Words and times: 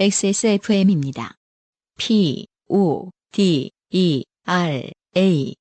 XSFM입니다. 0.00 1.34
P, 1.98 2.46
O, 2.70 3.10
D, 3.32 3.70
E, 3.90 4.24
R, 4.46 4.90
A. 5.14 5.54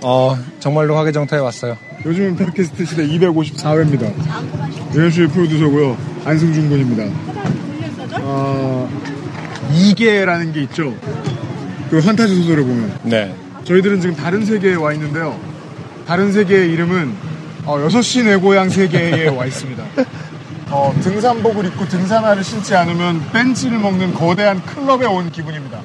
어, 0.00 0.36
정말로 0.60 0.96
화개정타에 0.96 1.40
왔어요. 1.40 1.76
요즘은 2.06 2.36
팟캐스트 2.36 2.84
시대 2.84 3.04
254회입니다. 3.04 4.94
유현수의 4.94 5.26
프로듀서고요. 5.26 5.96
안승준 6.24 6.68
군입니다. 6.68 8.20
어, 8.20 8.88
이계라는 9.74 10.52
게 10.52 10.62
있죠. 10.62 10.96
그 11.90 11.98
환타지 11.98 12.36
소설을 12.36 12.62
보면. 12.62 13.00
네. 13.02 13.34
저희들은 13.64 14.00
지금 14.00 14.14
다른 14.14 14.44
세계에 14.46 14.76
와 14.76 14.92
있는데요. 14.92 15.36
다른 16.06 16.30
세계의 16.30 16.70
이름은 16.74 17.29
어, 17.64 17.78
6시 17.78 18.24
내 18.24 18.36
고향 18.36 18.68
세계에 18.68 19.28
와 19.28 19.46
있습니다. 19.46 19.84
어, 20.70 20.94
등산복을 21.02 21.66
입고 21.66 21.88
등산화를 21.88 22.44
신지 22.44 22.74
않으면 22.74 23.30
벤치를 23.32 23.78
먹는 23.78 24.14
거대한 24.14 24.62
클럽에 24.64 25.06
온 25.06 25.30
기분입니다. 25.30 25.80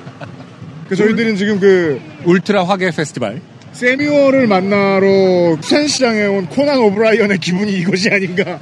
그 0.87 0.95
저희들은 0.95 1.35
지금 1.35 1.59
그 1.59 1.99
울트라 2.25 2.65
화개 2.65 2.91
페스티벌. 2.91 3.41
세미얼을 3.73 4.47
만나러 4.47 5.57
수산시장에 5.61 6.27
온 6.27 6.45
코난 6.45 6.77
오브라이언의 6.77 7.39
기분이 7.39 7.73
이것이 7.73 8.09
아닌가. 8.09 8.59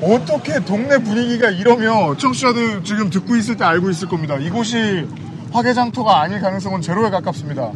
어떻게 0.00 0.60
동네 0.60 0.98
분위기가 0.98 1.50
이러며 1.50 2.16
청취자들 2.16 2.84
지금 2.84 3.10
듣고 3.10 3.34
있을 3.36 3.56
때 3.56 3.64
알고 3.64 3.90
있을 3.90 4.06
겁니다. 4.08 4.36
이곳이 4.36 5.08
화개장터가 5.50 6.20
아닐 6.20 6.40
가능성은 6.40 6.82
제로에 6.82 7.10
가깝습니다. 7.10 7.72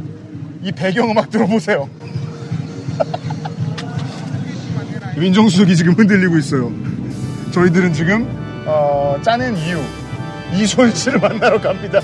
이 0.63 0.71
배경음악 0.71 1.31
들어보세요. 1.31 1.89
민정수석이 5.19 5.77
지금 5.77 5.95
흔들리고 5.95 6.39
있어요. 6.39 6.73
저희들은 7.53 7.93
지금 7.93 8.27
어, 8.67 9.17
짜낸 9.23 9.57
이유 9.57 9.79
이소연 10.55 10.95
씨를 10.95 11.19
만나러 11.21 11.61
갑니다. 11.61 12.01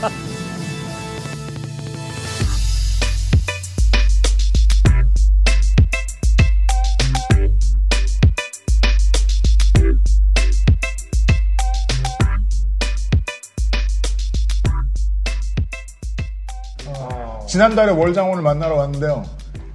지난달에 17.47 17.93
월장원을 17.93 18.43
만나러 18.43 18.75
왔는데요. 18.75 19.25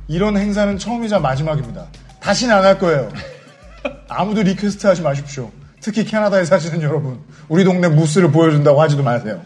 이런 0.09 0.35
행사는 0.35 0.77
처음이자 0.77 1.19
마지막입니다. 1.19 1.87
다시는 2.29 2.53
안 2.53 2.63
할 2.63 2.77
거예요. 2.77 3.09
아무도 4.07 4.43
request 4.43 4.85
하지 4.85 5.01
마십시오. 5.01 5.49
특히 5.81 6.03
캐나다에 6.05 6.45
사시는 6.45 6.79
여러분. 6.83 7.17
우리 7.47 7.63
동네 7.63 7.87
moose를 7.87 8.31
보여준다고 8.31 8.79
하지도 8.83 9.01
마세요. 9.01 9.41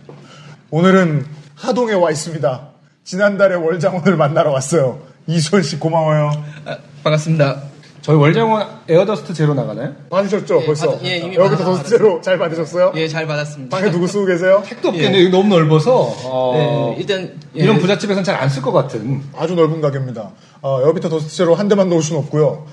오늘은 0.70 1.26
하동에 1.56 1.94
와 1.94 2.12
있습니다. 2.12 2.68
지난달에 3.06 3.56
월장원을 3.56 4.18
만나러 4.18 4.52
왔어요. 4.52 5.00
이소연 5.28 5.64
씨 5.64 5.80
고마워요. 5.80 6.32
아, 6.66 6.78
반갑습니다. 7.06 7.72
저희 8.02 8.18
월장원 8.18 8.68
Air 8.90 9.09
Dust 9.09 9.34
Zero 9.34 9.54
나가나요? 9.54 9.94
받으셨죠, 10.10 10.62
예, 10.62 10.66
벌써? 10.66 10.92
받- 10.92 11.06
예, 11.06 11.20
이미 11.20 11.36
여기서 11.38 11.56
받아- 11.56 11.64
더스트로 11.64 12.20
잘 12.20 12.38
받으셨어요? 12.38 12.92
예, 12.98 13.08
잘 13.08 13.26
받았습니다. 13.26 13.78
방에 13.78 13.90
누구 13.92 14.08
쓰고 14.08 14.26
계세요? 14.26 14.62
택도 14.66 14.90
없겠네. 14.90 15.20
여기 15.22 15.30
너무 15.30 15.48
넓어서. 15.48 16.14
어, 16.26 16.54
네, 16.54 16.96
일단 17.00 17.40
예, 17.56 17.64
이런 17.64 17.78
부잣집에서는 17.80 18.26
잘 18.26 18.36
안 18.42 18.50
쓸 18.50 18.62
것 18.62 18.74
같은. 18.74 19.22
아주 19.38 19.56
넓은 19.56 19.80
가게입니다. 19.80 20.32
어, 20.62 20.82
여기부터 20.82 21.08
더스트 21.08 21.34
제로 21.34 21.56
한 21.56 21.70
대만 21.70 21.88
놓을 21.88 22.02
수는 22.02 22.20
없고요. 22.24 22.66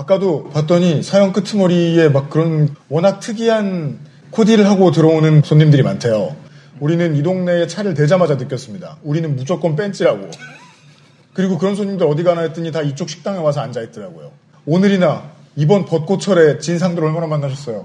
아까도 0.00 0.48
봤더니 0.50 1.02
사연 1.02 1.32
끄트머리에 1.32 2.08
막 2.08 2.30
그런 2.30 2.74
워낙 2.88 3.20
특이한 3.20 3.98
코디를 4.30 4.66
하고 4.66 4.92
들어오는 4.92 5.42
손님들이 5.44 5.82
많대요. 5.82 6.34
우리는 6.78 7.14
이 7.16 7.22
동네에 7.22 7.66
차를 7.66 7.92
대자마자 7.92 8.36
느꼈습니다. 8.36 8.98
우리는 9.02 9.36
무조건 9.36 9.76
벤치라고. 9.76 10.30
그리고 11.34 11.58
그런 11.58 11.76
손님들 11.76 12.06
어디 12.06 12.22
가나 12.22 12.40
했더니 12.42 12.72
다 12.72 12.80
이쪽 12.80 13.10
식당에 13.10 13.38
와서 13.38 13.60
앉아있더라고요. 13.60 14.32
오늘이나 14.64 15.32
이번 15.56 15.84
벚꽃철에 15.84 16.60
진상들 16.60 17.04
얼마나 17.04 17.26
만나셨어요? 17.26 17.84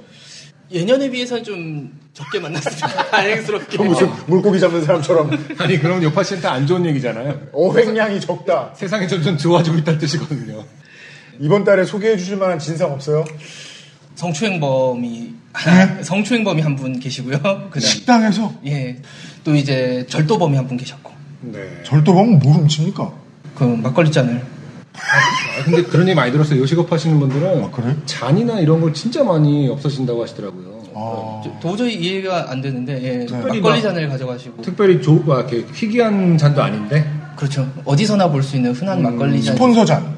예년에 0.71 1.09
비해서는 1.09 1.43
좀 1.43 1.99
적게 2.13 2.39
만났습니다. 2.39 3.07
다행스럽게. 3.11 3.83
무슨 3.83 4.09
물고기 4.27 4.59
잡는 4.59 4.85
사람처럼 4.85 5.31
아니, 5.59 5.79
그럼 5.79 6.01
요파 6.01 6.23
씨한테 6.23 6.47
안 6.47 6.65
좋은 6.65 6.85
얘기잖아요. 6.85 7.49
어획량이 7.51 8.21
적다. 8.21 8.71
세상이 8.73 9.07
점점 9.09 9.37
좋아지고 9.37 9.77
있다는 9.79 9.99
뜻이거든요. 9.99 10.63
이번 11.40 11.63
달에 11.63 11.84
소개해 11.85 12.18
주실 12.18 12.38
만한 12.38 12.59
진상 12.59 12.91
없어요? 12.91 13.25
성추행범이 14.16 15.34
하나, 15.53 16.01
성추행범이 16.03 16.62
한 16.62 16.75
분 16.75 17.00
계시고요. 17.00 17.38
그다음 17.69 17.79
식당에서 17.81 18.53
예, 18.66 18.97
또 19.44 19.56
이제 19.56 20.06
절도범이 20.09 20.56
한 20.56 20.68
분 20.68 20.78
계셨고, 20.78 21.12
네. 21.41 21.59
절도범은 21.84 22.40
뭘 22.40 22.56
훔칩니까? 22.56 23.12
그 23.56 23.63
막걸리 23.63 24.12
잔을 24.12 24.41
아, 24.96 25.63
근데 25.66 25.84
그런 25.84 26.07
얘기 26.07 26.16
많이 26.16 26.31
들었어요. 26.31 26.59
요식업 26.62 26.90
하시는 26.91 27.19
분들은. 27.19 27.63
아, 27.66 27.69
그래? 27.72 27.96
잔이나 28.06 28.59
이런 28.62 28.79
걸 28.81 28.94
진짜 28.94 29.23
많이 29.23 29.67
없어진다고 29.69 30.23
하시더라고요. 30.23 30.84
아. 30.96 31.41
저- 31.44 31.59
도저히 31.59 31.96
이해가 31.96 32.50
안 32.50 32.62
되는데 32.62 32.94
예, 33.03 33.25
특별히 33.25 33.59
막걸리 33.59 33.81
막- 33.81 33.81
잔을 33.81 34.07
가져가시고 34.07 34.62
특별히 34.62 35.02
조, 35.02 35.16
막 35.16 35.52
이렇게 35.52 35.66
희귀한 35.73 36.38
잔도 36.38 36.63
아닌데. 36.63 37.06
그렇죠. 37.35 37.69
어디서나 37.84 38.29
볼 38.29 38.41
수 38.41 38.56
있는 38.56 38.72
흔한 38.72 39.02
막걸리 39.03 39.44
잔 39.44 39.56
스폰서 39.56 39.84
잔. 39.84 40.17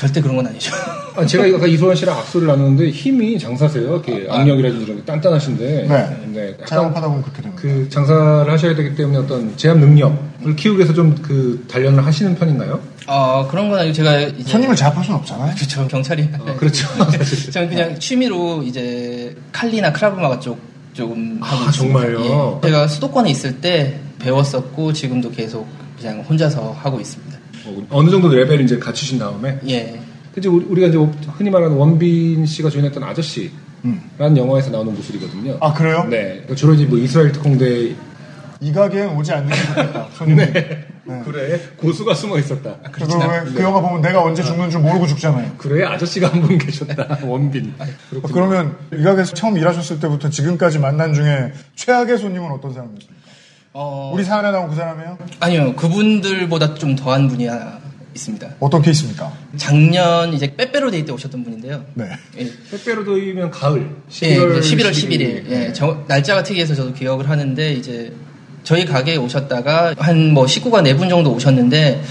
절대 0.00 0.18
그런 0.22 0.36
건 0.36 0.46
아니죠. 0.46 0.72
아, 1.14 1.26
제가 1.26 1.44
아까 1.58 1.66
이소연 1.66 1.94
씨랑 1.94 2.16
악수를 2.16 2.46
나누는데 2.46 2.88
힘이 2.88 3.38
장사세요. 3.38 3.82
이렇게 3.82 4.26
악력이라든지 4.30 4.84
이런 4.84 4.96
게 4.96 5.04
단단하신데. 5.04 5.86
네. 5.86 6.26
네. 6.32 6.50
약간 6.52 6.66
자영업하다 6.66 7.06
보면 7.08 7.22
그렇게 7.22 7.42
됩니다. 7.42 7.60
그 7.62 7.88
장사를 7.90 8.50
하셔야 8.50 8.74
되기 8.74 8.94
때문에 8.94 9.18
어떤 9.18 9.54
제압 9.58 9.76
능력을 9.76 10.56
키우기 10.56 10.78
위해서 10.78 10.94
좀 10.94 11.14
그 11.20 11.64
단련을 11.68 12.06
하시는 12.06 12.34
편인가요? 12.34 12.80
어, 13.06 13.46
그런 13.50 13.68
건 13.68 13.80
아니고 13.80 13.92
제가 13.92 14.30
손님을 14.46 14.74
제압할 14.74 15.04
수는 15.04 15.18
없잖아요. 15.20 15.54
그렇죠 15.54 15.86
경찰이 15.86 16.28
어, 16.38 16.56
그렇죠. 16.56 16.88
저는 17.52 17.68
그냥 17.68 17.98
취미로 17.98 18.62
이제 18.62 19.36
칼리나 19.52 19.92
크라브마가 19.92 20.40
쪽 20.40 20.58
조금 20.94 21.38
하고 21.42 21.66
아. 21.66 21.70
정말요? 21.70 22.60
예. 22.64 22.66
제가 22.68 22.88
수도권에 22.88 23.30
있을 23.30 23.60
때 23.60 24.00
배웠었고 24.18 24.92
지금도 24.92 25.30
계속 25.30 25.68
그냥 25.98 26.20
혼자서 26.20 26.74
하고 26.80 26.98
있습니다. 27.00 27.29
어, 27.66 27.86
어느 27.90 28.10
정도 28.10 28.28
레벨을 28.28 28.60
이제 28.64 28.78
갖추신 28.78 29.18
다음에. 29.18 29.58
예. 29.68 30.00
이제 30.36 30.48
우리- 30.48 30.64
우리가 30.66 30.86
이제 30.88 30.98
흔히 31.36 31.50
말하는 31.50 31.76
원빈 31.76 32.46
씨가 32.46 32.70
주연했던 32.70 33.02
아저씨라는 33.02 33.52
음. 33.84 34.36
영화에서 34.36 34.70
나오는 34.70 34.94
모습이거든요. 34.94 35.58
아 35.60 35.72
그래요? 35.74 36.06
네. 36.08 36.44
주로 36.54 36.74
이제 36.74 36.84
뭐 36.86 36.98
이스라엘 36.98 37.32
특공대 37.32 37.94
이 38.62 38.72
가게엔 38.72 39.16
오지 39.16 39.32
않는 39.32 39.48
게 39.50 39.56
좋겠다. 39.66 40.08
손님. 40.14 40.36
네. 40.36 40.86
그래 41.24 41.60
고수가 41.78 42.14
숨어 42.14 42.38
있었다. 42.38 42.76
그리고 42.92 43.18
왜 43.18 43.39
그 43.39 43.60
영화 43.62 43.80
보면 43.80 44.00
내가 44.02 44.22
언제 44.22 44.44
죽는 44.44 44.70
줄 44.70 44.80
모르고 44.80 45.08
죽잖아요. 45.08 45.54
그래 45.58 45.82
아저씨가 45.84 46.28
한 46.28 46.40
분 46.42 46.56
계셨다. 46.58 47.18
원빈. 47.26 47.74
어, 47.80 48.28
그러면 48.32 48.76
이 48.92 49.02
가게에서 49.02 49.34
처음 49.34 49.56
일하셨을 49.56 49.98
때부터 49.98 50.30
지금까지 50.30 50.78
만난 50.78 51.12
중에 51.12 51.52
최악의 51.74 52.18
손님은 52.18 52.52
어떤 52.52 52.72
사람이었습니까? 52.72 53.19
어, 53.72 54.10
우리 54.12 54.24
사연에 54.24 54.50
나온 54.50 54.68
그 54.68 54.74
사람이에요? 54.74 55.18
아니요 55.40 55.74
그분들보다 55.76 56.74
좀 56.74 56.96
더한 56.96 57.28
분이 57.28 57.46
하나 57.46 57.78
있습니다. 58.14 58.48
어떤 58.58 58.82
케이스입니까? 58.82 59.32
작년 59.56 60.32
이제 60.34 60.52
빼빼로 60.56 60.90
데이 60.90 61.04
때 61.04 61.12
오셨던 61.12 61.44
분인데요. 61.44 61.84
네. 61.94 62.06
예. 62.38 62.50
빼빼로 62.72 63.15
데이면 63.15 63.50
가을. 63.52 63.88
예, 64.22 64.36
11월, 64.36 64.58
이제 64.58 64.76
11월 64.76 64.90
11일. 64.90 65.18
네. 65.48 65.66
예, 65.68 65.72
저- 65.72 66.02
날짜가 66.08 66.42
특이해서 66.42 66.74
저도 66.74 66.92
기억을 66.92 67.28
하는데 67.30 67.72
이제 67.72 68.12
저희 68.64 68.84
가게에 68.84 69.16
오셨다가 69.16 69.94
한 69.98 70.32
뭐 70.34 70.46
식구가 70.48 70.82
네 70.82 70.94
분 70.94 71.08
정도 71.08 71.32
오셨는데 71.32 72.02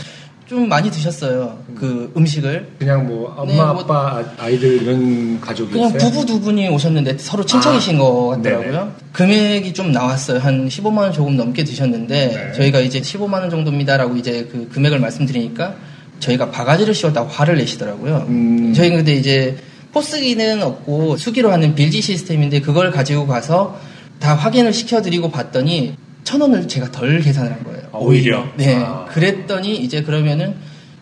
좀 0.50 0.68
많이 0.68 0.90
드셨어요. 0.90 1.60
그 1.76 2.12
음식을. 2.18 2.70
그냥 2.80 3.06
뭐 3.08 3.32
엄마 3.38 3.46
네, 3.52 3.56
뭐- 3.56 3.66
아빠 3.68 4.24
아이들 4.40 4.82
이런 4.82 5.40
가족이었어요. 5.40 5.92
그냥 5.94 5.98
부부 6.12 6.26
두 6.26 6.42
분이 6.42 6.68
오셨는데 6.70 7.20
서로 7.20 7.46
친척이신 7.46 7.98
아, 7.98 8.00
것 8.00 8.28
같더라고요. 8.30 8.72
네네. 8.72 8.86
금액이 9.14 9.74
좀 9.74 9.92
나왔어요. 9.92 10.40
한 10.40 10.68
15만 10.68 10.98
원 10.98 11.14
조금 11.14 11.38
넘게 11.38 11.64
드셨는데 11.64 12.28
네. 12.28 12.52
저희가 12.54 12.80
이제 12.80 13.00
15만 13.00 13.34
원 13.42 13.52
정도입니다라고 13.52 14.16
이제 14.16 14.50
그 14.52 14.68
금액을 14.74 14.98
말씀드리니까 15.00 15.76
저희가 16.20 16.50
바가지를 16.50 16.96
씌웠다고 16.96 17.30
화를 17.30 17.58
내시더라고요. 17.58 18.26
음. 18.30 18.74
저희 18.76 18.90
근데 18.90 19.14
이제 19.14 19.56
포스기는 19.94 20.64
없고 20.64 21.18
수기로 21.18 21.52
하는 21.52 21.76
빌지 21.76 22.02
시스템인데 22.02 22.62
그걸 22.62 22.90
가지고 22.90 23.28
가서 23.28 23.80
다 24.20 24.34
확인을 24.34 24.74
시켜드리고 24.74 25.30
봤더니 25.30 25.96
천 26.30 26.42
원을 26.42 26.68
제가 26.68 26.92
덜 26.92 27.20
계산을 27.22 27.52
한 27.52 27.64
거예요. 27.64 27.82
아, 27.92 27.98
오히려? 27.98 28.46
네. 28.56 28.76
아. 28.76 29.06
그랬더니 29.06 29.78
이제 29.78 30.04
그러면은 30.04 30.54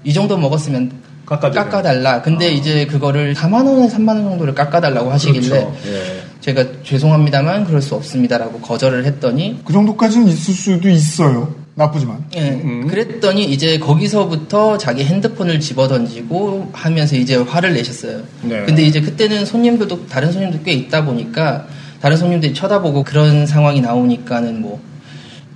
이 0.05 0.13
정도 0.13 0.37
먹었으면 0.37 0.89
깎아주세요. 1.25 1.65
깎아달라. 1.65 2.21
근데 2.21 2.49
이제 2.49 2.85
그거를 2.85 3.33
4만 3.33 3.67
원에 3.67 3.89
3만 3.89 4.07
원 4.07 4.23
정도를 4.23 4.55
깎아달라고 4.55 5.11
하시길래 5.11 5.49
그렇죠. 5.49 5.75
예. 5.87 6.23
제가 6.39 6.63
죄송합니다만 6.81 7.65
그럴 7.65 7.81
수 7.81 7.95
없습니다라고 7.95 8.61
거절을 8.61 9.03
했더니 9.03 9.59
그 9.65 9.73
정도까지는 9.73 10.29
있을 10.29 10.53
수도 10.53 10.87
있어요. 10.87 11.53
나쁘지만. 11.75 12.23
예. 12.37 12.51
음. 12.51 12.87
그랬더니 12.87 13.43
이제 13.43 13.79
거기서부터 13.79 14.77
자기 14.77 15.03
핸드폰을 15.03 15.59
집어 15.59 15.89
던지고 15.89 16.69
하면서 16.71 17.17
이제 17.17 17.35
화를 17.35 17.73
내셨어요. 17.73 18.21
네. 18.43 18.63
근데 18.65 18.83
이제 18.83 19.01
그때는 19.01 19.45
손님들도 19.45 20.07
다른 20.07 20.31
손님도 20.31 20.59
꽤 20.63 20.71
있다 20.71 21.03
보니까 21.03 21.67
다른 21.99 22.15
손님들이 22.15 22.53
쳐다보고 22.53 23.03
그런 23.03 23.45
상황이 23.45 23.81
나오니까는 23.81 24.61
뭐 24.61 24.79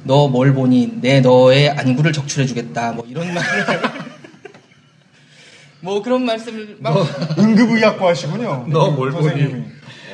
너 0.03 0.27
뭘 0.27 0.53
보니 0.53 0.93
내 1.01 1.21
너의 1.21 1.69
안구를 1.69 2.11
적출해 2.13 2.45
주겠다 2.47 2.91
뭐 2.93 3.05
이런 3.07 3.33
말을 3.33 3.65
뭐 5.81 6.01
그런 6.03 6.23
말씀을 6.25 6.77
막 6.79 6.95
응급의학과 7.39 8.09
하시군요. 8.09 8.65
너 8.69 8.91
뭘 8.91 9.11
보니? 9.11 9.23
선생님이. 9.29 9.63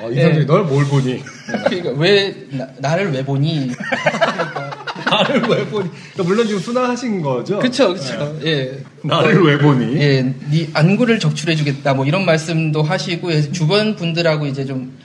어, 0.02 0.12
이상적이 0.12 0.46
널뭘 0.46 0.86
보니? 0.86 1.24
그러니까 1.66 1.90
왜 2.00 2.36
나, 2.80 2.96
를왜 2.96 3.26
보니 3.26 3.72
나를 5.10 5.42
왜 5.50 5.66
보니? 5.66 5.90
그러니까 5.90 6.24
물론 6.24 6.46
지금 6.48 6.62
순화하신 6.62 7.22
거죠? 7.22 7.58
그쵸 7.60 7.94
그쵸 7.94 8.40
예 8.46 8.78
나를 9.02 9.42
왜 9.44 9.58
보니? 9.58 9.96
예, 10.00 10.22
네 10.52 10.70
안구를 10.74 11.20
적출해주겠다 11.20 11.96
뭐 11.96 12.06
이런 12.06 12.26
말씀도 12.26 12.84
하시고 12.84 13.32
해서 13.32 13.52
주변 13.52 13.96
분들하고 13.96 14.46
이제 14.46 14.66
좀 14.66 14.96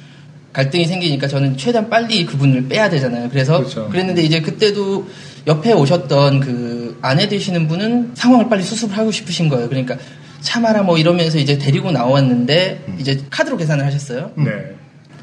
갈등이 0.53 0.87
생기니까 0.87 1.29
저는 1.29 1.57
최대한 1.57 1.89
빨리 1.89 2.27
그분을 2.27 2.69
빼야 2.69 2.91
되잖아요. 2.91 3.29
그래서 3.31 3.59
그렇죠. 3.59 3.89
그랬는데 3.89 4.23
이제 4.23 4.41
그때도 4.41 5.09
옆에 5.47 5.73
오셨던 5.73 6.41
그 6.41 6.99
아내 7.01 7.29
되시는 7.29 7.69
분은 7.69 8.13
상황을 8.15 8.49
빨리 8.49 8.63
수습을 8.63 8.97
하고 8.97 9.11
싶으신 9.11 9.49
거예요. 9.49 9.69
그러니까 9.69 9.97
참아라 10.41 10.83
뭐 10.83 10.99
이러면서 10.99 11.39
이제 11.39 11.57
데리고 11.59 11.91
나왔는데 11.91 12.97
이제 12.99 13.21
카드로 13.31 13.57
계산을 13.57 13.85
하셨어요. 13.87 14.33
네. 14.37 14.53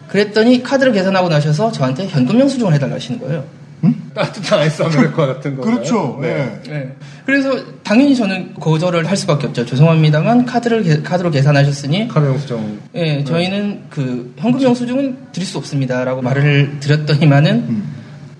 그랬더니 0.07 0.63
카드로 0.63 0.91
계산하고 0.91 1.29
나셔서 1.29 1.71
저한테 1.71 2.07
현금 2.07 2.39
영수증을 2.39 2.73
해달라 2.73 2.95
하시는 2.95 3.19
거예요. 3.19 3.45
따뜻한 4.13 4.59
아이스 4.59 4.81
아메리카 4.83 5.25
같은 5.27 5.55
거. 5.55 5.63
그렇죠. 5.63 6.17
네. 6.21 6.59
네. 6.67 6.95
그래서 7.25 7.51
당연히 7.83 8.15
저는 8.15 8.53
거절을 8.55 9.07
할 9.09 9.15
수밖에 9.15 9.47
없죠. 9.47 9.65
죄송합니다만 9.65 10.45
카드를 10.45 10.83
계- 10.83 11.01
카드로 11.01 11.31
계산하셨으니 11.31 12.07
카드 12.07 12.25
영수증. 12.25 12.79
예, 12.95 13.23
저희는 13.23 13.83
그 13.89 14.33
현금 14.37 14.61
영수증은 14.61 15.17
드릴 15.31 15.47
수 15.47 15.57
없습니다라고 15.57 16.21
말을 16.21 16.79
드렸더니만은 16.79 17.51
음. 17.69 17.95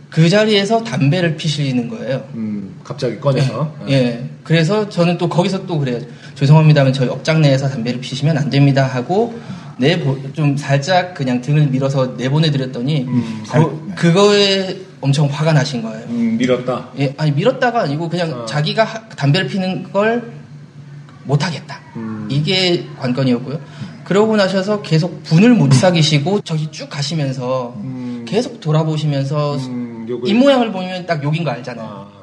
그 0.09 0.27
자리에서 0.27 0.83
담배를 0.83 1.37
피시는 1.37 1.87
거예요. 1.87 2.23
음, 2.33 2.75
갑자기 2.83 3.19
꺼내서. 3.19 3.73
예. 3.89 4.27
그래서 4.43 4.89
저는 4.89 5.17
또 5.19 5.29
거기서 5.29 5.67
또 5.67 5.77
그래요. 5.77 5.99
죄송합니다만 6.35 6.91
저희 6.93 7.07
업장 7.09 7.41
내에서 7.41 7.69
담배를 7.69 8.01
피시면 8.01 8.37
안 8.37 8.49
됩니다 8.49 8.85
하고 8.85 9.37
내보 9.77 10.17
좀 10.33 10.57
살짝 10.57 11.13
그냥 11.13 11.39
등을 11.41 11.67
밀어서 11.67 12.15
내보내 12.17 12.49
드렸더니 12.51 13.05
음, 13.07 13.43
그, 13.51 13.93
그거에 13.95 14.75
엄청 15.01 15.27
화가 15.27 15.53
나신 15.53 15.81
거예요. 15.81 16.05
음, 16.09 16.37
밀었다. 16.37 16.89
예, 16.99 17.13
아니 17.17 17.31
밀었다가 17.31 17.81
아니고 17.81 18.09
그냥 18.09 18.33
어. 18.33 18.45
자기가 18.45 18.83
하- 18.83 19.07
담배를 19.09 19.47
피는 19.47 19.91
걸 19.91 20.31
못하겠다. 21.23 21.79
음. 21.95 22.27
이게 22.29 22.85
관건이었고요. 22.99 23.59
그러고 24.03 24.35
나셔서 24.35 24.81
계속 24.81 25.23
분을 25.23 25.53
못 25.53 25.71
사귀시고 25.73 26.41
저기 26.41 26.69
쭉 26.71 26.89
가시면서 26.89 27.75
음. 27.77 28.25
계속 28.27 28.59
돌아보시면서 28.59 29.55
음, 29.57 30.07
입 30.25 30.33
모양을 30.35 30.71
보면 30.71 31.05
딱 31.05 31.23
욕인 31.23 31.43
거 31.43 31.51
알잖아요. 31.51 31.87
아, 31.87 32.19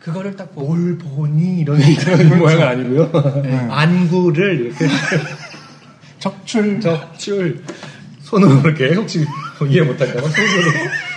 그거를 0.00 0.36
딱 0.36 0.54
보고 0.54 0.74
뭘 0.74 0.98
보니? 0.98 1.60
이런, 1.60 1.80
이런 1.80 2.28
모양은 2.38 2.62
아니고요. 2.66 3.42
네. 3.42 3.56
안구를 3.70 4.60
이렇게 4.66 4.86
적출. 6.18 6.80
적출. 6.80 7.64
손으로 8.22 8.60
이렇게 8.60 8.94
혹시 8.94 9.24
이해 9.68 9.80
못할까봐 9.82 10.28
손으로 10.28 10.70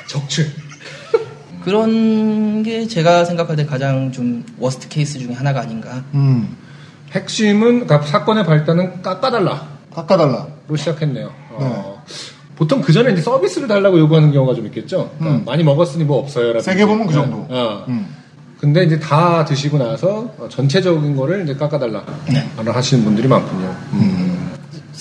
적출. 0.07 0.45
그런 1.63 2.63
게 2.63 2.87
제가 2.87 3.25
생각할 3.25 3.55
때 3.55 3.65
가장 3.65 4.11
좀 4.11 4.43
worst 4.59 4.89
case 4.89 5.19
중에 5.19 5.33
하나가 5.33 5.61
아닌가. 5.61 6.03
음. 6.13 6.55
핵심은 7.11 7.85
그러니까 7.85 8.01
사건의 8.01 8.45
발단은 8.45 9.01
깎아달라로 9.01 9.59
깎아달라. 9.93 10.47
시작했네요. 10.75 11.31
어, 11.51 12.03
보통 12.55 12.81
그 12.81 12.93
전에 12.93 13.11
이제 13.11 13.21
서비스를 13.21 13.67
달라고 13.67 13.99
요구하는 13.99 14.31
경우가 14.31 14.55
좀 14.55 14.65
있겠죠. 14.67 15.11
그러니까 15.17 15.41
음. 15.41 15.45
많이 15.45 15.63
먹었으니 15.63 16.05
뭐 16.05 16.19
없어요. 16.19 16.59
세게 16.59 16.85
보면 16.85 17.07
그 17.07 17.13
정도. 17.13 17.45
어. 17.49 17.85
음. 17.89 18.07
근데 18.59 18.83
이제 18.83 18.99
다 18.99 19.43
드시고 19.43 19.79
나서 19.79 20.33
어, 20.37 20.47
전체적인 20.47 21.15
거를 21.15 21.43
이제 21.43 21.55
깎아달라. 21.55 22.05
네. 22.31 22.47
를 22.63 22.75
하시는 22.75 23.03
분들이 23.03 23.27
많군요. 23.27 23.75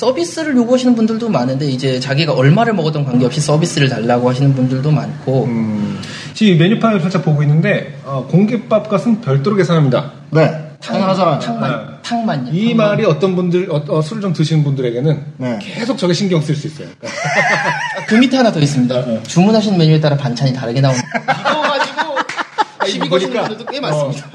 서비스를 0.00 0.56
요구하시는 0.56 0.94
분들도 0.94 1.28
많은데 1.28 1.66
이제 1.66 2.00
자기가 2.00 2.32
얼마를 2.32 2.72
먹었던 2.72 3.04
관계없이 3.04 3.42
서비스를 3.42 3.90
달라고 3.90 4.30
하시는 4.30 4.54
분들도 4.54 4.90
많고 4.90 5.44
음. 5.44 6.00
지금 6.32 6.56
메뉴판을 6.56 7.00
살짝 7.00 7.22
보고 7.22 7.42
있는데 7.42 7.98
어, 8.04 8.26
공깃밥 8.30 8.88
값은 8.88 9.20
별도로 9.20 9.56
계산합니다. 9.56 10.12
네. 10.30 10.70
당연하잖아요. 10.80 11.38
탕만 11.40 11.70
네. 11.70 11.92
탕만요. 12.02 12.50
이 12.50 12.68
탕만. 12.68 12.88
말이 12.88 13.04
어떤 13.04 13.36
분들 13.36 13.70
어, 13.70 13.84
어, 13.88 14.00
술을 14.00 14.22
좀 14.22 14.32
드시는 14.32 14.64
분들에게는 14.64 15.24
네. 15.36 15.58
계속 15.60 15.98
저게 15.98 16.14
신경 16.14 16.40
쓸 16.40 16.54
수 16.56 16.68
있어요. 16.68 16.88
아, 17.04 18.04
그 18.08 18.14
밑에 18.14 18.38
하나 18.38 18.50
더 18.50 18.58
있습니다. 18.58 18.94
어. 18.94 19.22
주문하신 19.24 19.76
메뉴에 19.76 20.00
따라 20.00 20.16
반찬이 20.16 20.54
다르게 20.54 20.80
나오는 20.80 20.98
이거 21.28 21.60
가지고 21.60 22.86
시비 22.86 23.06
거시는. 23.06 23.36
분들도 23.38 23.66
꽤 23.66 23.80
많습니다. 23.80 24.30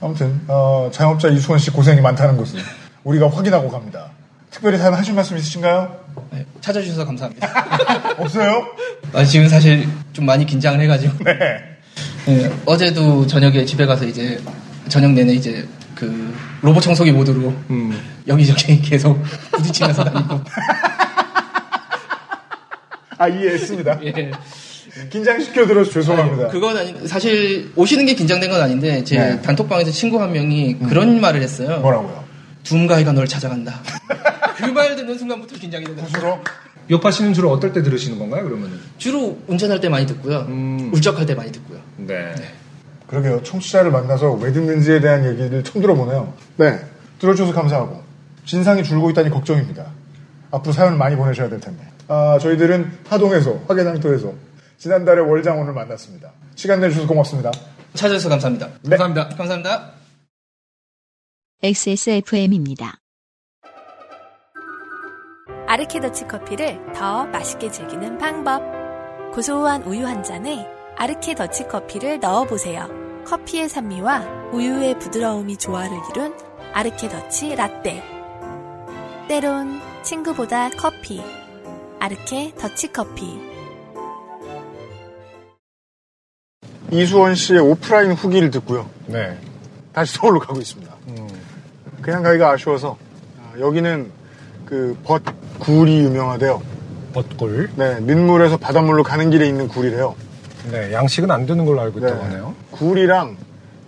아무튼 0.00 0.40
어, 0.46 0.88
자영업자 0.92 1.30
이수원 1.30 1.58
씨 1.58 1.72
고생이 1.72 2.00
많다는 2.00 2.36
것을 2.36 2.60
우리가 3.02 3.28
확인하고 3.28 3.68
갑니다. 3.68 4.10
특별히 4.50 4.78
다른 4.78 4.98
하실 4.98 5.14
말씀 5.14 5.36
있으신가요? 5.36 5.96
네, 6.32 6.44
찾아주셔서 6.60 7.04
감사합니다. 7.06 8.14
없어요? 8.18 8.66
아, 9.12 9.24
지금 9.24 9.48
사실 9.48 9.88
좀 10.12 10.26
많이 10.26 10.44
긴장을 10.44 10.78
해가지고 10.80 11.24
네. 11.24 11.32
네, 12.26 12.52
어제도 12.66 13.26
저녁에 13.26 13.64
집에 13.64 13.86
가서 13.86 14.04
이제 14.04 14.40
저녁 14.88 15.12
내내 15.12 15.32
이제 15.34 15.66
그 15.94 16.34
로봇 16.62 16.82
청소기 16.82 17.12
모드로 17.12 17.54
음. 17.70 17.98
여기저기 18.26 18.80
계속 18.82 19.22
부딪히면서 19.52 20.04
다니고 20.04 20.40
아 23.18 23.28
이해했습니다. 23.28 24.00
예. 24.04 24.30
긴장시켜 25.10 25.66
들어서 25.66 25.90
죄송합니다. 25.90 26.48
그건 26.48 26.76
아니 26.76 27.06
사실 27.06 27.70
오시는 27.76 28.06
게 28.06 28.14
긴장된 28.14 28.50
건 28.50 28.60
아닌데 28.60 29.04
제 29.04 29.18
네. 29.18 29.42
단톡방에서 29.42 29.90
친구 29.90 30.20
한 30.20 30.32
명이 30.32 30.78
그런 30.88 31.20
말을 31.20 31.40
했어요. 31.42 31.78
뭐라고요? 31.80 32.29
둠가이가 32.64 33.12
널 33.12 33.26
찾아간다. 33.26 33.80
그 34.56 34.66
말 34.72 34.94
듣는 34.96 35.16
순간부터 35.18 35.56
긴장이 35.56 35.84
되더라고요. 35.86 36.12
주로 36.12 36.38
요파 36.90 37.10
씨는 37.10 37.32
주로 37.34 37.50
어떨 37.50 37.72
때 37.72 37.82
들으시는 37.82 38.18
건가요, 38.18 38.44
그러면은? 38.44 38.78
주로 38.98 39.38
운전할 39.46 39.80
때 39.80 39.88
많이 39.88 40.06
듣고요. 40.06 40.40
음. 40.48 40.90
울적할 40.92 41.24
때 41.26 41.34
많이 41.34 41.50
듣고요. 41.52 41.78
네. 41.96 42.34
그러게요. 43.06 43.42
청취자를 43.42 43.90
만나서 43.90 44.32
왜 44.34 44.52
듣는지에 44.52 45.00
대한 45.00 45.24
얘기를 45.24 45.64
처음 45.64 45.80
들어보네요. 45.82 46.32
네. 46.56 46.78
들어줘서 47.18 47.52
감사하고 47.52 48.02
진상이 48.44 48.82
줄고 48.84 49.10
있다니 49.10 49.30
걱정입니다. 49.30 49.86
앞으로 50.50 50.72
사연을 50.72 50.98
많이 50.98 51.16
보내셔야 51.16 51.48
될 51.48 51.60
텐데. 51.60 51.82
아, 52.08 52.38
저희들은 52.40 52.90
하동에서 53.08 53.60
화개장터에서 53.68 54.32
지난달에 54.78 55.20
월장원을 55.20 55.72
만났습니다. 55.72 56.30
시간 56.56 56.80
내주셔서 56.80 57.06
고맙습니다. 57.06 57.50
찾아주셔서 57.94 58.28
감사합니다. 58.30 58.68
네. 58.82 58.96
감사합니다. 58.96 59.36
감사합니다. 59.36 59.90
XSFM입니다. 61.62 62.96
아르케더치 65.66 66.26
커피를 66.26 66.80
더 66.94 67.26
맛있게 67.26 67.70
즐기는 67.70 68.16
방법. 68.16 68.62
고소한 69.34 69.82
우유 69.82 70.06
한 70.06 70.22
잔에 70.22 70.66
아르케더치 70.96 71.68
커피를 71.68 72.18
넣어보세요. 72.18 72.88
커피의 73.26 73.68
산미와 73.68 74.50
우유의 74.54 74.98
부드러움이 75.00 75.58
조화를 75.58 75.98
이룬 76.10 76.34
아르케더치 76.72 77.54
라떼. 77.54 78.02
때론 79.28 79.80
친구보다 80.02 80.70
커피. 80.70 81.20
아르케 81.98 82.54
더치 82.58 82.90
커피. 82.90 83.38
이수원 86.90 87.34
씨의 87.34 87.60
오프라인 87.60 88.12
후기를 88.12 88.50
듣고요. 88.50 88.88
네. 89.08 89.38
다시 89.92 90.14
서울로 90.14 90.40
가고 90.40 90.58
있습니다. 90.58 90.89
그냥 92.02 92.22
가기가 92.22 92.50
아쉬워서 92.50 92.96
아, 93.38 93.58
여기는 93.58 94.10
그 94.64 94.96
벚굴이 95.04 96.00
유명하대요. 96.04 96.62
벚골. 97.12 97.70
네, 97.76 98.00
민물에서 98.00 98.56
바닷물로 98.56 99.02
가는 99.02 99.30
길에 99.30 99.46
있는 99.46 99.68
굴이래요. 99.68 100.14
네, 100.70 100.92
양식은 100.92 101.30
안 101.30 101.46
되는 101.46 101.64
걸로 101.64 101.80
알고 101.80 101.98
있다고 101.98 102.22
하네요. 102.24 102.54
굴이랑 102.70 103.36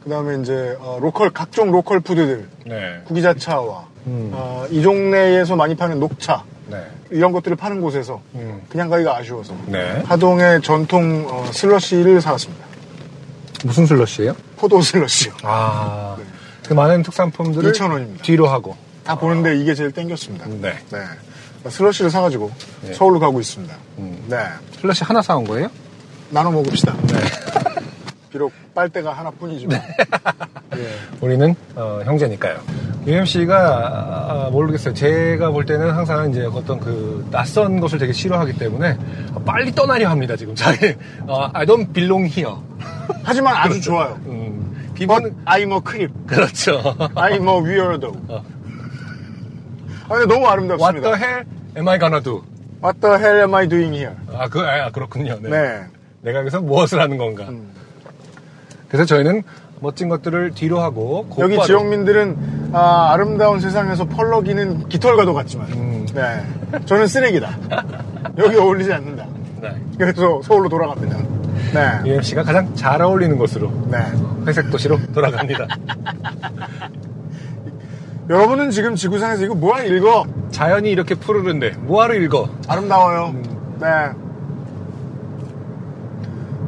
그다음에 0.03 0.41
이제 0.43 0.77
어, 0.81 0.99
local 1.01 1.31
각종 1.31 1.71
local 1.71 2.01
food들 2.01 2.49
네. 2.67 3.01
구기자차와 3.05 3.87
음. 4.07 4.31
어, 4.33 4.67
이 4.71 4.83
동네에서 4.83 5.55
많이 5.55 5.77
파는 5.77 6.01
녹차 6.01 6.43
네. 6.67 6.85
이런 7.11 7.31
것들을 7.31 7.57
파는 7.57 7.81
곳에서 7.81 8.21
음. 8.35 8.63
그냥 8.69 8.89
가기가 8.89 9.17
아쉬워서 9.17 9.55
네. 9.67 10.03
하동의 10.07 10.63
전통 10.63 11.27
어, 11.29 11.51
슬러시를 11.53 12.21
사왔습니다. 12.21 12.65
무슨 13.65 13.87
슬러시예요? 13.87 14.35
포도 14.57 14.81
슬러시요. 14.81 15.35
아. 15.45 16.17
그 16.67 16.75
많은 16.75 17.03
특산품들을 17.03 17.73
2,000원입니다. 17.73 18.23
뒤로 18.23 18.49
하고. 18.49 18.77
다 19.05 19.17
보는데 19.17 19.57
이게 19.57 19.75
제일 19.75 19.91
땡겼습니다. 19.93 20.47
네. 20.47 20.75
네. 20.91 20.99
슬러시를 21.69 22.11
사가지고 22.11 22.51
네. 22.83 22.93
서울로 22.95 23.19
가고 23.21 23.41
있습니다. 23.41 23.75
음. 23.99 24.25
네. 24.29 24.39
슬러시 24.81 25.05
하나 25.05 25.23
사온 25.23 25.45
거예요? 25.45 25.69
나눠 26.31 26.51
먹읍시다. 26.53 26.95
비록 28.31 28.53
빨대가 28.75 29.13
하나뿐이지만. 29.13 29.81
예. 30.77 30.89
우리는 31.21 31.55
어, 31.75 32.01
형제니까요. 32.05 32.61
UMC가 33.07 34.49
모르겠어요. 34.53 34.95
제가 34.95 35.51
볼 35.51 35.67
때는 35.67 35.91
항상 35.91 36.31
이제 36.31 36.45
어떤 36.45 36.81
그 36.81 37.27
낯선 37.31 37.81
것을 37.81 37.99
되게 37.99 38.13
싫어하기 38.13 38.57
때문에 38.59 38.97
빨리 39.45 39.73
떠나려 39.73 40.09
합니다. 40.09 40.37
지금 40.37 40.55
자기 40.57 40.95
어, 41.27 41.51
I 41.53 41.67
don't 41.67 41.93
belong 41.93 42.27
here. 42.33 42.57
하지만 43.23 43.57
아주 43.57 43.81
좋아요. 43.81 44.19
음, 44.27 44.72
I'm 45.07 45.73
a 45.73 45.81
creep. 45.81 46.13
그렇죠. 46.27 46.81
I'm 47.15 47.49
a 47.49 47.61
weirdo. 47.63 48.13
어. 48.29 48.43
아, 50.09 50.15
근데 50.19 50.27
너무 50.27 50.45
What 50.47 50.53
아름답습니다. 50.53 51.11
the 51.11 51.17
hell 51.25 51.45
am 51.77 51.89
I 51.89 51.99
gonna 51.99 52.21
do? 52.23 52.43
What 52.83 53.01
the 53.01 53.17
hell 53.19 53.41
am 53.41 53.55
I 53.55 53.69
doing 53.69 53.95
here? 53.95 54.15
아, 54.33 54.49
그, 54.49 54.61
아 54.61 54.91
그렇군요. 54.91 55.39
네. 55.41 55.51
네. 55.51 55.85
내가 56.23 56.41
여기서 56.41 56.61
무엇을 56.61 57.01
하는 57.01 57.17
건가. 57.19 57.47
음. 57.49 57.71
그래서 58.89 59.07
저희는 59.07 59.43
멋진 59.81 60.09
것들을 60.09 60.53
뒤로 60.53 60.81
하고 60.81 61.27
여기 61.39 61.59
지역민들은 61.61 62.71
아, 62.73 63.17
름다운 63.19 63.59
세상에서 63.61 64.05
펄럭이는 64.05 64.89
깃털과도 64.89 65.35
같지만 65.35 65.69
음. 65.73 66.07
네. 66.15 66.45
저는 66.85 67.07
쓰레기다. 67.07 67.59
여기 68.39 68.57
어울리지 68.57 68.93
않는다. 68.93 69.27
네. 69.61 69.75
그래서 69.99 70.41
서울로 70.43 70.69
돌아갑니다. 70.69 71.17
네. 71.73 72.01
UMC가 72.11 72.43
가장 72.43 72.75
잘 72.75 73.01
어울리는 73.01 73.37
곳으로 73.39 73.71
네. 73.91 73.99
회색 74.47 74.71
도시로 74.71 74.99
돌아갑니다. 75.15 75.67
여러분은 78.31 78.71
지금 78.71 78.95
지구상에서 78.95 79.45
이거 79.45 79.55
뭐하 79.55 79.83
읽어? 79.83 80.25
자연이 80.51 80.91
이렇게 80.91 81.15
푸르른데 81.15 81.71
뭐하러 81.81 82.15
읽어? 82.15 82.49
아름다워요. 82.69 83.35
네. 83.81 83.89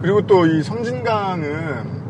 그리고 0.02 0.26
또 0.26 0.46
이 0.46 0.62
섬진강은 0.62 2.04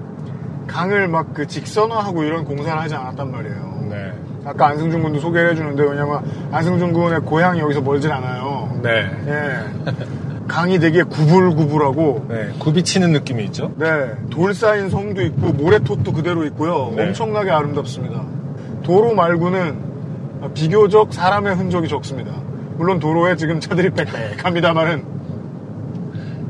강을 0.67 1.09
막 1.09 1.35
그 1.35 1.47
직선화하고 1.47 2.25
이런 2.25 2.45
공사를 2.45 2.81
하지 2.81 2.95
않았단 2.95 3.31
말이에요. 3.31 3.87
네. 3.91 4.13
아까 4.45 4.69
안승준 4.69 5.03
군도 5.03 5.21
소개를 5.21 5.53
해주는데 5.53 5.83
왜냐면 5.83 6.25
안승준 6.53 6.93
군의 6.93 7.21
고향이 7.21 7.61
여기서 7.61 7.81
멀진 7.83 8.11
않아요. 8.11 8.79
네. 8.83 9.11
예. 9.27 9.59
강이 10.47 10.79
되게 10.79 11.03
구불구불하고 11.03 12.27
네. 12.29 12.51
굽이 12.59 12.83
치는 12.83 13.13
느낌이 13.13 13.45
있죠? 13.47 13.73
네, 13.77 14.13
돌 14.31 14.55
쌓인 14.55 14.91
섬도 14.91 15.23
있고 15.23 15.53
모래톱도 15.53 16.13
그대로 16.13 16.45
있고요. 16.47 16.93
네. 16.97 17.07
엄청나게 17.07 17.51
아름답습니다. 17.51 18.23
도로 18.83 19.15
말고는 19.15 19.95
비교적 20.55 21.13
사람의 21.13 21.55
흔적이 21.57 21.89
적습니다. 21.89 22.33
물론 22.77 22.99
도로에 22.99 23.37
지금 23.37 23.61
차들이 23.61 23.91
빽빽합니다만은 23.91 25.05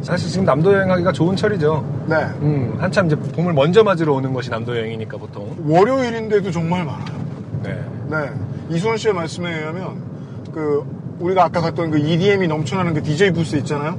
사실 0.03 0.29
지금 0.29 0.45
남도 0.45 0.73
여행하기가 0.73 1.13
좋은 1.13 1.37
철이죠. 1.37 2.05
네 2.09 2.17
음, 2.43 2.77
한참 2.79 3.07
이제 3.07 3.17
봄을 3.17 3.53
먼저 3.55 3.83
맞으러 3.83 4.13
오는 4.13 4.33
것이 4.33 4.51
남도 4.51 4.77
여행이니까 4.77 5.17
보통. 5.17 5.55
월요일인데도 5.67 6.51
정말 6.51 6.85
많아요. 6.85 7.25
네. 7.63 7.81
네 8.11 8.31
이수원 8.71 8.97
씨의 8.97 9.15
말씀에 9.15 9.61
의하면 9.61 10.03
그 10.53 10.85
우리가 11.19 11.45
아까 11.45 11.61
갔던 11.61 11.91
그 11.91 11.99
EDM이 11.99 12.49
넘쳐나는 12.49 12.95
그 12.95 13.03
DJ 13.03 13.33
부스 13.33 13.57
있잖아요. 13.57 13.99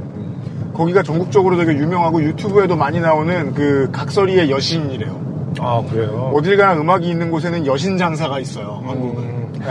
거기가 0.73 1.03
전국적으로 1.03 1.55
되게 1.57 1.73
유명하고 1.73 2.21
유튜브에도 2.21 2.75
많이 2.75 2.99
나오는 2.99 3.53
그 3.53 3.89
각설이의 3.91 4.51
여신이래요. 4.51 5.53
아, 5.59 5.81
그래요? 5.89 6.31
어딜 6.33 6.57
가나 6.57 6.79
음악이 6.79 7.07
있는 7.07 7.31
곳에는 7.31 7.65
여신 7.65 7.97
장사가 7.97 8.39
있어요. 8.39 8.83
한국은. 8.85 9.23
음, 9.23 9.53
네. 9.59 9.67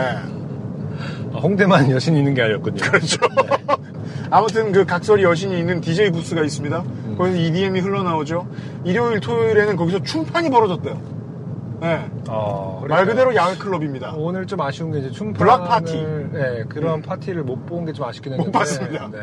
아, 1.34 1.38
홍대만 1.38 1.90
여신이 1.90 2.18
있는 2.18 2.32
게 2.32 2.42
아니었군요. 2.42 2.76
그렇죠. 2.76 3.18
아무튼 4.30 4.72
그 4.72 4.86
각설이 4.86 5.22
여신이 5.22 5.58
있는 5.58 5.80
DJ 5.80 6.10
부스가 6.10 6.42
있습니다. 6.42 6.78
음. 6.78 7.14
거기서 7.18 7.36
EDM이 7.36 7.80
흘러나오죠. 7.80 8.46
일요일, 8.84 9.20
토요일에는 9.20 9.76
거기서 9.76 10.02
춤판이 10.02 10.48
벌어졌대요. 10.48 11.13
네. 11.80 12.08
어, 12.28 12.84
말. 12.88 13.04
그대로 13.06 13.34
야외 13.34 13.56
클럽입니다. 13.56 14.14
오늘 14.16 14.46
좀 14.46 14.60
아쉬운 14.60 14.90
게 14.92 14.98
이제 15.00 15.10
춤 15.10 15.32
블락 15.32 15.68
파티. 15.68 15.94
네, 16.32 16.64
그런 16.68 17.02
파티를 17.02 17.42
못 17.42 17.66
본 17.66 17.84
게 17.84 17.92
좀 17.92 18.06
아쉽긴 18.06 18.32
못 18.32 18.38
했는데. 18.38 18.58
봤습니다. 18.58 19.08
네. 19.12 19.18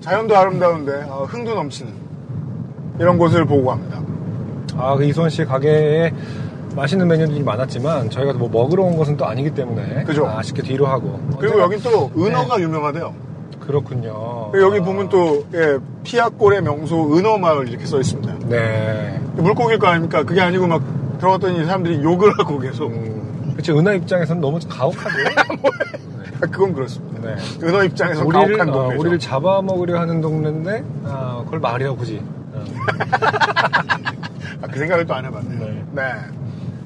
자연도 0.00 0.36
아름다운데 0.36 1.04
어, 1.08 1.24
흥도 1.28 1.54
넘치는 1.54 1.92
이런 2.98 3.18
곳을 3.18 3.44
보고 3.44 3.64
갑니다. 3.66 4.00
아, 4.76 4.94
그 4.96 5.04
이수원 5.04 5.30
씨 5.30 5.44
가게에 5.44 6.12
맛있는 6.76 7.06
메뉴들이 7.06 7.42
많았지만 7.42 8.10
저희가 8.10 8.32
뭐 8.34 8.48
먹으러 8.48 8.82
온 8.82 8.96
것은 8.96 9.16
또 9.16 9.24
아니기 9.26 9.50
때문에 9.52 10.04
그죠. 10.04 10.26
아, 10.26 10.42
쉽게 10.42 10.62
뒤로 10.62 10.86
하고. 10.86 11.20
그리고 11.38 11.60
여긴 11.60 11.80
또 11.80 12.10
은어가 12.16 12.60
유명하대요. 12.60 13.14
그렇군요. 13.60 14.50
그리고 14.52 14.66
여기 14.68 14.80
아, 14.80 14.84
보면 14.84 15.08
또 15.08 15.46
예, 15.54 15.78
피아골의 16.02 16.62
명소 16.62 17.16
은어마을 17.16 17.68
이렇게 17.68 17.86
써 17.86 17.98
있습니다. 18.00 18.48
네. 18.48 19.20
물고기일 19.36 19.78
거 19.78 19.86
아닙니까? 19.86 20.22
그게 20.24 20.40
아니고 20.40 20.66
막 20.66 20.82
들어갔더니 21.18 21.64
사람들이 21.64 22.02
욕을 22.02 22.38
하고 22.38 22.58
계속. 22.58 22.90
음, 22.92 23.54
그치 23.56 23.72
은하 23.72 23.92
입장에서는 23.94 24.40
너무 24.40 24.58
가혹하죠. 24.68 25.16
아, 26.42 26.46
그건 26.50 26.72
그렇습니다. 26.74 27.20
네. 27.22 27.36
은어 27.62 27.84
입장에서 27.84 28.24
우리를 28.24 28.56
가혹한 28.58 28.68
어, 28.68 28.72
동네죠. 28.72 29.00
우리를 29.00 29.18
잡아먹으려 29.20 30.00
하는 30.00 30.20
동네인데 30.20 30.84
아, 31.04 31.42
그걸 31.44 31.60
말이야 31.60 31.92
굳이. 31.92 32.20
어. 32.52 32.64
아, 34.62 34.66
그 34.70 34.78
생각을 34.78 35.06
또 35.06 35.14
안 35.14 35.24
해봤네요. 35.24 35.58
네. 35.60 35.84
네. 35.92 36.02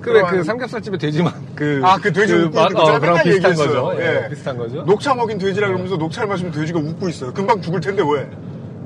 그왜 0.01 0.23
그 0.31 0.45
삼겹살집에 0.45 0.97
돼지만 0.99 1.33
그 1.57 1.81
아, 1.83 1.97
그 1.99 2.13
돼지 2.13 2.33
웃고 2.35 2.57
있는 2.61 2.75
거 2.75 2.85
제가 2.87 2.99
그랑 3.01 3.23
비슷한 3.25 3.51
얘기했어요. 3.51 3.83
거죠. 3.85 4.01
예. 4.03 4.25
예, 4.25 4.29
비슷한 4.29 4.57
거죠. 4.57 4.83
녹차 4.83 5.15
먹인 5.15 5.39
돼지라 5.39 5.67
그러면서 5.67 5.97
녹차를 5.97 6.29
마시면 6.29 6.53
돼지가 6.53 6.79
웃고 6.79 7.09
있어요. 7.09 7.33
금방 7.33 7.61
죽을 7.61 7.81
텐데 7.81 8.03
왜? 8.05 8.29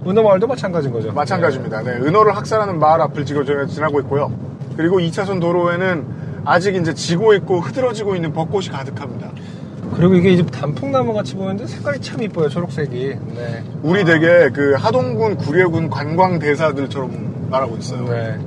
은하 0.09 0.23
마을도 0.23 0.47
마찬가지인 0.47 0.93
거죠. 0.93 1.13
마찬가지입니다. 1.13 1.83
네, 1.83 1.91
은어를 1.93 2.35
학살하는 2.35 2.79
마을 2.79 3.01
앞을 3.03 3.25
지금 3.27 3.45
저희가 3.45 3.67
지나고 3.67 4.01
있고요. 4.01 4.33
그리고 4.77 4.99
2차선 4.99 5.41
도로에는 5.41 6.07
아직 6.45 6.75
이제 6.75 6.93
지고 6.95 7.35
있고 7.35 7.61
흐드러지고 7.61 8.17
있는 8.17 8.33
벚꽃이 8.33 8.69
가득합니다. 8.69 9.31
네. 9.35 9.43
그리고 9.95 10.15
이게 10.15 10.31
이제 10.31 10.45
단풍나무 10.45 11.13
같이 11.13 11.35
보이는데 11.35 11.67
색깔이 11.67 12.01
참 12.01 12.23
이뻐요. 12.23 12.49
초록색이. 12.49 13.17
네. 13.35 13.65
우리 13.83 14.05
되게 14.05 14.49
그 14.51 14.75
하동군, 14.77 15.37
구례군 15.37 15.91
관광 15.91 16.39
대사들처럼 16.39 17.49
말하고 17.51 17.77
있어요. 17.77 18.09
네. 18.09 18.39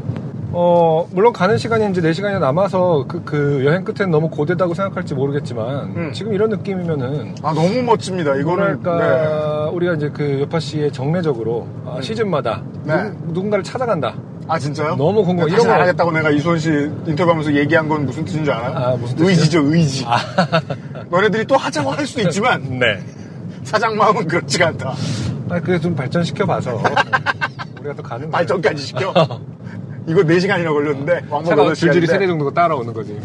어, 0.58 1.06
물론 1.12 1.34
가는 1.34 1.58
시간이 1.58 1.90
이제 1.90 2.00
4 2.00 2.14
시간이 2.14 2.40
남아서 2.40 3.04
그, 3.10 3.22
그 3.26 3.66
여행 3.66 3.84
끝에는 3.84 4.10
너무 4.10 4.30
고되다고 4.30 4.74
생각할지 4.74 5.14
모르겠지만 5.14 5.94
음. 5.98 6.12
지금 6.14 6.34
이런 6.34 6.50
느낌이면은 6.50 7.36
아 7.44 7.54
너무 7.54 7.84
멋집니다. 7.84 8.36
이거는 8.36 8.82
뭐랄까 8.82 9.66
네. 9.66 9.76
우리가 9.76 9.94
이제 9.96 10.10
그 10.14 10.40
여파 10.40 10.62
씨의 10.62 10.94
정례적으로 10.94 11.68
아, 11.86 12.00
시즌마다 12.02 12.64
네. 12.86 13.12
누, 13.28 13.42
군가를 13.42 13.66
찾아간다. 13.66 14.16
아 14.48 14.60
진짜요? 14.60 14.96
너무 14.96 15.24
궁금해. 15.24 15.52
이런 15.52 15.62
안 15.70 15.76
거- 15.78 15.82
하겠다고 15.82 16.12
내가 16.12 16.30
이수원 16.30 16.60
씨 16.60 16.70
인터뷰하면서 17.08 17.54
얘기한 17.56 17.88
건 17.90 18.06
무슨 18.06 18.24
뜻인 18.26 18.44
줄 18.46 18.54
알아요? 18.54 18.76
아, 18.78 18.96
무슨 18.96 19.16
뜻이요? 19.16 19.30
의지죠, 19.30 19.74
의지. 19.74 20.06
너네들이 21.10 21.46
또 21.46 21.58
하자고 21.58 21.92
할 21.92 22.06
수도 22.06 22.22
있지만 22.22 22.62
네. 22.80 23.00
사장 23.64 23.96
마음은 23.96 24.28
그렇지가 24.28 24.68
않다. 24.68 24.94
아, 25.50 25.60
그래 25.60 25.80
좀 25.80 25.96
발전시켜 25.96 26.46
봐서 26.46 26.76
우리가 27.80 27.96
또 27.96 28.04
가는. 28.04 28.30
발전까지 28.30 28.82
시켜. 28.84 29.12
이거 30.08 30.22
4시간이나 30.22 30.68
걸렸는데 30.72 31.24
왕복 31.30 31.46
차가 31.50 31.64
8시간인데. 31.64 31.76
줄줄이 31.76 32.06
세대 32.08 32.28
정도가 32.28 32.52
따라오는 32.54 32.94
거지. 32.94 33.20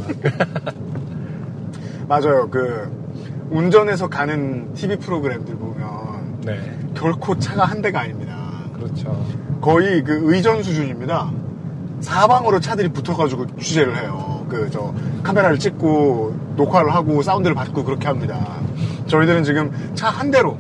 맞아요. 2.09 2.49
그 2.51 2.91
운전해서 3.51 4.09
가는 4.09 4.73
TV 4.75 4.97
프로그램들 4.97 5.55
보면 5.57 6.41
네. 6.45 6.59
결코 6.95 7.39
차가 7.39 7.65
한 7.65 7.83
대가 7.83 8.01
아닙니다. 8.01 8.37
그렇죠. 8.95 9.25
거의 9.61 10.03
그 10.03 10.21
의전 10.25 10.63
수준입니다. 10.63 11.31
사방으로 12.01 12.61
차들이 12.61 12.89
붙어가지고 12.89 13.57
취재를 13.59 13.97
해요. 13.97 14.45
그 14.49 14.69
저 14.71 14.93
카메라를 15.23 15.59
찍고 15.59 16.35
녹화를 16.57 16.93
하고 16.95 17.23
사운드를 17.23 17.55
받고 17.55 17.85
그렇게 17.85 18.07
합니다. 18.09 18.39
저희들은 19.07 19.45
지금 19.45 19.71
차 19.95 20.09
한 20.09 20.31
대로 20.31 20.57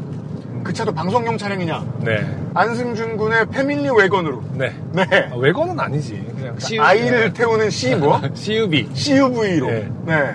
그 0.62 0.72
차도 0.72 0.92
방송용 0.92 1.38
차량이냐 1.38 1.84
네. 2.00 2.36
안승준 2.54 3.16
군의 3.16 3.46
패밀리 3.46 3.88
웨건으로 3.90 4.42
네. 4.54 4.74
네 4.92 5.28
아, 5.32 5.36
외건은 5.36 5.78
아니지. 5.80 6.22
그냥 6.36 6.54
CUV. 6.58 6.78
아이를 6.80 7.32
태우는 7.32 7.70
C 7.70 7.94
뭐 7.96 8.20
CUV. 8.34 8.88
CUV로 8.92 9.66
네. 9.68 9.88
네 10.06 10.34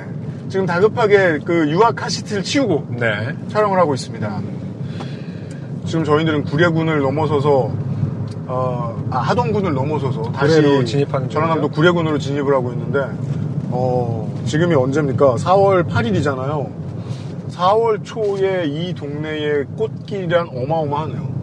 지금 0.50 0.66
다급하게 0.66 1.40
그 1.46 1.70
유아 1.70 1.92
카시트를 1.92 2.44
치우고 2.44 2.88
네. 3.00 3.36
촬영을 3.50 3.78
하고 3.80 3.94
있습니다. 3.94 4.42
지금 5.86 6.04
저희들은 6.04 6.44
구례군을 6.46 7.00
넘어서서 7.00 7.72
어, 8.48 8.96
아, 9.10 9.18
하동군을 9.20 9.74
넘어서서 9.74 10.32
다시 10.32 10.86
진입하는 10.86 11.30
전라남도? 11.30 11.70
구례군으로 11.70 12.18
진입을 12.20 12.54
하고 12.54 12.72
있는데 12.74 13.00
어, 13.72 14.32
지금이 14.46 14.76
언제입니까? 14.76 15.36
4월 15.36 15.88
8일이잖아요. 15.90 16.70
4월 17.50 18.04
초에 18.04 18.66
이 18.66 18.94
동네의 18.94 19.66
꽃길이란 19.78 20.50
어마어마하네요. 20.54 21.36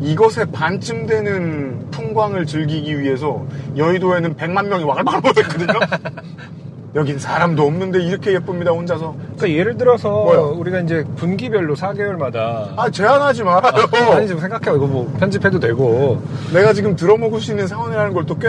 이것에 0.00 0.44
반쯤 0.46 1.06
되는 1.06 1.90
풍광을 1.90 2.44
즐기기 2.44 3.00
위해서 3.00 3.44
여의도에는 3.76 4.36
100만 4.36 4.68
명이 4.68 4.84
와글와글 4.84 5.32
모였거든요. 5.32 5.80
여긴 6.96 7.18
사람도 7.18 7.62
없는데 7.62 8.02
이렇게 8.02 8.32
예쁩니다 8.32 8.70
혼자서. 8.72 9.14
그러니까 9.36 9.50
예를 9.50 9.76
들어서 9.76 10.08
뭐요? 10.08 10.56
우리가 10.58 10.80
이제 10.80 11.04
분기별로 11.16 11.76
4개월마다 11.76 12.72
아 12.76 12.88
제한하지 12.90 13.42
말아요. 13.44 13.86
아니 14.12 14.26
좀 14.26 14.40
생각해 14.40 14.74
이거 14.76 14.86
뭐 14.86 15.12
편집해도 15.20 15.60
되고 15.60 16.20
내가 16.54 16.72
지금 16.72 16.96
들어먹을 16.96 17.38
수 17.40 17.50
있는 17.52 17.66
상황이라는 17.66 18.12
걸 18.14 18.26
또 18.26 18.36
꽤, 18.38 18.48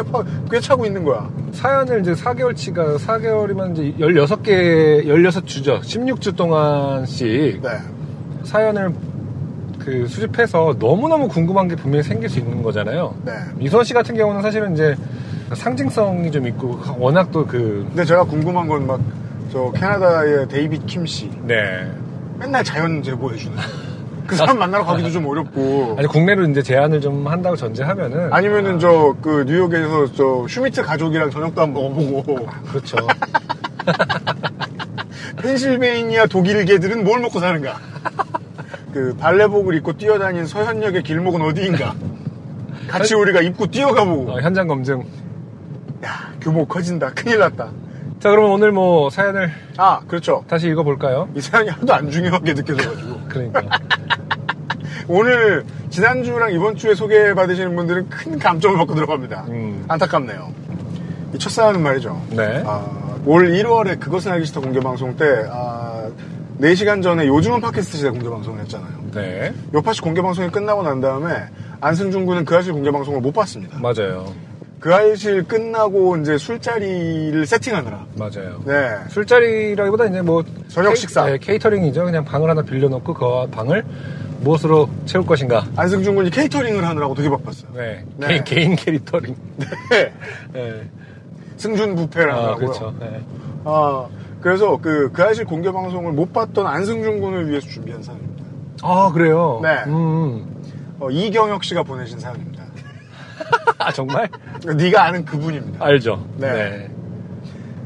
꽤 0.49 0.59
차고 0.59 0.85
있는 0.85 1.03
거야. 1.03 1.29
사연을 1.51 1.99
이제 2.01 2.13
4개월치가 2.13 2.97
4개월이면 2.97 3.73
이제 3.73 3.93
16개 3.99 5.05
16주죠 5.05 5.81
16주 5.81 6.35
동안씩 6.35 7.61
네. 7.61 7.69
사연을 8.43 8.91
그 9.79 10.07
수집해서 10.07 10.75
너무너무 10.79 11.27
궁금한 11.27 11.67
게 11.67 11.75
분명히 11.75 12.01
생길 12.03 12.27
수 12.29 12.39
있는 12.39 12.63
거잖아요. 12.63 13.13
네. 13.25 13.33
이선 13.59 13.83
씨 13.83 13.93
같은 13.93 14.15
경우는 14.15 14.41
사실은 14.41 14.73
이제 14.73 14.95
상징성이 15.55 16.31
좀 16.31 16.47
있고 16.47 16.79
워낙 16.97 17.31
또 17.31 17.45
그 17.45 17.85
근데 17.89 18.03
제가 18.05 18.23
궁금한 18.25 18.67
건 18.67 18.85
막 18.85 18.99
저 19.51 19.71
캐나다의 19.71 20.49
데이빗 20.49 20.85
킴 20.87 21.05
씨. 21.05 21.31
네. 21.43 21.89
맨날 22.37 22.61
자연 22.65 23.01
제보해주는. 23.01 23.55
그 24.27 24.35
사람 24.35 24.59
만나러 24.59 24.83
가기도 24.83 25.09
좀 25.09 25.25
어렵고. 25.25 25.95
아니 25.97 26.05
국내로 26.05 26.43
이제 26.49 26.61
제안을 26.61 26.99
좀 26.99 27.25
한다고 27.25 27.55
전제하면은 27.55 28.33
아니면은 28.33 28.77
저그 28.77 29.45
뉴욕에서 29.47 30.11
저 30.13 30.45
슈미트 30.49 30.81
가족이랑 30.83 31.29
저녁도 31.31 31.61
안 31.61 31.71
먹어보고 31.73 32.45
그렇죠. 32.67 32.97
펜실베이니아 35.41 36.25
독일계들은 36.27 37.05
뭘 37.05 37.21
먹고 37.21 37.39
사는가? 37.39 37.77
그 38.93 39.15
발레복을 39.17 39.75
입고 39.75 39.93
뛰어다닌 39.93 40.45
서현역의 40.45 41.03
길목은 41.03 41.41
어디인가? 41.41 41.95
같이 42.89 43.15
우리가 43.15 43.41
입고 43.41 43.67
뛰어가보고 43.67 44.31
어, 44.33 44.41
현장 44.41 44.67
검증. 44.67 45.03
야 46.03 46.33
규모 46.41 46.65
커진다 46.65 47.11
큰일 47.13 47.39
났다 47.39 47.71
자 48.19 48.29
그러면 48.29 48.51
오늘 48.51 48.71
뭐 48.71 49.09
사연을 49.09 49.51
아 49.77 50.01
그렇죠 50.07 50.43
다시 50.47 50.67
읽어볼까요? 50.69 51.29
이 51.35 51.41
사연이 51.41 51.69
하도 51.69 51.93
안 51.93 52.09
중요하게 52.09 52.53
느껴져가지고 52.53 53.21
그러니까. 53.29 53.61
오늘 55.07 55.63
지난주랑 55.89 56.51
이번주에 56.53 56.93
소개받으시는 56.95 57.75
분들은 57.75 58.09
큰 58.09 58.39
감점을 58.39 58.77
받고 58.77 58.95
들어갑니다 58.95 59.45
음. 59.49 59.85
안타깝네요 59.87 60.51
이 61.33 61.37
첫 61.39 61.49
사연은 61.51 61.81
말이죠 61.81 62.21
네. 62.31 62.63
아, 62.65 62.85
올 63.25 63.49
1월에 63.51 63.99
그것은 63.99 64.31
알기 64.31 64.45
싫다 64.45 64.61
공개방송 64.61 65.17
때 65.17 65.45
아, 65.49 66.09
4시간 66.61 67.03
전에 67.03 67.27
요즘은 67.27 67.61
팟캐스트 67.61 67.97
시대 67.97 68.09
공개방송을 68.09 68.61
했잖아요 68.61 68.97
네. 69.13 69.53
요파시 69.73 70.01
공개방송이 70.01 70.49
끝나고 70.49 70.83
난 70.83 71.01
다음에 71.01 71.45
안승준 71.81 72.25
군은 72.25 72.45
그 72.45 72.55
아실 72.55 72.73
공개방송을 72.73 73.21
못 73.21 73.31
봤습니다 73.33 73.77
맞아요. 73.79 74.33
그 74.79 74.93
아실 74.93 75.43
끝나고 75.43 76.17
이제 76.17 76.38
술자리를 76.38 77.46
세팅하느라 77.46 78.05
맞아요. 78.15 78.62
네 78.65 78.96
술자리라기보다 79.10 80.05
이제 80.05 80.22
뭐 80.22 80.43
저녁 80.67 80.89
케이- 80.89 80.96
식사. 80.98 81.25
네, 81.25 81.38
케이터링이죠. 81.39 82.05
그냥 82.05 82.24
방을 82.24 82.50
하나 82.50 82.62
빌려놓고 82.62 83.13
그 83.13 83.48
방을 83.50 83.84
무엇으로 84.41 84.88
채울 85.05 85.25
것인가. 85.25 85.65
안승준 85.75 86.13
군이 86.15 86.29
케이터링을 86.29 86.86
하느라고 86.86 87.15
되게 87.15 87.27
바빴어요 87.29 87.72
네. 87.74 88.05
네. 88.17 88.27
개, 88.43 88.43
개인 88.55 88.75
캐릭터링. 88.75 89.36
네. 89.89 90.13
네. 90.53 90.89
승준 91.57 91.96
부페를 91.96 92.31
아, 92.31 92.55
그렇죠. 92.55 92.93
네. 93.00 93.19
아, 93.65 94.05
그래서 94.41 94.77
그, 94.79 95.12
그 95.12 95.24
아실 95.24 95.43
공개 95.46 95.72
방송을 95.72 96.12
못 96.13 96.31
봤던 96.31 96.67
안승준 96.67 97.19
군을 97.19 97.50
위해서 97.50 97.67
준비한 97.67 98.03
사연입니다. 98.03 98.43
아 98.84 99.12
그래요. 99.12 99.60
네. 99.63 99.69
음. 99.88 100.46
어, 101.00 101.10
이경혁 101.10 101.63
씨가 101.63 101.81
보내신 101.81 102.19
사연입니다. 102.19 102.56
아 103.77 103.91
정말 103.91 104.29
네가 104.65 105.03
아는 105.05 105.25
그분입니다. 105.25 105.83
알죠. 105.85 106.25
네. 106.37 106.89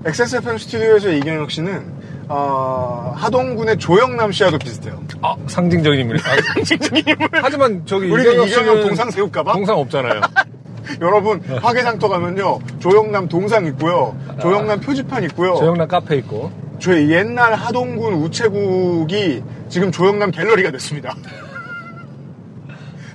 XSFM 0.05 0.57
스튜디오에서 0.57 1.11
이경혁 1.11 1.51
씨는 1.51 2.01
어, 2.27 3.13
하동군의 3.17 3.77
조영남 3.77 4.31
씨와도 4.31 4.57
비슷해요. 4.57 5.01
아, 5.21 5.35
상징적인 5.47 5.99
인물. 5.99 6.17
아, 6.17 6.41
상징적인 6.55 7.03
인물. 7.05 7.29
하지만 7.33 7.85
저기 7.85 8.09
우리는 8.09 8.43
이경혁 8.47 8.81
동상 8.87 9.11
세울까봐? 9.11 9.53
동상 9.53 9.77
없잖아요. 9.77 10.21
여러분 11.01 11.39
화개장터 11.41 12.07
가면요 12.09 12.59
조영남 12.79 13.27
동상 13.27 13.65
있고요, 13.67 14.17
조영남 14.41 14.79
표지판 14.79 15.23
있고요. 15.25 15.55
조영남 15.55 15.87
카페 15.87 16.17
있고. 16.17 16.51
저희 16.79 17.11
옛날 17.11 17.53
하동군 17.53 18.15
우체국이 18.15 19.43
지금 19.69 19.91
조영남 19.91 20.31
갤러리가 20.31 20.71
됐습니다. 20.71 21.15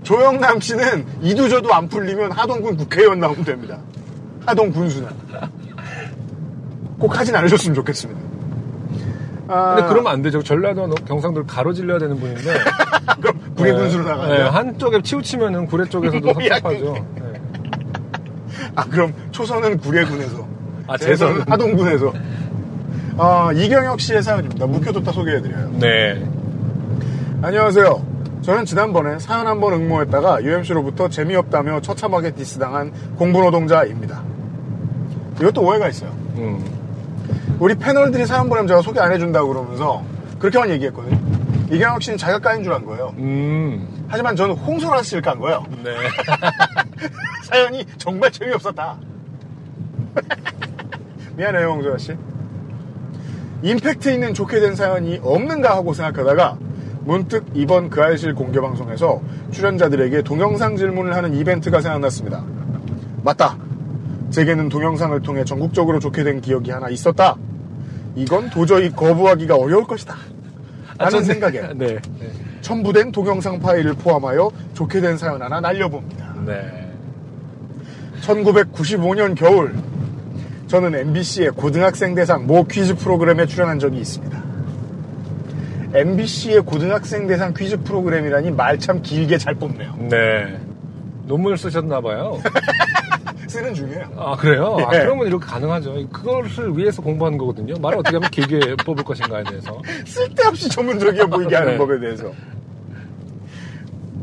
조영남 0.07 0.61
씨는 0.61 1.05
이두저도 1.21 1.75
안 1.75 1.89
풀리면 1.89 2.31
하동군 2.31 2.77
국회의원 2.77 3.19
나오면 3.19 3.45
됩니다. 3.45 3.79
하동 4.47 4.71
군수나. 4.71 5.09
꼭 6.97 7.19
하진 7.19 7.35
않으셨으면 7.35 7.75
좋겠습니다. 7.75 8.21
아, 9.49 9.75
근데 9.75 9.89
그러면 9.89 10.13
안 10.13 10.23
되죠. 10.23 10.41
전라도 10.45 10.89
경상도를 10.95 11.49
가로질러야 11.49 11.99
되는 11.99 12.21
분인데. 12.21 12.55
그럼 13.21 13.41
구례 13.57 13.73
군수로 13.73 14.05
네, 14.05 14.11
나가요. 14.11 14.47
한쪽에 14.51 15.03
치우치면은 15.03 15.67
구례 15.67 15.85
쪽에서도 15.89 16.25
섭섭하죠. 16.35 17.05
네. 17.17 17.23
아 18.77 18.85
그럼 18.85 19.13
초선은 19.33 19.79
구례군에서, 19.79 20.47
아, 20.87 20.97
재선은 20.97 21.17
재선은. 21.35 21.53
하동군에서. 21.53 22.13
아, 23.19 23.51
이경혁 23.53 23.99
씨의 24.01 24.23
사연입니다. 24.23 24.67
묵혀뒀다 24.67 25.11
소개해드려요. 25.11 25.71
네. 25.81 26.25
안녕하세요. 27.43 28.16
저는 28.47 28.65
지난번에 28.65 29.19
사연 29.19 29.49
한번 29.49 29.73
응모했다가 29.73 30.45
UMC로부터 30.45 31.09
재미없다며 31.09 31.81
처참하게 31.81 32.31
디스당한 32.31 32.93
공부노동자입니다. 33.17 34.23
이것도 35.41 35.63
오해가 35.63 35.89
있어요. 35.89 36.11
음. 36.37 36.65
우리 37.59 37.75
패널들이 37.75 38.25
사연 38.25 38.49
보내면 38.49 38.69
제가 38.69 38.83
소개 38.83 39.01
안 39.01 39.11
해준다고 39.11 39.49
그러면서 39.49 40.05
그렇게만 40.39 40.71
얘기했거든요. 40.71 41.19
이경혁 41.73 42.01
씨는 42.05 42.19
자기가 42.19 42.39
까인 42.39 42.63
줄 42.63 42.73
안 42.73 42.87
거예요. 42.87 43.13
음. 43.19 44.07
하지만 44.07 44.37
저는 44.37 44.55
홍소라 44.55 45.03
씨를 45.03 45.23
깐 45.23 45.41
거예요. 45.41 45.67
네. 45.83 45.97
사연이 47.43 47.85
정말 47.99 48.31
재미없었다. 48.31 48.97
미안해요, 51.35 51.71
홍소라 51.71 51.99
씨. 51.99 52.17
임팩트 53.63 54.09
있는 54.09 54.35
좋게 54.35 54.61
된 54.61 54.77
사연이 54.77 55.19
없는가 55.21 55.71
하고 55.75 55.93
생각하다가 55.93 56.59
문득 57.07 57.45
이번 57.55 57.89
그 57.89 58.03
알실 58.03 58.35
공개 58.35 58.61
방송에서 58.61 59.23
출연자들에게 59.53 60.23
동영상 60.23 60.77
질문을 60.77 61.15
하는 61.15 61.35
이벤트가 61.35 61.81
생각났습니다. 61.81 62.45
맞다. 63.23 63.57
제게는 64.31 64.69
동영상을 64.69 65.19
통해 65.23 65.45
전국적으로 65.45 66.01
좋게 66.01 66.25
된 66.25 66.41
기억이 66.41 66.73
하나 66.73 66.89
있었다. 66.89 67.37
이건 68.17 68.51
도저히 68.51 68.91
거부하기가 68.91 69.55
어려울 69.55 69.85
것이다. 69.85 70.17
라는 70.99 71.21
저는- 71.21 71.25
생각에 71.25 71.61
네. 71.75 71.99
네. 72.19 72.31
첨부된 72.61 73.13
동영상 73.13 73.61
파일을 73.61 73.95
포함하여 73.95 74.51
좋게 74.75 75.01
된 75.01 75.17
사연 75.17 75.41
하나 75.41 75.61
날려봅니다. 75.61 76.35
네. 76.45 76.91
1995년 78.23 79.37
겨울 79.37 79.75
저는 80.67 80.93
MBC의 80.97 81.51
고등학생 81.53 82.17
대상 82.17 82.47
모 82.49 82.65
퀴즈 82.65 82.97
프로그램에 82.97 83.47
출연한 83.47 83.79
적이 83.79 83.99
있습니다. 84.01 84.46
MBC의 85.95 86.61
고등학생 86.63 87.27
대상 87.27 87.53
퀴즈 87.55 87.77
프로그램이라니 87.83 88.51
말 88.51 88.79
참 88.79 89.01
길게 89.03 89.39
잘 89.39 89.55
뽑네요. 89.55 89.95
네. 90.11 90.59
논문을 91.27 91.57
쓰셨나봐요. 91.57 92.41
쓰는 93.49 93.73
중이에요. 93.75 94.05
아, 94.17 94.37
그래요? 94.37 94.77
아, 94.87 94.95
예. 94.95 95.01
그러면 95.01 95.27
이렇게 95.29 95.47
가능하죠. 95.47 95.95
그것을 96.11 96.77
위해서 96.77 97.01
공부하는 97.01 97.39
거거든요. 97.39 97.75
말을 97.81 97.99
어떻게 97.99 98.17
하면 98.17 98.29
길게 98.31 98.77
뽑을 98.85 99.03
것인가에 99.05 99.45
대해서. 99.45 99.81
쓸데없이 100.05 100.69
전문적이어 100.69 101.27
보이게 101.27 101.55
하는 101.55 101.73
네. 101.73 101.79
법에 101.79 101.99
대해서. 102.01 102.31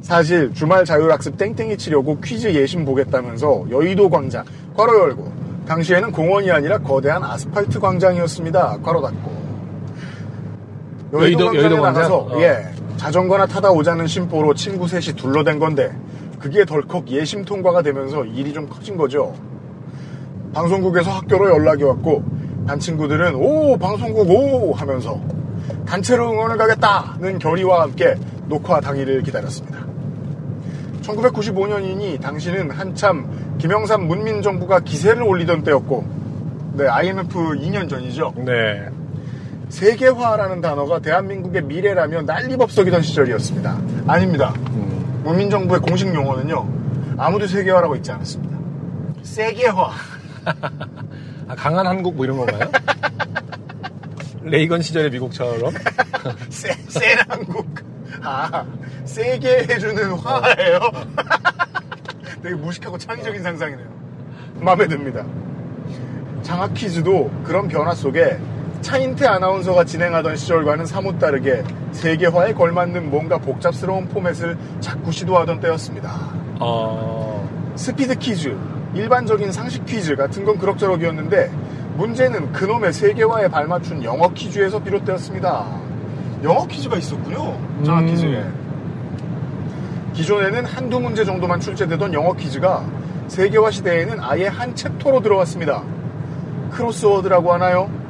사실 0.02 0.54
주말 0.54 0.84
자율학습 0.86 1.38
땡땡이 1.38 1.78
치려고 1.78 2.20
퀴즈 2.20 2.48
예심 2.54 2.84
보겠다면서 2.86 3.66
여의도 3.72 4.10
광장 4.10 4.44
괄호 4.76 5.00
열고 5.00 5.32
당시에는 5.66 6.12
공원이 6.12 6.52
아니라 6.52 6.78
거대한 6.78 7.24
아스팔트 7.24 7.80
광장이었습니다. 7.80 8.80
괄호 8.84 9.02
닫고 9.02 9.43
여의도, 11.14 11.52
여의도- 11.52 11.82
광장? 11.82 12.12
어. 12.12 12.42
예 12.42 12.66
자전거나 12.98 13.46
타다 13.46 13.72
오자는 13.72 14.08
심보로 14.08 14.54
친구 14.54 14.88
셋이 14.88 15.16
둘러댄 15.16 15.60
건데 15.60 15.92
그게 16.40 16.66
덜컥 16.66 17.08
예심 17.10 17.46
통과가 17.46 17.82
되면서 17.82 18.26
일이 18.26 18.54
좀 18.54 18.68
커진 18.68 18.98
거죠. 18.98 19.34
방송국에서 20.54 21.12
학교로 21.12 21.50
연락이 21.50 21.84
왔고 21.84 22.24
반 22.68 22.80
친구들은 22.80 23.36
오 23.36 23.78
방송국 23.78 24.30
오 24.30 24.74
하면서 24.74 25.20
단체로 25.86 26.32
응원을 26.32 26.58
가겠다는 26.58 27.40
결의와 27.40 27.84
함께 27.84 28.16
녹화 28.48 28.80
당일을 28.80 29.24
기다렸습니다. 29.24 29.80
1995년이니 31.02 32.22
당시는 32.22 32.72
한참 32.72 33.56
김영삼 33.58 34.08
문민정부가 34.08 34.80
기세를 34.82 35.24
올리던 35.24 35.64
때였고 35.64 36.06
네 36.76 36.88
IMF 36.88 37.28
2년 37.56 37.90
전이죠. 37.90 38.34
네. 38.38 38.88
세계화라는 39.74 40.62
단어가 40.62 41.00
대한민국의 41.00 41.64
미래라면 41.64 42.28
난리법석이던 42.28 43.02
시절이었습니다. 43.02 43.82
아닙니다. 44.06 44.54
음. 44.70 45.22
문민정부의 45.24 45.82
공식 45.82 46.14
용어는요. 46.14 47.16
아무도 47.18 47.48
세계화라고 47.48 47.96
있지 47.96 48.12
않았습니다. 48.12 48.56
세계화. 49.24 49.92
아, 51.48 51.56
강한 51.56 51.88
한국 51.88 52.16
뭐 52.16 52.26
이런 52.26 52.38
건가요? 52.38 52.70
레이건 54.44 54.84
시절의 54.84 55.10
미국처럼? 55.10 55.74
세, 56.50 56.72
센 56.88 57.18
한국. 57.28 57.66
아, 58.22 58.64
세게 59.06 59.66
해주는 59.70 60.12
화예요? 60.12 60.80
되게 62.44 62.54
무식하고 62.54 63.00
창의적인 63.00 63.42
상상이네요. 63.42 63.88
마음에 64.60 64.88
듭니다. 64.88 65.26
장학 66.44 66.76
퀴즈도 66.76 67.32
그런 67.44 67.68
변화 67.68 67.96
속에 67.96 68.38
차인태 68.84 69.26
아나운서가 69.26 69.86
진행하던 69.86 70.36
시절과는 70.36 70.86
사뭇 70.86 71.18
다르게 71.18 71.64
세계화에 71.94 72.54
걸맞는 72.54 73.10
뭔가 73.10 73.38
복잡스러운 73.38 74.08
포맷을 74.10 74.58
자꾸 74.82 75.12
시도하던 75.12 75.62
때였습니다. 75.62 76.12
어, 76.60 77.50
스피드 77.76 78.16
퀴즈, 78.16 78.56
일반적인 78.94 79.52
상식 79.52 79.86
퀴즈 79.86 80.16
같은 80.16 80.44
건 80.44 80.58
그럭저럭이었는데 80.60 81.50
문제는 81.96 82.52
그놈의 82.52 82.92
세계화에 82.94 83.48
발맞춘 83.48 84.04
영어 84.04 84.28
퀴즈에서 84.34 84.84
비롯되었습니다. 84.84 85.66
영어 86.44 86.68
퀴즈가 86.68 86.98
있었군요. 86.98 87.58
장학 87.86 88.02
음. 88.02 88.08
퀴즈에. 88.08 88.44
기존에는 90.14 90.66
한두 90.66 91.00
문제 91.00 91.24
정도만 91.24 91.60
출제되던 91.60 92.14
영어 92.14 92.34
퀴즈가 92.34 92.86
세계화 93.30 93.72
시대에는 93.72 94.20
아예 94.20 94.48
한 94.48 94.76
챕터로 94.76 95.22
들어왔습니다. 95.22 95.84
크로스워드라고 96.72 97.54
하나요? 97.54 98.03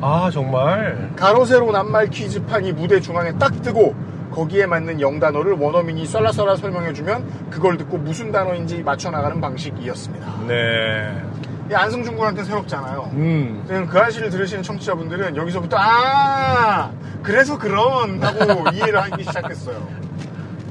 아, 0.00 0.30
정말. 0.32 1.10
가로 1.16 1.44
세로 1.44 1.70
낱말 1.70 2.08
퀴즈판이 2.08 2.72
무대 2.72 3.00
중앙에 3.00 3.32
딱 3.38 3.62
뜨고 3.62 3.94
거기에 4.32 4.66
맞는 4.66 5.00
영단어를 5.00 5.54
원어민이 5.54 6.06
썰라썰라 6.06 6.56
설명해주면 6.56 7.50
그걸 7.50 7.76
듣고 7.76 7.98
무슨 7.98 8.30
단어인지 8.30 8.82
맞춰나가는 8.82 9.40
방식이었습니다. 9.40 10.26
네. 10.46 11.22
이 11.70 11.74
안승준 11.74 12.16
군한테 12.16 12.44
새롭잖아요. 12.44 13.10
음. 13.12 13.86
그 13.88 14.00
아시를 14.00 14.30
들으시는 14.30 14.62
청취자분들은 14.62 15.36
여기서부터 15.36 15.76
아 15.78 16.90
그래서 17.22 17.58
그런 17.58 18.22
하고 18.22 18.70
이해를 18.74 19.00
하기 19.02 19.22
시작했어요. 19.24 19.86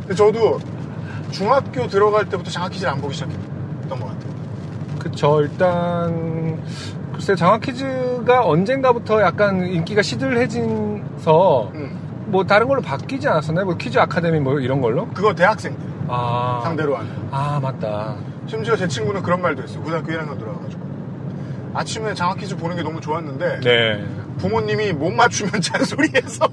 근데 0.01 0.15
저도 0.15 0.59
중학교 1.31 1.87
들어갈 1.87 2.25
때부터 2.27 2.49
장학 2.49 2.71
퀴즈를 2.71 2.91
안 2.91 2.99
보기 3.01 3.13
시작했던 3.13 3.89
것 3.89 3.99
같아요. 3.99 4.29
그쵸. 4.99 5.41
일단, 5.41 6.61
글쎄, 7.19 7.35
장학 7.35 7.59
퀴즈가 7.59 8.45
언젠가부터 8.45 9.19
약간 9.21 9.67
인기가 9.67 10.01
시들해진서, 10.01 11.69
음, 11.75 11.99
뭐, 12.27 12.45
다른 12.45 12.65
걸로 12.65 12.81
바뀌지 12.81 13.27
않았었나요? 13.27 13.65
뭐, 13.65 13.75
퀴즈 13.75 13.99
아카데미 13.99 14.39
뭐, 14.39 14.57
이런 14.61 14.79
걸로? 14.79 15.05
그거 15.09 15.35
대학생들 15.35 15.85
아. 16.07 16.61
상대로 16.63 16.95
하는. 16.95 17.11
아, 17.29 17.59
맞다. 17.61 18.15
심지어 18.47 18.73
제 18.77 18.87
친구는 18.87 19.21
그런 19.21 19.41
말도 19.41 19.63
했어요. 19.63 19.81
고등학교 19.83 20.13
1학년 20.13 20.39
들어가가지고. 20.39 20.87
아침에 21.73 22.13
장학 22.13 22.37
퀴즈 22.37 22.55
보는 22.55 22.77
게 22.77 22.83
너무 22.83 23.01
좋았는데 23.01 23.59
네. 23.59 24.05
부모님이 24.37 24.93
못 24.93 25.11
맞추면 25.11 25.59
잔소리해서 25.61 26.47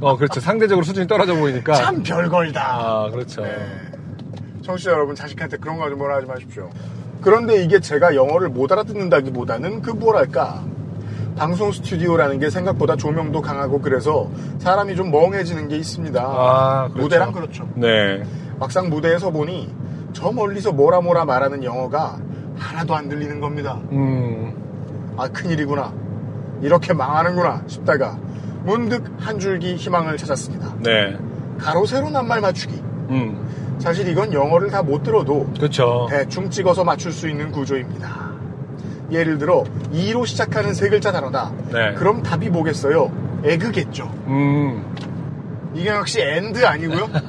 어, 0.00 0.16
그렇죠. 0.16 0.38
상대적으로 0.40 0.84
수준이 0.84 1.08
떨어져 1.08 1.34
보이니까. 1.34 1.74
참 1.74 2.00
별걸다. 2.02 2.62
아, 2.64 3.10
그렇죠. 3.10 3.42
네. 3.42 3.56
청취자 4.62 4.92
여러분 4.92 5.14
자식한테 5.16 5.56
그런 5.58 5.76
거 5.78 5.88
좀 5.90 5.98
뭐라 5.98 6.16
하지 6.16 6.26
마십시오. 6.26 6.70
그런데 7.24 7.64
이게 7.64 7.80
제가 7.80 8.14
영어를 8.14 8.50
못 8.50 8.70
알아듣는다기보다는 8.70 9.80
그 9.80 9.90
뭐랄까 9.90 10.62
방송 11.36 11.72
스튜디오라는 11.72 12.38
게 12.38 12.50
생각보다 12.50 12.96
조명도 12.96 13.40
강하고 13.40 13.80
그래서 13.80 14.28
사람이 14.58 14.94
좀 14.94 15.10
멍해지는 15.10 15.68
게 15.68 15.76
있습니다. 15.78 16.22
아, 16.22 16.88
그렇죠. 16.88 17.02
무대랑 17.02 17.32
그렇죠. 17.32 17.68
네. 17.76 18.22
막상 18.60 18.90
무대에 18.90 19.18
서 19.18 19.30
보니 19.30 19.74
저 20.12 20.30
멀리서 20.30 20.72
뭐라 20.72 21.00
뭐라 21.00 21.24
말하는 21.24 21.64
영어가 21.64 22.18
하나도 22.56 22.94
안 22.94 23.08
들리는 23.08 23.40
겁니다. 23.40 23.80
음, 23.90 24.54
아 25.16 25.26
큰일이구나. 25.28 25.92
이렇게 26.60 26.92
망하는구나 26.92 27.62
싶다가 27.66 28.18
문득 28.64 29.02
한 29.18 29.38
줄기 29.38 29.76
희망을 29.76 30.18
찾았습니다. 30.18 30.74
네. 30.80 31.16
가로 31.58 31.86
세로 31.86 32.10
낱말 32.10 32.42
맞추기. 32.42 32.74
음, 33.10 33.48
사실 33.84 34.08
이건 34.08 34.32
영어를 34.32 34.70
다 34.70 34.82
못 34.82 35.02
들어도 35.02 35.46
그렇죠. 35.56 36.06
대충 36.10 36.48
찍어서 36.50 36.84
맞출 36.84 37.12
수 37.12 37.28
있는 37.28 37.52
구조입니다. 37.52 38.32
예를 39.10 39.36
들어 39.38 39.62
E로 39.92 40.26
시작하는 40.26 40.72
세 40.72 40.88
글자 40.88 41.12
단어다. 41.12 41.52
네. 41.70 41.92
그럼 41.94 42.22
답이 42.22 42.48
뭐겠어요? 42.48 43.12
egg겠죠. 43.44 44.04
음, 44.26 44.82
이게 45.74 45.90
역시 45.90 46.20
end 46.22 46.64
아니고요. 46.66 47.08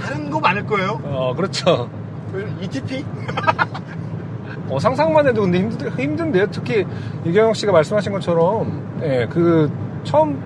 다른 0.00 0.30
거 0.30 0.40
많을 0.40 0.64
거예요. 0.66 1.00
어, 1.04 1.34
그렇죠. 1.36 1.90
ETP? 2.62 3.04
어, 4.70 4.78
상상만 4.78 5.26
해도 5.26 5.42
근데 5.42 5.58
힘들, 5.58 5.90
힘든데요. 5.98 6.46
특히 6.50 6.86
이경영 7.26 7.52
씨가 7.52 7.72
말씀하신 7.72 8.12
것처럼, 8.12 9.00
예, 9.02 9.28
그, 9.30 9.70
처음 10.04 10.42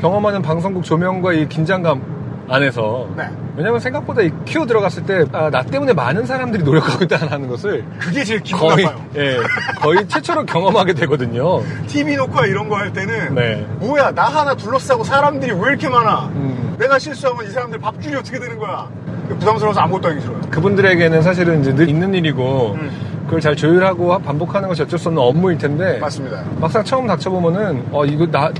경험하는 0.00 0.42
방송국 0.42 0.84
조명과 0.84 1.32
이 1.32 1.48
긴장감 1.48 2.11
안에서. 2.48 3.08
네. 3.16 3.24
왜냐면 3.56 3.80
생각보다 3.80 4.22
이 4.22 4.30
큐 4.46 4.66
들어갔을 4.66 5.04
때, 5.04 5.24
아, 5.32 5.48
나 5.50 5.62
때문에 5.62 5.92
많은 5.92 6.26
사람들이 6.26 6.62
노력하고 6.62 7.04
있다는 7.04 7.48
것을 7.48 7.84
그게 7.98 8.24
제일 8.24 8.40
기분 8.40 8.60
거의, 8.68 8.84
나빠요. 8.84 9.04
예, 9.16 9.36
거의 9.80 10.06
최초로 10.08 10.44
경험하게 10.46 10.94
되거든요. 10.94 11.62
TV 11.86 12.16
녹화 12.16 12.46
이런 12.46 12.68
거 12.68 12.76
할 12.76 12.92
때는 12.92 13.34
네. 13.34 13.66
뭐야 13.78 14.10
나 14.12 14.24
하나 14.24 14.54
둘러싸고 14.54 15.04
사람들이 15.04 15.52
왜 15.52 15.58
이렇게 15.68 15.88
많아? 15.88 16.30
음. 16.34 16.76
내가 16.78 16.98
실수하면 16.98 17.46
이 17.46 17.48
사람들 17.50 17.78
밥줄이 17.78 18.16
어떻게 18.16 18.38
되는 18.38 18.58
거야? 18.58 18.88
부담스러워서 19.28 19.80
아무것도 19.80 20.08
하기 20.08 20.20
싫어요. 20.20 20.40
그분들에게는 20.50 21.22
사실은 21.22 21.60
이제 21.60 21.74
늘 21.74 21.88
있는 21.88 22.12
일이고, 22.14 22.76
음. 22.80 22.90
그걸 23.26 23.40
잘 23.40 23.56
조율하고 23.56 24.18
반복하는 24.18 24.68
것이 24.68 24.82
어쩔 24.82 24.98
수 24.98 25.08
없는 25.08 25.22
업무일 25.22 25.56
텐데, 25.58 25.98
맞습니다. 25.98 26.42
막상 26.60 26.82
처음 26.84 27.06
닥쳐보면은, 27.06 27.86
어, 27.92 28.04
이거 28.04 28.26
나, 28.26 28.50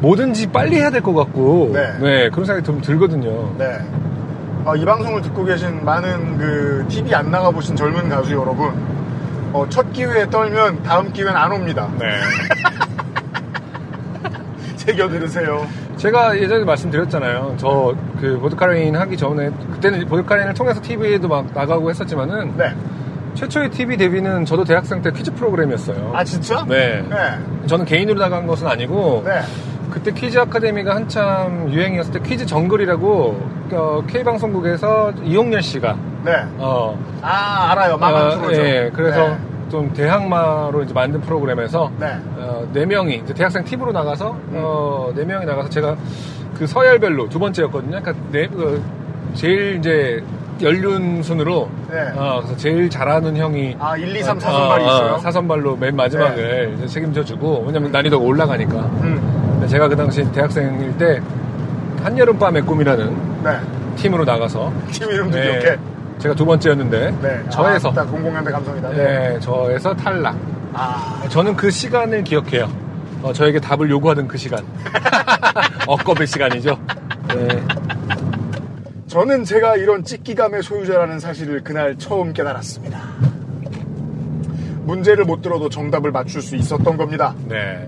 뭐든지 0.00 0.46
빨리 0.48 0.76
해야 0.76 0.90
될 0.90 1.02
것 1.02 1.12
같고, 1.14 1.72
네. 1.74 2.30
그런 2.30 2.44
생각이 2.46 2.64
좀 2.64 2.80
들거든요. 2.80 3.54
네. 3.58 3.78
어, 4.64 4.74
이 4.76 4.84
방송을 4.84 5.20
듣고 5.22 5.44
계신 5.44 5.84
많은 5.84 6.38
그 6.38 6.84
TV 6.88 7.14
안 7.14 7.30
나가 7.30 7.50
보신 7.50 7.74
젊은 7.76 8.08
가수 8.08 8.32
여러분, 8.32 8.70
어, 9.52 9.66
첫 9.68 9.92
기회에 9.92 10.28
떨면 10.30 10.82
다음 10.82 11.12
기회는 11.12 11.36
안 11.36 11.52
옵니다. 11.52 11.88
네. 11.98 12.06
새겨 14.76 15.08
들으세요. 15.08 15.66
제가 15.96 16.38
예전에 16.38 16.64
말씀드렸잖아요. 16.64 17.54
저 17.58 17.94
그 18.20 18.38
보드카레인 18.38 18.96
하기 18.96 19.16
전에 19.16 19.50
그때는 19.72 20.06
보드카레인을 20.06 20.52
통해서 20.54 20.80
TV에도 20.82 21.26
막 21.28 21.46
나가고 21.54 21.88
했었지만은 21.90 22.54
네. 22.56 22.74
최초의 23.34 23.70
TV 23.70 23.96
데뷔는 23.96 24.44
저도 24.44 24.64
대학생 24.64 25.00
때 25.00 25.10
퀴즈 25.10 25.32
프로그램이었어요. 25.34 26.12
아 26.14 26.22
진짜? 26.22 26.64
네. 26.68 27.02
네. 27.08 27.16
저는 27.66 27.84
개인으로 27.86 28.18
나간 28.20 28.46
것은 28.46 28.66
아니고 28.66 29.22
네. 29.24 29.40
그때 29.90 30.12
퀴즈 30.12 30.38
아카데미가 30.38 30.94
한참 30.94 31.70
유행이었을 31.72 32.12
때 32.12 32.20
퀴즈 32.20 32.46
정글이라고 32.46 33.50
어, 33.72 34.02
K 34.06 34.22
방송국에서 34.24 35.12
이용렬 35.22 35.62
씨가 35.62 35.96
네. 36.24 36.32
어, 36.58 36.98
아 37.22 37.70
알아요. 37.70 37.96
마감 37.96 38.26
어, 38.26 38.40
프로죠. 38.40 38.62
예, 38.62 38.90
그래서 38.94 39.28
네. 39.28 39.38
좀 39.70 39.92
대항마로 39.92 40.82
이제 40.82 40.92
만든 40.92 41.20
프로그램에서 41.20 41.90
네. 41.98 42.18
어, 42.36 42.68
네 42.72 42.84
명이 42.86 43.22
이제 43.24 43.34
대학생 43.34 43.64
팀으로 43.64 43.92
나가서 43.92 44.36
어, 44.52 45.12
네 45.14 45.24
명이 45.24 45.46
나가서 45.46 45.68
제가 45.70 45.96
그 46.58 46.66
서열별로 46.66 47.28
두 47.28 47.38
번째였거든요. 47.38 48.00
그러니까 48.00 48.12
네, 48.30 48.46
그 48.48 48.82
제일 49.34 49.76
이제 49.76 50.22
연륜 50.62 51.22
순으로 51.22 51.70
네. 51.90 52.12
어, 52.16 52.40
그래서 52.42 52.56
제일 52.56 52.90
잘하는 52.90 53.36
형이 53.36 53.76
아 53.78 53.96
1, 53.96 54.14
2, 54.14 54.22
3 54.22 54.38
사선발이 54.38 54.84
있어요. 54.84 55.16
네. 55.16 55.22
사선발로 55.22 55.76
맨 55.76 55.96
마지막을 55.96 56.74
이제 56.76 56.86
책임져 56.86 57.24
주고 57.24 57.64
왜냐면 57.66 57.90
난이도가 57.92 58.22
올라가니까 58.24 58.76
음. 59.02 59.29
제가 59.70 59.86
그 59.86 59.94
당시 59.94 60.24
대학생일 60.32 60.98
때 60.98 61.22
한여름밤의 62.02 62.62
꿈이라는 62.62 63.42
네. 63.44 63.60
팀으로 63.94 64.24
나가서 64.24 64.72
팀 64.90 65.08
이름도 65.08 65.38
네, 65.38 65.60
기억해. 65.60 65.78
제가 66.18 66.34
두 66.34 66.44
번째였는데 66.44 67.10
네. 67.22 67.48
저에서 67.50 67.90
아, 67.90 67.94
딱 67.94 68.04
공공연대 68.10 68.50
감성이다. 68.50 68.90
네, 68.90 69.38
저에서 69.38 69.94
탈락. 69.94 70.36
아. 70.72 71.22
저는 71.28 71.54
그 71.54 71.70
시간을 71.70 72.24
기억해요. 72.24 72.68
어, 73.22 73.32
저에게 73.32 73.60
답을 73.60 73.88
요구하던 73.88 74.26
그 74.26 74.36
시간. 74.36 74.64
억겁의 75.86 76.26
시간이죠. 76.26 76.76
네. 77.28 77.64
저는 79.06 79.44
제가 79.44 79.76
이런 79.76 80.02
찍기감의 80.02 80.64
소유자라는 80.64 81.20
사실을 81.20 81.62
그날 81.62 81.96
처음 81.96 82.32
깨달았습니다. 82.32 82.98
문제를 84.82 85.24
못 85.24 85.42
들어도 85.42 85.68
정답을 85.68 86.10
맞출 86.10 86.42
수 86.42 86.56
있었던 86.56 86.96
겁니다. 86.96 87.36
네. 87.46 87.86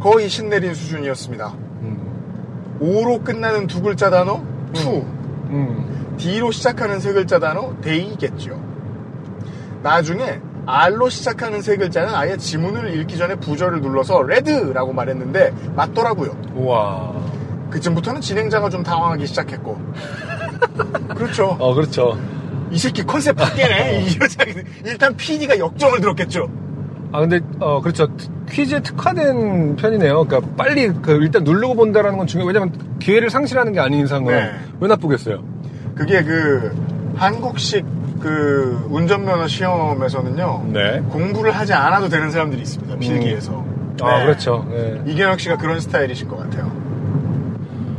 거의 0.00 0.28
신내린 0.28 0.74
수준이었습니다. 0.74 1.46
음. 1.82 2.78
O로 2.80 3.22
끝나는 3.22 3.66
두 3.66 3.82
글자 3.82 4.10
단어, 4.10 4.42
to. 4.72 5.04
음. 5.50 6.14
D로 6.18 6.50
시작하는 6.50 7.00
세 7.00 7.12
글자 7.12 7.38
단어, 7.38 7.74
day겠죠. 7.80 8.60
나중에 9.82 10.40
R로 10.66 11.08
시작하는 11.08 11.62
세 11.62 11.76
글자는 11.76 12.14
아예 12.14 12.36
지문을 12.36 12.94
읽기 12.98 13.16
전에 13.16 13.36
부저를 13.36 13.80
눌러서 13.80 14.22
red라고 14.22 14.92
말했는데 14.92 15.52
맞더라고요. 15.74 16.36
우와. 16.54 17.14
그쯤부터는 17.70 18.20
진행자가 18.20 18.68
좀 18.68 18.82
당황하기 18.82 19.26
시작했고. 19.26 19.78
그렇죠. 21.14 21.56
어, 21.58 21.74
그렇죠. 21.74 22.18
이 22.70 22.78
새끼 22.78 23.02
컨셉 23.02 23.36
바뀌네. 23.36 24.02
이 24.08 24.18
여자 24.20 24.44
일단 24.84 25.16
PD가 25.16 25.58
역정을 25.58 26.00
들었겠죠. 26.00 26.48
아 27.12 27.20
근데 27.20 27.40
어 27.60 27.80
그렇죠 27.80 28.08
퀴즈에 28.50 28.80
특화된 28.80 29.76
편이네요. 29.76 30.24
그러니까 30.24 30.52
빨리 30.56 30.88
그 30.88 31.12
일단 31.22 31.44
누르고 31.44 31.74
본다라는 31.74 32.18
건 32.18 32.26
중요. 32.26 32.42
해 32.42 32.46
왜냐면 32.48 32.72
기회를 32.98 33.30
상실하는 33.30 33.72
게 33.72 33.80
아닌 33.80 34.04
이상은 34.04 34.32
네. 34.32 34.50
왜 34.80 34.88
나쁘겠어요. 34.88 35.42
그게 35.94 36.22
그 36.22 36.74
한국식 37.16 37.84
그 38.20 38.86
운전면허 38.90 39.46
시험에서는요. 39.48 40.66
네. 40.72 41.00
공부를 41.10 41.52
하지 41.52 41.72
않아도 41.72 42.08
되는 42.08 42.30
사람들이 42.30 42.60
있습니다. 42.62 42.96
필기에서. 42.96 43.64
아 44.02 44.18
네. 44.18 44.24
그렇죠. 44.24 44.66
네. 44.70 45.02
이경혁 45.06 45.40
씨가 45.40 45.56
그런 45.56 45.80
스타일이신 45.80 46.28
것 46.28 46.36
같아요. 46.38 46.70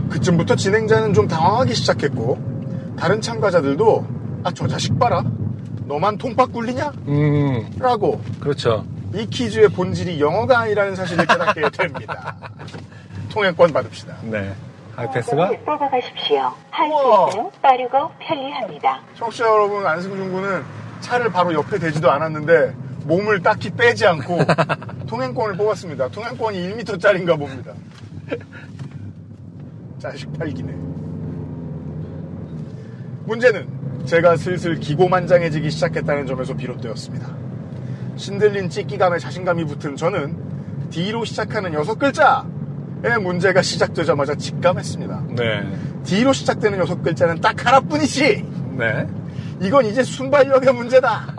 그쯤부터 0.10 0.56
진행자는 0.56 1.13
좀 1.13 1.28
당황하기 1.28 1.74
시작했고 1.74 2.38
다른 2.98 3.22
참가자들도 3.22 4.06
아 4.43 4.52
저 4.54 4.67
자식 4.67 4.98
봐라 4.98 5.22
너만 5.86 6.17
통박 6.17 6.52
굴리냐? 6.54 6.93
음 7.08 7.65
라고 7.78 8.22
그렇죠. 8.39 8.86
이 9.13 9.26
퀴즈의 9.26 9.69
본질이 9.69 10.19
영어가 10.22 10.60
아니라는 10.60 10.95
사실을 10.95 11.26
깨닫게 11.26 11.69
됩니다. 11.72 12.36
통행권 13.30 13.74
받읍시다. 13.74 14.15
네. 14.24 14.54
하이패스가 14.95 15.52
뽑아가십시오. 15.65 16.38
우와. 16.38 16.54
하이패스는 16.72 17.52
빠르고 17.62 18.12
편리합니다. 18.19 19.00
청취자 19.15 19.45
여러분 19.45 19.86
안승준 19.86 20.32
군은 20.32 20.63
차를 21.00 21.32
바로 21.32 21.54
옆에 21.54 21.80
대지도 21.80 22.12
않았는데 22.12 22.76
몸을 23.06 23.41
딱히 23.41 23.69
빼지 23.69 24.06
않고 24.06 24.39
통행권을 25.08 25.56
뽑았습니다. 25.58 26.10
통행권이 26.10 26.74
1m짜리인가 26.76 27.38
봅니다. 27.39 27.74
자식 30.00 30.32
팔기네. 30.38 30.72
문제는 33.26 34.06
제가 34.06 34.38
슬슬 34.38 34.76
기고만장해지기 34.80 35.69
시작했다는 35.72 36.28
점에서 36.28 36.54
비롯되었습니다. 36.56 37.28
신들린 38.19 38.69
찢기감에 38.69 39.17
자신감이 39.17 39.63
붙은 39.63 39.95
저는 39.95 40.36
D로 40.89 41.23
시작하는 41.23 41.73
여섯 41.73 41.97
글자의 41.97 42.43
문제가 43.21 43.62
시작되자마자 43.62 44.36
직감했습니다. 44.36 45.23
네. 45.38 45.65
D로 46.03 46.34
시작되는 46.34 46.77
여섯 46.79 47.01
글자는 47.01 47.39
딱 47.39 47.65
하나뿐이지. 47.65 48.45
네. 48.77 49.08
이건 49.62 49.86
이제 49.86 50.03
순발력의 50.03 50.73
문제다. 50.73 51.34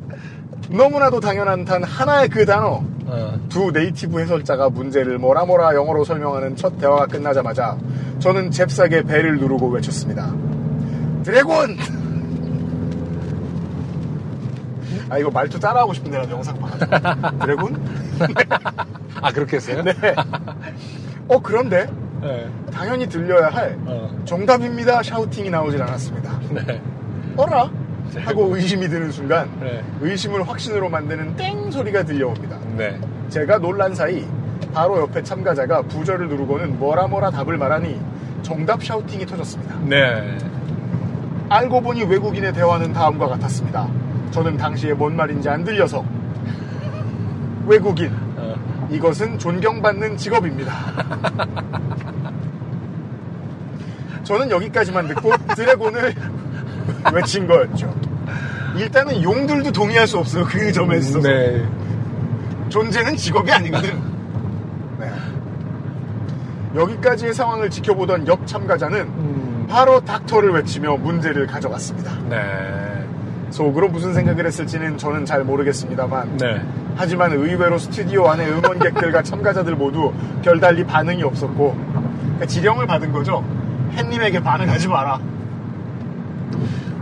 너무나도 0.70 1.20
당연한 1.20 1.66
단 1.66 1.84
하나의 1.84 2.28
그 2.28 2.46
단어. 2.46 2.82
어. 3.04 3.40
두 3.50 3.70
네이티브 3.70 4.18
해설자가 4.20 4.70
문제를 4.70 5.18
뭐라 5.18 5.44
뭐라 5.44 5.74
영어로 5.74 6.02
설명하는 6.02 6.56
첫 6.56 6.78
대화가 6.78 7.06
끝나자마자 7.06 7.76
저는 8.20 8.50
잽싸게 8.50 9.02
배를 9.02 9.36
누르고 9.36 9.68
외쳤습니다. 9.68 10.32
드래곤! 11.24 12.01
아 15.12 15.18
이거 15.18 15.30
말투 15.30 15.60
따라하고 15.60 15.92
싶은데 15.92 16.16
나도 16.16 16.30
영상 16.30 16.58
봐가지고 16.58 17.36
드래곤? 17.44 17.82
아 19.20 19.30
그렇게 19.30 19.56
했어요? 19.56 19.82
네. 19.82 19.92
어 21.28 21.38
그런데 21.42 21.86
네. 22.22 22.48
당연히 22.72 23.06
들려야 23.06 23.48
할 23.50 23.78
어. 23.84 24.08
정답입니다 24.24 25.02
샤우팅이 25.02 25.50
나오질 25.50 25.82
않았습니다. 25.82 26.40
네. 26.52 26.80
어라? 27.36 27.70
하고 28.24 28.56
의심이 28.56 28.88
드는 28.88 29.12
순간 29.12 29.50
네. 29.60 29.84
의심을 30.00 30.48
확신으로 30.48 30.88
만드는 30.88 31.36
땡 31.36 31.70
소리가 31.70 32.04
들려옵니다. 32.04 32.58
네. 32.78 32.98
제가 33.28 33.58
놀란 33.58 33.94
사이 33.94 34.26
바로 34.72 34.98
옆에 34.98 35.22
참가자가 35.22 35.82
부저를 35.82 36.28
누르고는 36.28 36.78
뭐라 36.78 37.06
뭐라 37.06 37.30
답을 37.30 37.58
말하니 37.58 38.00
정답 38.42 38.82
샤우팅이 38.82 39.26
터졌습니다. 39.26 39.76
네. 39.82 40.38
알고 41.50 41.82
보니 41.82 42.04
외국인의 42.04 42.54
대화는 42.54 42.94
다음과 42.94 43.28
같았습니다. 43.28 43.86
저는 44.32 44.56
당시에 44.56 44.94
뭔 44.94 45.14
말인지 45.14 45.48
안 45.48 45.62
들려서 45.62 46.04
외국인 47.66 48.10
어. 48.36 48.88
이것은 48.90 49.38
존경받는 49.38 50.16
직업입니다. 50.16 50.72
저는 54.24 54.50
여기까지만 54.50 55.08
듣고 55.08 55.32
드래곤을 55.54 56.14
외친 57.12 57.46
거였죠. 57.46 57.94
일단은 58.76 59.22
용들도 59.22 59.70
동의할 59.70 60.06
수 60.06 60.18
없어요. 60.18 60.44
그 60.46 60.72
점에 60.72 60.96
있어서. 60.96 61.28
네. 61.28 61.62
존재는 62.70 63.16
직업이 63.16 63.52
아니거든. 63.52 64.00
네. 64.98 65.12
여기까지의 66.74 67.34
상황을 67.34 67.68
지켜보던 67.68 68.26
옆 68.28 68.46
참가자는 68.46 69.00
음. 69.00 69.66
바로 69.68 70.00
닥터를 70.00 70.52
외치며 70.52 70.96
문제를 70.96 71.46
가져갔습니다. 71.46 72.18
네. 72.30 72.91
속으로 73.52 73.88
무슨 73.88 74.14
생각을 74.14 74.46
했을지는 74.46 74.96
저는 74.98 75.24
잘 75.26 75.44
모르겠습니다만 75.44 76.38
네. 76.38 76.60
하지만 76.96 77.32
의외로 77.32 77.78
스튜디오 77.78 78.26
안에 78.28 78.46
응원객들과 78.48 79.22
참가자들 79.22 79.76
모두 79.76 80.12
별달리 80.42 80.84
반응이 80.84 81.22
없었고 81.22 81.76
그러니까 82.22 82.46
지령을 82.46 82.86
받은 82.86 83.12
거죠. 83.12 83.44
햇님에게 83.96 84.42
반응하지 84.42 84.88
마라. 84.88 85.20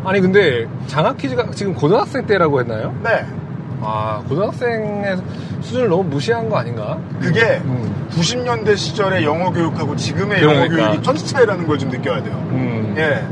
아니 0.04 0.20
근데 0.20 0.66
장학 0.86 1.16
퀴즈가 1.18 1.50
지금 1.52 1.74
고등학생 1.74 2.26
때라고 2.26 2.60
했나요? 2.60 2.94
네. 3.02 3.24
아 3.82 4.22
고등학생의 4.28 5.16
수준을 5.62 5.88
너무 5.88 6.04
무시한 6.04 6.48
거 6.48 6.58
아닌가? 6.58 6.98
그게 7.20 7.60
음. 7.64 8.06
90년대 8.10 8.76
시절의 8.76 9.24
영어 9.24 9.50
교육하고 9.52 9.94
지금의 9.96 10.42
영어 10.42 10.54
그러니까. 10.54 10.88
교육이 10.88 11.02
천지 11.02 11.26
차이라는 11.26 11.66
걸 11.66 11.78
좀 11.78 11.90
느껴야 11.90 12.22
돼요. 12.22 12.34
음. 12.50 12.94
예. 12.98 13.24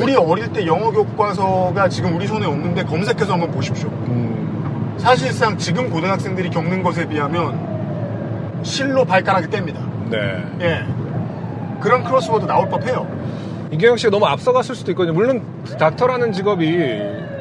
우리 0.00 0.14
어릴 0.14 0.52
때 0.52 0.66
영어 0.66 0.90
교과서가 0.90 1.88
지금 1.88 2.16
우리 2.16 2.26
손에 2.26 2.46
없는데 2.46 2.84
검색해서 2.84 3.32
한번 3.32 3.50
보십시오. 3.50 3.88
음. 3.88 4.94
사실상 4.98 5.56
지금 5.56 5.90
고등학생들이 5.90 6.50
겪는 6.50 6.82
것에 6.82 7.06
비하면 7.06 8.60
실로 8.62 9.04
발가락이 9.04 9.46
뗍니다. 9.48 9.76
네. 10.10 10.18
예. 10.60 10.86
그런 11.80 12.02
크로스워드 12.04 12.46
나올 12.46 12.68
법해요. 12.68 13.06
이경영 13.70 13.96
씨가 13.96 14.10
너무 14.10 14.26
앞서갔을 14.26 14.74
수도 14.74 14.92
있거든요. 14.92 15.14
물론 15.14 15.42
닥터라는 15.78 16.32
직업이 16.32 16.76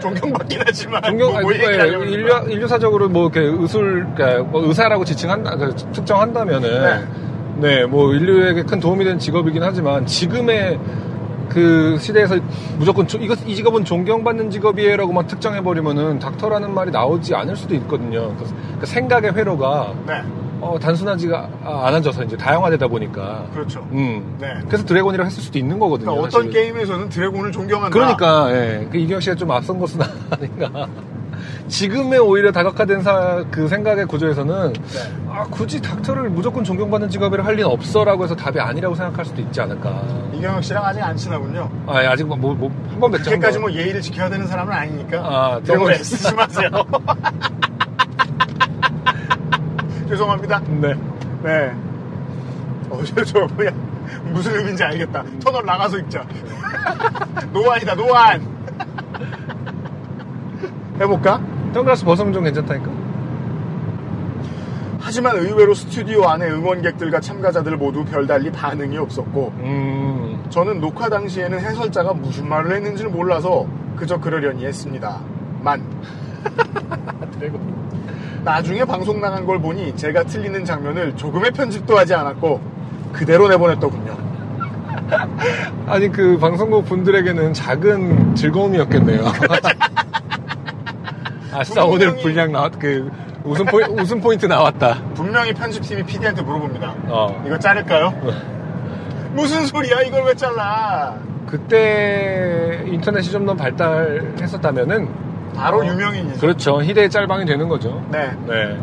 존경받긴 0.01 0.61
하지만 0.65 1.01
존경 1.03 1.29
뭐, 1.29 1.37
아니, 1.37 1.43
뭐 1.43 1.53
그러니까 1.53 1.71
얘기하려고 1.71 2.05
인류, 2.05 2.51
인류사적으로 2.51 3.09
뭐 3.09 3.29
이렇게 3.29 3.41
의술 3.41 4.07
그러니까 4.15 4.43
뭐 4.43 4.67
의사라고 4.67 5.05
지칭한다 5.05 5.55
그 5.55 5.75
특정한다면은 5.93 7.07
네. 7.57 7.85
뭐 7.85 8.13
인류에게 8.13 8.63
큰 8.63 8.79
도움이 8.79 9.05
된 9.05 9.17
직업이긴 9.17 9.63
하지만 9.63 10.05
지금의 10.05 10.79
그 11.49 11.97
시대에서 11.99 12.37
무조건 12.77 13.07
조- 13.07 13.17
이것 13.17 13.39
이 13.47 13.55
직업은 13.55 13.85
존경받는 13.85 14.49
직업이에요라고만 14.49 15.27
특정해 15.27 15.61
버리면은 15.61 16.19
닥터라는 16.19 16.73
말이 16.73 16.91
나오지 16.91 17.33
않을 17.35 17.55
수도 17.55 17.75
있거든요. 17.75 18.35
그, 18.37 18.45
그 18.79 18.85
생각의 18.85 19.33
회로가 19.33 19.93
네. 20.07 20.21
어, 20.61 20.79
단순하지가 20.79 21.49
않아져서 21.63 22.23
이제 22.23 22.35
다양화되다 22.37 22.87
보니까 22.87 23.45
그렇죠. 23.53 23.87
음. 23.91 24.35
네. 24.39 24.47
그래서 24.67 24.85
dragon이라고 24.85 25.25
했을 25.27 25.43
수도 25.43 25.59
있는 25.59 25.77
거거든요. 25.79 26.11
그러니까 26.11 26.27
어떤 26.27 26.43
사실은. 26.49 26.53
게임에서는 26.53 27.09
dragon을 27.09 27.51
존경한다. 27.51 27.93
그러니까 27.93 28.51
예. 28.51 28.87
그 28.91 28.97
이경 28.97 29.19
씨가 29.19 29.35
좀 29.35 29.51
앞선 29.51 29.79
것은 29.79 30.01
아닌가. 30.31 30.87
지금의 31.67 32.19
오히려 32.19 32.51
다각화된 32.51 33.01
사, 33.01 33.43
그 33.51 33.67
생각의 33.67 34.05
구조에서는 34.05 34.73
네. 34.73 34.79
아 35.29 35.43
굳이 35.49 35.81
닥터를 35.81 36.29
무조건 36.29 36.63
존경받는 36.63 37.09
직업이라 37.09 37.43
할 37.45 37.55
리는 37.55 37.69
없어라고 37.69 38.23
해서 38.23 38.35
답이 38.35 38.59
아니라고 38.59 38.95
생각할 38.95 39.25
수도 39.25 39.41
있지 39.41 39.59
않을까. 39.61 40.01
이경혁 40.33 40.63
씨랑 40.63 40.85
아직 40.85 41.01
안 41.01 41.15
친하군요. 41.15 41.69
아 41.87 42.01
예, 42.03 42.07
아직 42.07 42.25
뭐 42.25 42.37
뭐 42.37 42.71
한번 42.91 43.11
뵀죠. 43.11 43.25
그렇게까지 43.25 43.57
한뭐 43.57 43.71
예의를 43.73 44.01
지켜야 44.01 44.29
되는 44.29 44.45
사람은 44.47 44.71
아니니까. 44.73 45.17
아, 45.19 45.59
너무- 45.65 45.93
쓰지 45.95 46.33
마세요. 46.35 46.69
죄송합니다. 50.07 50.59
번. 50.61 50.81
네. 50.81 50.93
네. 51.43 51.71
어, 52.89 53.01
저, 53.03 53.23
저, 53.23 53.39
뭐야. 53.55 53.71
무슨 54.25 54.55
의미인지 54.55 54.83
알겠다. 54.83 55.23
터널 55.43 55.65
나가서 55.65 55.97
읽자. 55.97 56.23
노안이다, 57.51 57.95
노안. 57.95 58.55
해볼까? 60.99 61.41
선글라스 61.73 62.05
벗으면 62.05 62.33
좀 62.33 62.43
괜찮다니까. 62.43 62.89
하지만 64.99 65.37
의외로 65.37 65.73
스튜디오 65.73 66.23
안에 66.23 66.49
응원객들과 66.49 67.19
참가자들 67.19 67.77
모두 67.77 68.03
별달리 68.05 68.51
반응이 68.51 68.97
없었고, 68.97 69.53
음. 69.57 70.43
저는 70.49 70.79
녹화 70.79 71.09
당시에는 71.09 71.59
해설자가 71.59 72.13
무슨 72.13 72.49
말을 72.49 72.75
했는지를 72.75 73.11
몰라서 73.11 73.67
그저 73.95 74.19
그러려니 74.19 74.65
했습니다. 74.65 75.19
만. 75.61 75.83
나중에 78.43 78.85
방송 78.85 79.19
나간 79.19 79.45
걸 79.45 79.59
보니 79.59 79.95
제가 79.95 80.23
틀리는 80.23 80.63
장면을 80.65 81.15
조금의 81.15 81.51
편집도 81.51 81.97
하지 81.97 82.13
않았고 82.13 82.61
그대로 83.11 83.47
내보냈더군요. 83.47 84.15
아니 85.87 86.11
그 86.11 86.37
방송국 86.37 86.85
분들에게는 86.85 87.53
작은 87.53 88.35
즐거움이었겠네요. 88.35 89.23
아싸 91.59 91.85
오늘 91.85 92.15
분량 92.17 92.51
나왔 92.51 92.73
그 92.79 93.09
웃음 93.43 93.65
포인 93.65 93.87
웃음 93.99 94.19
포인트 94.21 94.45
나왔다. 94.45 95.01
분명히 95.13 95.53
편집팀이 95.53 96.03
PD한테 96.03 96.41
물어봅니다. 96.41 96.93
어. 97.07 97.43
이거 97.45 97.57
자를까요? 97.57 98.13
무슨 99.33 99.65
소리야? 99.65 100.01
이걸 100.01 100.23
왜 100.25 100.33
잘라? 100.33 101.15
그때 101.47 102.83
인터넷이 102.87 103.29
좀 103.31 103.45
더 103.45 103.53
발달했었다면은 103.53 105.09
바로 105.55 105.79
어, 105.79 105.85
유명인이죠. 105.85 106.39
그렇죠. 106.39 106.81
희대의 106.81 107.09
짤방이 107.09 107.45
되는 107.45 107.67
거죠. 107.69 108.03
네. 108.11 108.31
네. 108.47 108.77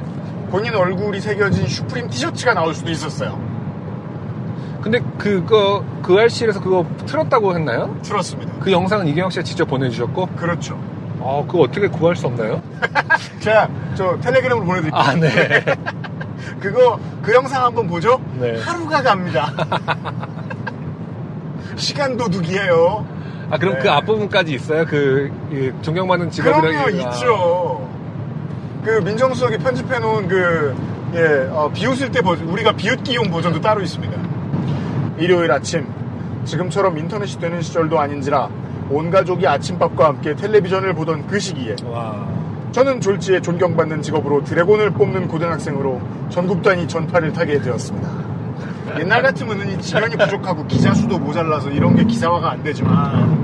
본인 0.50 0.74
얼굴이 0.74 1.20
새겨진 1.20 1.66
슈프림 1.66 2.08
티셔츠가 2.08 2.54
나올 2.54 2.74
수도 2.74 2.90
있었어요. 2.90 3.38
근데 4.82 5.00
그거 5.18 5.84
그 6.02 6.16
알실에서 6.18 6.60
그거 6.60 6.84
틀었다고 7.06 7.54
했나요? 7.54 7.96
들었습니다. 8.02 8.52
그 8.60 8.72
영상은 8.72 9.06
이경혁 9.06 9.32
씨가 9.32 9.44
직접 9.44 9.64
보내주셨고, 9.66 10.26
그렇죠. 10.36 10.78
아 11.24 11.42
그거 11.46 11.60
어떻게 11.60 11.86
구할 11.88 12.16
수 12.16 12.26
없나요? 12.26 12.60
제가 13.40 13.68
저 13.94 14.18
텔레그램으로 14.20 14.66
보내드릴게요. 14.66 15.00
아 15.00 15.14
네. 15.14 15.64
그거 16.60 16.98
그 17.22 17.32
영상 17.32 17.64
한번 17.64 17.86
보죠. 17.86 18.20
네. 18.38 18.60
하루가 18.60 19.02
갑니다. 19.02 19.52
시간 21.76 22.16
도둑이에요. 22.16 23.06
아 23.50 23.58
그럼 23.58 23.74
네. 23.74 23.80
그 23.80 23.90
앞부분까지 23.90 24.54
있어요? 24.54 24.86
그, 24.86 25.30
이 25.50 25.70
존경받는 25.82 26.30
직업이라는 26.30 26.70
그럼요, 26.70 26.88
있죠. 27.10 27.88
그 28.82 28.90
민정수석이 29.04 29.58
편집해 29.58 29.98
놓은 29.98 30.26
그, 30.26 30.74
예, 31.14 31.48
어, 31.50 31.70
비웃을 31.70 32.10
때 32.10 32.22
버전, 32.22 32.48
우리가 32.48 32.72
비웃기용 32.72 33.30
버전도 33.30 33.60
따로 33.60 33.82
있습니다. 33.82 34.16
일요일 35.18 35.52
아침, 35.52 35.86
지금처럼 36.46 36.96
인터넷이 36.98 37.38
되는 37.38 37.60
시절도 37.60 38.00
아닌지라 38.00 38.48
온 38.90 39.10
가족이 39.10 39.46
아침밥과 39.46 40.06
함께 40.06 40.34
텔레비전을 40.34 40.94
보던 40.94 41.26
그 41.26 41.38
시기에 41.38 41.76
와. 41.86 42.26
저는 42.72 43.00
졸지에 43.00 43.40
존경받는 43.40 44.02
직업으로 44.02 44.44
드래곤을 44.44 44.90
뽑는 44.92 45.28
고등학생으로 45.28 46.00
전국 46.30 46.62
단위 46.62 46.88
전파를 46.88 47.32
타게 47.32 47.60
되었습니다. 47.60 48.08
옛날 48.98 49.22
같으면 49.22 49.68
이 49.70 49.78
지연이 49.80 50.16
부족하고 50.16 50.66
기자 50.66 50.92
수도 50.94 51.18
모자라서 51.18 51.70
이런 51.70 51.94
게 51.96 52.04
기사화가 52.04 52.50
안 52.50 52.62
되지만 52.62 53.42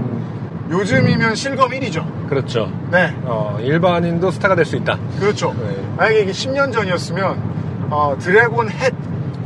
요즘이면 0.70 1.34
실검 1.34 1.70
1위죠. 1.70 2.04
그렇죠. 2.28 2.70
네, 2.90 3.14
어, 3.24 3.58
일반인도 3.60 4.30
스타가 4.30 4.54
될 4.54 4.64
수 4.66 4.76
있다. 4.76 4.98
그렇죠. 5.18 5.54
네. 5.58 5.82
만약에 5.96 6.20
이게 6.20 6.30
10년 6.32 6.72
전이었으면 6.72 7.88
어, 7.90 8.16
드래곤 8.18 8.70
햇 8.70 8.92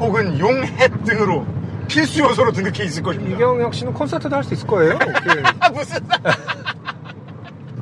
혹은 0.00 0.38
용 0.40 0.64
햇 0.64 0.90
등으로 1.04 1.44
필수 1.92 2.20
요소로 2.20 2.52
등극해 2.52 2.84
있을 2.84 3.02
것입니다. 3.02 3.36
이경혁 3.36 3.74
씨는 3.74 3.92
콘서트도 3.92 4.34
할 4.34 4.42
수 4.44 4.54
있을 4.54 4.66
거예요. 4.66 4.98
그, 4.98 5.42
아, 5.60 5.68
무슨 5.70 5.98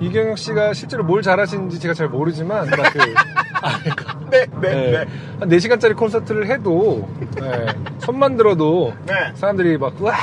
이경혁 0.01 0.39
씨가 0.39 0.73
실제로 0.73 1.05
뭘 1.05 1.23
잘하시는지 1.23 1.79
제가 1.79 1.95
잘 1.95 2.09
모르지만, 2.09 2.69
막 2.71 2.93
그, 2.93 2.99
아, 3.63 3.79
그러니까, 3.79 4.19
네, 4.31 4.47
네, 4.61 4.75
네. 4.75 4.91
네. 4.91 5.07
한 5.39 5.49
4시간짜리 5.49 5.97
콘서트를 5.97 6.47
해도, 6.49 7.09
네, 7.37 7.67
손만 7.99 8.37
들어도, 8.37 8.95
네. 9.07 9.15
사람들이 9.35 9.79
막, 9.79 10.01
와! 10.03 10.15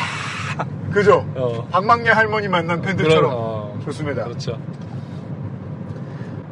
그죠? 0.91 1.25
어. 1.35 1.67
박막래 1.69 2.09
할머니 2.09 2.47
만난 2.47 2.81
팬들처럼 2.81 3.21
그런, 3.29 3.33
어, 3.35 3.79
좋습니다. 3.85 4.23
그렇죠. 4.23 4.59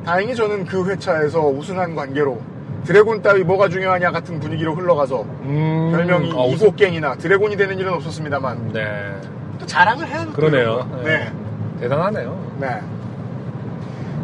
다행히 0.06 0.36
저는 0.36 0.66
그 0.66 0.88
회차에서 0.88 1.48
우승한 1.48 1.96
관계로 1.96 2.40
드래곤 2.86 3.22
따위 3.22 3.44
뭐가 3.44 3.68
중요하냐 3.68 4.12
같은 4.12 4.40
분위기로 4.40 4.76
흘러가서 4.76 5.24
음, 5.42 5.92
별명이 5.92 6.32
아, 6.32 6.46
이곡갱이나 6.46 7.16
드래곤이 7.16 7.58
되는 7.58 7.78
일은 7.80 7.94
없었습니다만 7.94 8.74
네. 8.74 9.16
또 9.60 9.66
자랑을 9.66 10.08
해야 10.08 10.26
그러네요. 10.28 11.02
네. 11.04 11.32
대단하네요. 11.80 12.56
네. 12.60 12.80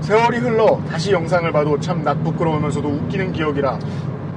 세월이 0.02 0.38
흘러 0.38 0.80
다시 0.90 1.12
영상을 1.12 1.52
봐도 1.52 1.80
참 1.80 2.04
낯부끄러우면서도 2.04 2.88
웃기는 2.88 3.34
기억이라 3.34 3.80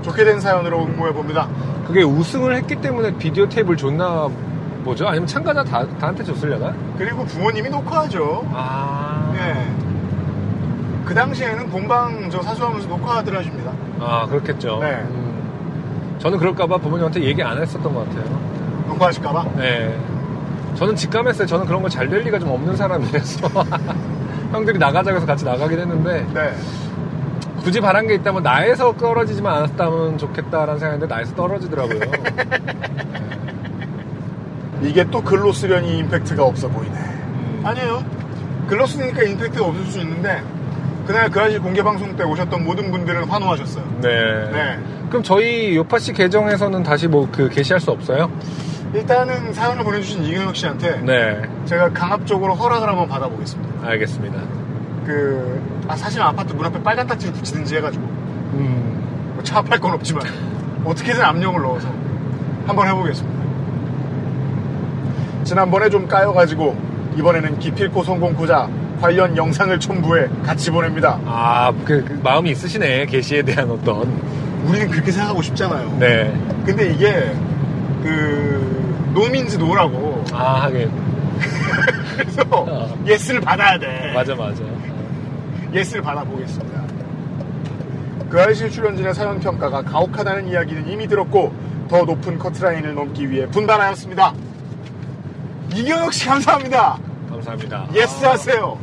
좋게 0.03 0.25
된 0.25 0.41
사연으로 0.41 0.85
응모해 0.85 1.13
봅니다. 1.13 1.49
그게 1.87 2.03
우승을 2.03 2.57
했기 2.57 2.77
때문에 2.77 3.17
비디오 3.17 3.49
테이프를 3.49 3.77
줬나 3.77 4.29
보죠? 4.85 5.07
아니면 5.07 5.27
참가자 5.27 5.65
다, 5.65 5.87
다한테 5.99 6.25
줬으려나? 6.25 6.75
그리고 6.99 7.25
부모님이 7.25 7.69
녹화하죠. 7.71 8.47
아. 8.53 9.33
네. 9.35 9.85
그 11.05 11.15
당시에는 11.15 11.69
본방 11.69 12.31
저 12.31 12.41
사수하면서 12.43 12.89
녹화들 12.89 13.37
하십니다. 13.37 13.73
아, 14.01 14.27
그렇겠죠. 14.27 14.79
네. 14.81 14.93
음. 15.11 16.17
저는 16.19 16.39
그럴까봐 16.39 16.79
부모님한테 16.79 17.23
얘기 17.25 17.43
안 17.43 17.61
했었던 17.61 17.93
것 17.95 18.09
같아요. 18.09 18.25
녹화하실까봐. 18.89 19.45
네. 19.57 19.99
저는 20.77 20.97
직감했어요. 20.97 21.47
저는 21.47 21.67
그런 21.67 21.83
거 21.83 21.89
잘 21.89 22.09
될 22.09 22.21
리가 22.23 22.39
좀 22.39 22.51
없는 22.51 22.77
사람이라서. 22.77 23.49
형들이 24.53 24.79
나가자고 24.79 25.17
해서 25.17 25.27
같이 25.27 25.45
나가긴 25.45 25.79
했는데, 25.81 26.27
네. 26.33 26.55
굳이 27.63 27.81
바란 27.81 28.07
게 28.07 28.15
있다면 28.15 28.43
나에서 28.43 28.93
떨어지지만 28.97 29.55
않았다면 29.57 30.19
좋겠다라는 30.19 30.79
생각인데, 30.79 31.07
나에서 31.07 31.35
떨어지더라고요. 31.35 32.01
이게 34.83 35.05
또 35.11 35.23
글로 35.23 35.53
쓰려니 35.53 35.99
임팩트가 35.99 36.45
없어 36.45 36.69
보이네. 36.69 36.95
음. 36.95 37.63
아니에요. 37.65 38.05
글로 38.69 38.87
쓰니까 38.87 39.23
임팩트가 39.23 39.65
없을 39.67 39.85
수 39.87 40.01
있는데 40.01 40.43
그날 41.07 41.31
그 41.31 41.41
아실 41.41 41.61
공개 41.61 41.83
방송 41.83 42.17
때 42.17 42.25
오셨던 42.25 42.65
모든 42.65 42.91
분들은 42.91 43.25
환호하셨어요. 43.25 43.85
네. 44.01 44.51
네. 44.51 44.79
그럼 45.11 45.23
저희 45.23 45.77
요파 45.77 45.99
씨 45.99 46.13
계정에서는 46.13 46.83
다시 46.83 47.07
뭐 47.09 47.29
그 47.31 47.49
게시할 47.49 47.81
수 47.81 47.91
없어요? 47.91 48.31
일단은 48.95 49.53
사연을 49.53 49.85
보내주신 49.85 50.25
이경혁 50.25 50.55
씨한테 50.57 51.01
네. 51.03 51.43
제가 51.67 51.91
강압적으로 51.93 52.55
허락을 52.55 52.89
한번 52.89 53.09
받아보겠습니다. 53.09 53.89
알겠습니다. 53.89 54.39
그, 55.05 55.61
아, 55.89 55.97
사실 55.97 56.23
아파트 56.23 56.53
문 56.55 56.65
앞에 56.65 56.83
빨간 56.83 57.07
딱지를 57.07 57.35
붙이든지 57.35 57.77
해가지고 57.77 58.05
음. 58.05 59.33
뭐 59.35 59.43
차압할 59.43 59.79
건 59.81 59.93
없지만 59.95 60.25
어떻게든 60.85 61.23
압력을 61.23 61.61
넣어서 61.61 61.89
한번 62.67 62.87
해보겠습니다. 62.89 63.45
지난번에 65.45 65.91
좀 65.91 66.07
까여가지고 66.09 66.77
이번에는 67.19 67.59
기필코 67.59 68.03
성공코자 68.03 68.69
관련 69.01 69.37
영상을 69.37 69.79
첨부해 69.81 70.29
같이 70.45 70.71
보냅니다. 70.71 71.19
아, 71.27 71.73
그, 71.85 72.05
그 72.05 72.21
마음이 72.23 72.51
있으시네. 72.51 73.07
게시에 73.07 73.43
대한 73.43 73.71
어떤. 73.71 74.03
우리는 74.65 74.89
그렇게 74.91 75.11
생각하고 75.13 75.43
싶잖아요. 75.43 75.97
네. 75.99 76.33
근데 76.65 76.91
이게 76.91 77.33
그 78.03 79.13
no 79.15 79.27
means 79.27 79.57
no라고 79.57 80.25
아, 80.33 80.63
하긴. 80.63 80.91
그래서 82.17 82.43
어. 82.51 82.99
yes를 83.07 83.41
받아야 83.41 83.79
돼. 83.79 84.13
맞아, 84.15 84.35
맞아. 84.35 84.63
yes를 85.73 86.03
받아보겠습니다. 86.03 86.83
그알싫 88.31 88.71
출연진의 88.71 89.15
사연 89.15 89.39
평가가 89.39 89.83
가혹하다는 89.83 90.49
이야기는 90.49 90.89
이미 90.89 91.07
들었고 91.07 91.53
더 91.89 92.03
높은 92.05 92.39
커트라인을 92.39 92.95
넘기 92.95 93.31
위해 93.31 93.47
분발하였습니다. 93.47 94.33
이경혁 95.75 96.13
씨 96.13 96.27
감사합니다. 96.27 96.99
감사합니다. 97.49 97.87
yes 97.95 98.25
하세요. 98.25 98.79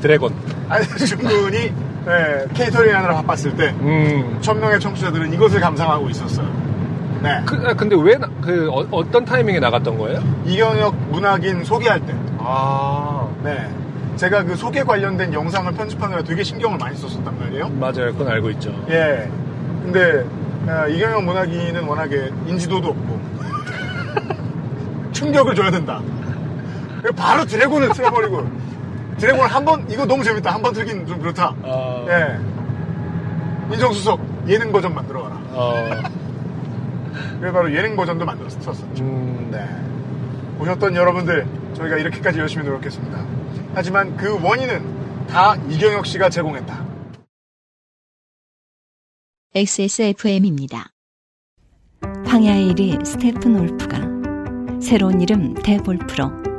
드래곤. 0.00 0.32
군이 1.18 1.72
네, 2.06 2.44
케이터링 2.54 2.94
하느라 2.94 3.14
바빴을 3.22 3.56
때 3.56 3.68
음. 3.80 4.38
천명의 4.40 4.80
청취자들은 4.80 5.32
이것을 5.34 5.60
감상하고 5.60 6.08
있었어요. 6.10 6.46
네. 7.22 7.42
그, 7.44 7.56
아, 7.66 7.74
근데 7.74 7.96
왜, 8.00 8.16
나- 8.16 8.28
그, 8.40 8.68
어, 8.70 9.10
떤 9.10 9.24
타이밍에 9.24 9.58
나갔던 9.58 9.98
거예요? 9.98 10.22
이경혁 10.46 10.94
문학인 11.10 11.64
소개할 11.64 12.00
때. 12.06 12.14
아. 12.38 13.26
네. 13.42 13.68
제가 14.16 14.44
그 14.44 14.56
소개 14.56 14.82
관련된 14.82 15.32
영상을 15.32 15.70
편집하느라 15.72 16.22
되게 16.22 16.42
신경을 16.42 16.78
많이 16.78 16.96
썼었단 16.96 17.38
말이에요. 17.38 17.68
맞아요. 17.70 18.12
그건 18.12 18.28
알고 18.28 18.50
있죠. 18.50 18.70
예. 18.88 19.28
근데 19.84 20.24
아, 20.66 20.86
이경영 20.86 21.24
문학인은 21.24 21.84
워낙에 21.84 22.30
인지도도 22.46 22.88
없고 22.88 23.20
충격을 25.12 25.54
줘야 25.54 25.70
된다. 25.70 26.00
바로 27.16 27.44
드래곤을 27.44 27.90
틀어버리고 27.92 28.50
드래곤을 29.18 29.48
한번 29.48 29.88
이거 29.90 30.04
너무 30.06 30.22
재밌다 30.24 30.52
한 30.54 30.62
번 30.62 30.72
틀긴 30.72 31.06
좀 31.06 31.18
그렇다. 31.20 31.54
아. 31.62 32.04
예. 32.08 33.74
인정수석 33.74 34.20
예능 34.48 34.72
버전 34.72 34.94
만들어가라. 34.94 35.36
어. 35.50 35.90
그래서 37.38 37.52
바로 37.52 37.74
예능 37.74 37.96
버전도 37.96 38.24
만들었었죠. 38.24 38.70
음. 39.00 39.48
네. 39.50 40.58
보셨던 40.58 40.94
여러분들 40.96 41.46
저희가 41.74 41.96
이렇게까지 41.98 42.38
열심히 42.38 42.64
노력했습니다. 42.64 43.24
하지만 43.74 44.16
그 44.16 44.40
원인은 44.42 45.26
다 45.28 45.54
이경혁 45.68 46.06
씨가 46.06 46.30
제공했다. 46.30 46.86
XSFM입니다. 49.54 50.88
황야의 52.26 52.72
1위 52.74 53.04
스테픈 53.04 53.56
울프가 53.58 53.98
새로운 54.80 55.20
이름 55.20 55.54
데볼프로 55.54 56.30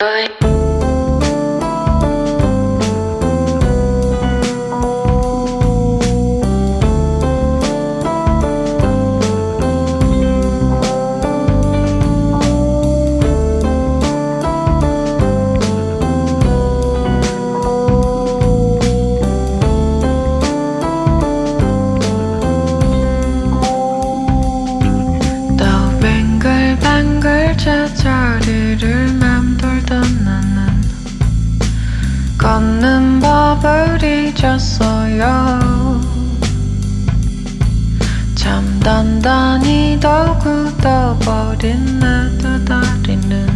더 0.00 0.67
잊었어요 35.18 36.00
참 38.36 38.80
단단히 38.80 39.98
더 40.00 40.38
굳어버린 40.38 41.98
내 41.98 42.38
두 42.38 42.64
다리는 42.64 43.48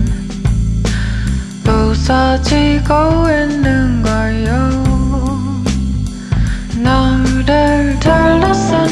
부서지고 1.62 2.92
있는 3.30 4.02
거요. 4.02 4.52
너를 6.78 7.96
둘러싼 8.00 8.88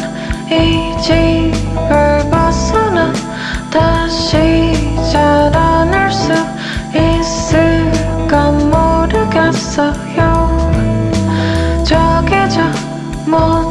이 0.51 0.97
집을 1.03 2.31
벗어나 2.31 3.13
다시 3.71 4.73
자라날 5.11 6.11
수 6.13 6.33
있을까 6.95 8.53
모르겠어요 8.53 10.30
모 13.31 13.70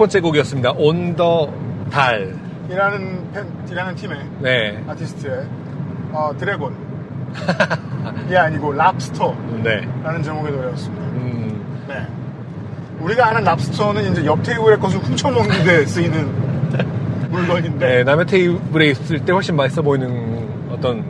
번째 0.00 0.20
곡이었습니다. 0.20 0.72
온 0.78 1.14
더 1.14 1.52
달. 1.90 2.34
이라는 2.70 3.30
팬, 3.34 3.44
이라는 3.70 3.94
팀의 3.96 4.18
네. 4.40 4.82
아티스트의 4.88 5.46
어, 6.12 6.30
드래곤. 6.38 6.74
이 8.30 8.34
아니고 8.34 8.72
랍스터라는 8.72 9.62
네. 9.62 10.22
제목의 10.22 10.52
노래였습니다. 10.52 11.04
음, 11.04 11.84
네. 11.86 12.06
우리가 13.00 13.28
아는 13.28 13.44
랍스터는 13.44 14.10
이제 14.12 14.24
옆 14.24 14.42
테이블의 14.42 14.78
것을 14.78 15.00
훔쳐먹는 15.00 15.64
데 15.64 15.84
쓰이는 15.84 16.32
물건인데. 17.30 17.86
네, 17.86 18.04
남의 18.04 18.24
테이블에 18.26 18.86
있을 18.92 19.22
때 19.24 19.32
훨씬 19.32 19.54
맛있어 19.54 19.82
보이는 19.82 20.48
어떤 20.70 21.04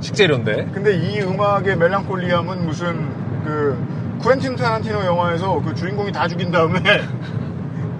식재료인데. 0.00 0.68
근데 0.74 0.94
이 0.94 1.20
음악의 1.22 1.76
멜랑콜리함은 1.76 2.66
무슨 2.66 3.08
그 3.44 4.18
쿠엔틴 4.20 4.56
타란티노 4.56 5.04
영화에서 5.06 5.62
그 5.64 5.74
주인공이 5.74 6.12
다 6.12 6.28
죽인 6.28 6.50
다음에 6.50 6.80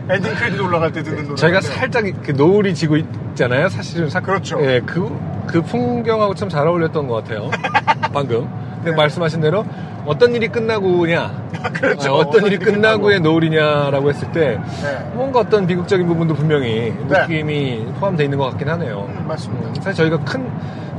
엔딩 0.08 0.34
크레딧 0.34 0.60
올라갈 0.60 0.92
때 0.92 1.02
듣는 1.02 1.24
노래. 1.24 1.34
저희가 1.36 1.60
살짝 1.60 2.06
이렇게 2.06 2.32
노을이 2.32 2.74
지고 2.74 2.96
있잖아요. 2.96 3.68
사실은 3.68 4.08
사, 4.08 4.20
그렇죠. 4.20 4.58
예, 4.64 4.80
그, 4.84 5.10
그 5.46 5.62
풍경하고 5.62 6.34
참 6.34 6.48
잘 6.48 6.66
어울렸던 6.68 7.06
것 7.08 7.14
같아요. 7.24 7.50
방금. 8.12 8.48
근데 8.76 8.90
네. 8.90 8.96
말씀하신 8.96 9.40
대로 9.40 9.64
어떤 10.06 10.32
일이 10.36 10.46
끝나고냐, 10.46 11.48
그렇죠. 11.74 12.10
아, 12.10 12.18
어떤 12.18 12.46
일이 12.46 12.56
끝나고의 12.58 13.18
노을이냐라고 13.20 14.08
했을 14.10 14.30
때 14.30 14.60
네. 14.82 15.10
뭔가 15.14 15.40
어떤 15.40 15.66
비극적인 15.66 16.06
부분도 16.06 16.34
분명히 16.34 16.94
네. 17.08 17.20
느낌이 17.22 17.86
포함되어 17.98 18.24
있는 18.24 18.38
것 18.38 18.50
같긴 18.50 18.68
하네요. 18.68 19.08
음, 19.08 19.26
맞습니다. 19.26 19.68
음, 19.68 19.74
사실 19.74 19.94
저희가 20.08 20.18
큰 20.24 20.48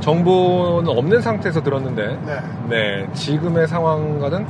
정보는 0.00 0.88
없는 0.90 1.22
상태에서 1.22 1.62
들었는데, 1.62 2.18
네. 2.26 2.38
네, 2.68 3.06
지금의 3.14 3.66
상황과는 3.66 4.46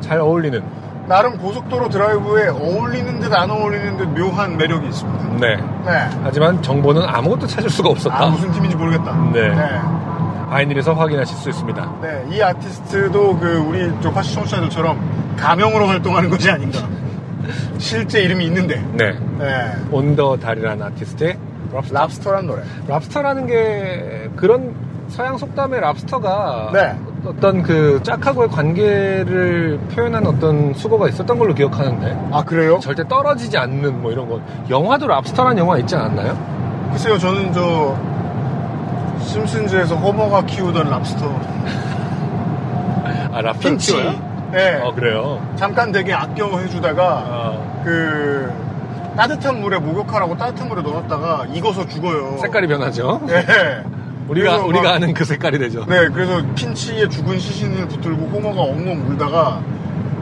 잘 0.00 0.18
어울리는, 0.18 0.60
나름 1.08 1.38
고속도로 1.38 1.88
드라이브에 1.88 2.48
어울리는 2.48 3.20
듯 3.20 3.32
안 3.32 3.50
어울리는 3.50 3.96
듯 3.96 4.04
묘한 4.18 4.56
매력이 4.56 4.88
있습니다. 4.88 5.24
네. 5.40 5.56
네. 5.84 6.08
하지만 6.22 6.62
정보는 6.62 7.02
아무것도 7.06 7.46
찾을 7.46 7.68
수가 7.70 7.90
없었다. 7.90 8.24
아, 8.24 8.26
무슨 8.30 8.50
팀인지 8.52 8.76
모르겠다. 8.76 9.12
네. 9.32 9.52
바이닐에서 10.48 10.94
확인하실 10.94 11.36
수 11.36 11.50
있습니다. 11.50 11.92
네, 12.02 12.24
이 12.30 12.40
아티스트도 12.40 13.38
그 13.38 13.56
우리 13.58 13.92
조파시 14.00 14.34
청취자들처럼 14.34 15.34
가명으로 15.36 15.86
활동하는 15.86 16.30
것이 16.30 16.48
아닌가. 16.50 16.78
실제 17.78 18.20
이름이 18.22 18.44
있는데. 18.46 18.76
네. 18.92 19.12
네. 19.38 19.72
온더 19.90 20.38
달이라는 20.38 20.84
아티스트의 20.86 21.36
랍스터. 21.72 21.94
랍스터란 21.98 22.46
노래. 22.46 22.62
랍스터라는 22.86 23.46
게 23.46 24.30
그런 24.36 24.74
서양 25.08 25.36
속담의 25.36 25.80
랍스터가 25.80 26.70
네. 26.72 26.96
어떤 27.26 27.62
그 27.62 28.00
짝하고의 28.02 28.48
관계를 28.48 29.78
표현한 29.94 30.26
어떤 30.26 30.72
수고가 30.74 31.08
있었던 31.08 31.38
걸로 31.38 31.54
기억하는데 31.54 32.28
아, 32.32 32.44
그래요? 32.44 32.78
절대 32.80 33.06
떨어지지 33.06 33.58
않는 33.58 34.00
뭐 34.00 34.12
이런 34.12 34.28
거 34.28 34.40
영화도 34.70 35.06
랍스터라는 35.06 35.58
영화 35.58 35.76
있지 35.78 35.96
않았나요? 35.96 36.36
글쎄요, 36.92 37.18
저는 37.18 37.52
저, 37.52 37.96
심슨즈에서 39.20 39.96
호머가 39.96 40.46
키우던 40.46 40.88
랍스터. 40.88 41.40
아 43.32 43.40
랍스터 43.42 43.68
핀치. 43.68 43.92
키워요? 43.92 44.14
네. 44.52 44.80
어 44.82 44.94
그래요. 44.94 45.46
잠깐 45.56 45.90
되게 45.92 46.12
아껴 46.14 46.58
해주다가, 46.58 47.24
어, 47.26 47.82
그, 47.84 48.50
따뜻한 49.16 49.60
물에 49.60 49.78
목욕하라고 49.78 50.36
따뜻한 50.36 50.68
물에 50.68 50.82
넣었다가 50.82 51.46
익어서 51.52 51.86
죽어요. 51.86 52.38
색깔이 52.38 52.68
변하죠. 52.68 53.20
네. 53.26 53.44
우리가 54.28 54.58
우리가 54.58 54.82
막- 54.82 54.94
아는 54.94 55.14
그 55.14 55.24
색깔이 55.24 55.58
되죠. 55.58 55.84
네, 55.86 56.08
그래서 56.08 56.42
핀치에 56.54 57.08
죽은 57.08 57.38
시신을 57.38 57.86
붙들고 57.88 58.26
호머가 58.26 58.60
엉엉 58.62 59.06
울다가 59.10 59.60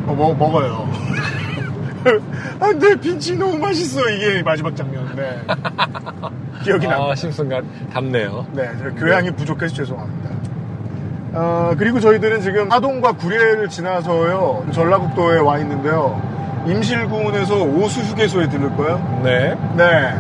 어, 0.07 0.15
먹, 0.15 0.37
먹어요. 0.37 0.89
안 2.61 2.79
돼, 2.79 2.95
핀치 3.01 3.37
너무 3.37 3.57
맛있어. 3.59 4.07
이게 4.11 4.43
마지막 4.43 4.77
장면. 4.77 5.09
네. 5.17 5.41
기억이 6.63 6.87
납니다. 6.87 7.13
아 7.13 7.15
심순간 7.15 7.65
답네요. 7.93 8.47
네, 8.53 8.69
저 8.79 8.91
교양이 8.91 9.31
부족해서 9.31 9.75
죄송합니다. 9.75 10.31
어, 11.33 11.75
그리고 11.79 11.99
저희들은 12.01 12.43
지금 12.43 12.71
하동과 12.71 13.13
구례를 13.13 13.69
지나서요, 13.69 14.67
전라북도에 14.73 15.39
와 15.41 15.59
있는데요. 15.59 16.21
임실군에서 16.67 17.63
오수 17.63 18.01
휴게소에 18.01 18.49
들를 18.51 18.75
거예요. 18.77 19.21
네. 19.25 19.57
네. 19.77 20.15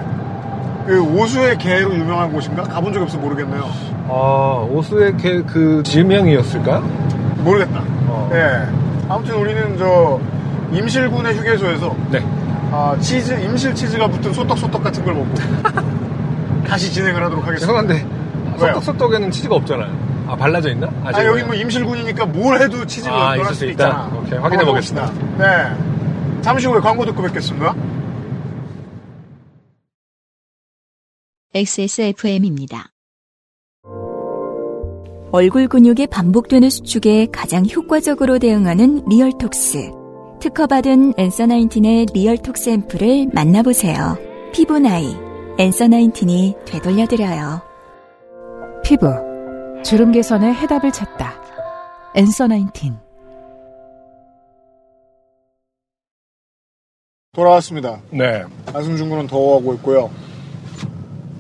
그 0.87 1.01
오수의 1.03 1.57
개로 1.59 1.95
유명한 1.95 2.31
곳인가? 2.33 2.63
가본 2.63 2.93
적이 2.93 3.05
없어 3.05 3.19
모르겠네요. 3.19 3.65
아 4.09 4.67
오수의 4.71 5.17
개, 5.17 5.43
그 5.43 5.83
지명이었을까? 5.85 6.81
모르겠다. 7.39 7.83
어. 8.07 8.29
네. 8.31 8.67
아무튼 9.09 9.37
우리는 9.37 9.77
저 9.79 10.21
임실군의 10.73 11.37
휴게소에서 11.37 11.95
네. 12.11 12.21
아, 12.71 12.97
치즈, 13.01 13.33
임실 13.35 13.75
치즈가 13.75 14.09
붙은 14.09 14.33
소떡소떡 14.33 14.83
같은 14.83 15.05
걸 15.05 15.15
먹고 15.15 15.35
다시 16.67 16.93
진행을 16.93 17.23
하도록 17.25 17.47
하겠습니다. 17.47 17.61
죄송한데 17.61 17.95
왜요? 18.61 18.75
소떡소떡에는 18.75 19.31
치즈가 19.31 19.55
없잖아요. 19.57 20.05
아 20.27 20.37
발라져 20.37 20.71
있나? 20.71 20.89
아, 21.05 21.25
여기 21.25 21.43
뭐 21.45 21.55
임실군이니까 21.55 22.27
뭘 22.27 22.61
해도 22.61 22.85
치즈가 22.85 23.33
아, 23.33 23.37
수도 23.37 23.55
수 23.55 23.65
있다. 23.67 23.71
있잖아. 23.87 24.11
오케이, 24.19 24.39
확인해 24.39 24.65
보겠습니다. 24.65 25.11
네. 25.39 25.67
잠시 26.41 26.67
후에 26.67 26.81
광고 26.81 27.05
듣고 27.05 27.23
뵙겠습니다. 27.23 27.75
XSFM입니다. 31.57 32.91
얼굴 35.31 35.69
근육이 35.69 36.09
반복되는 36.09 36.69
수축에 36.69 37.29
가장 37.31 37.65
효과적으로 37.65 38.41
대응하는 38.41 39.05
Realtox. 39.09 39.93
특허받은 40.41 41.15
Answer 41.17 41.47
Nineteen의 41.47 42.07
Realtox 42.13 42.71
앰플을 42.71 43.29
만나보세요. 43.33 44.19
피부 44.53 44.81
나이, 44.81 45.15
Answer 45.61 45.87
Nineteen이 45.87 46.57
되돌려드려요. 46.67 47.63
피부, 48.83 49.07
주름 49.85 50.11
개선의 50.11 50.53
해답을 50.55 50.91
찾다. 50.91 51.35
엔서 52.17 52.49
나인틴. 52.49 52.97
돌아왔습니다. 57.33 58.01
네. 58.11 58.43
안승준 58.73 59.09
군은 59.09 59.29
더워하고 59.29 59.75
있고요. 59.75 60.11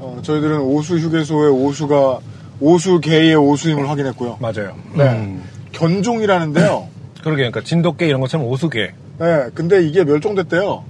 어, 0.05 0.19
저희들은 0.23 0.61
오수 0.61 0.97
휴게소의 0.99 1.51
오수가 1.51 2.19
오수 2.61 3.01
개의 3.01 3.35
오수임을 3.37 3.89
확인했고요. 3.89 4.39
맞아요. 4.41 4.77
네. 4.97 5.05
음, 5.11 5.43
견종이라는데요. 5.73 6.89
그러게 7.23 7.37
그러니까 7.51 7.63
진돗개 7.63 8.07
이런 8.07 8.21
것처럼 8.21 8.47
오수개. 8.47 8.93
네, 9.19 9.49
근데 9.55 9.83
이게 9.83 10.05
멸종됐대요. 10.05 10.85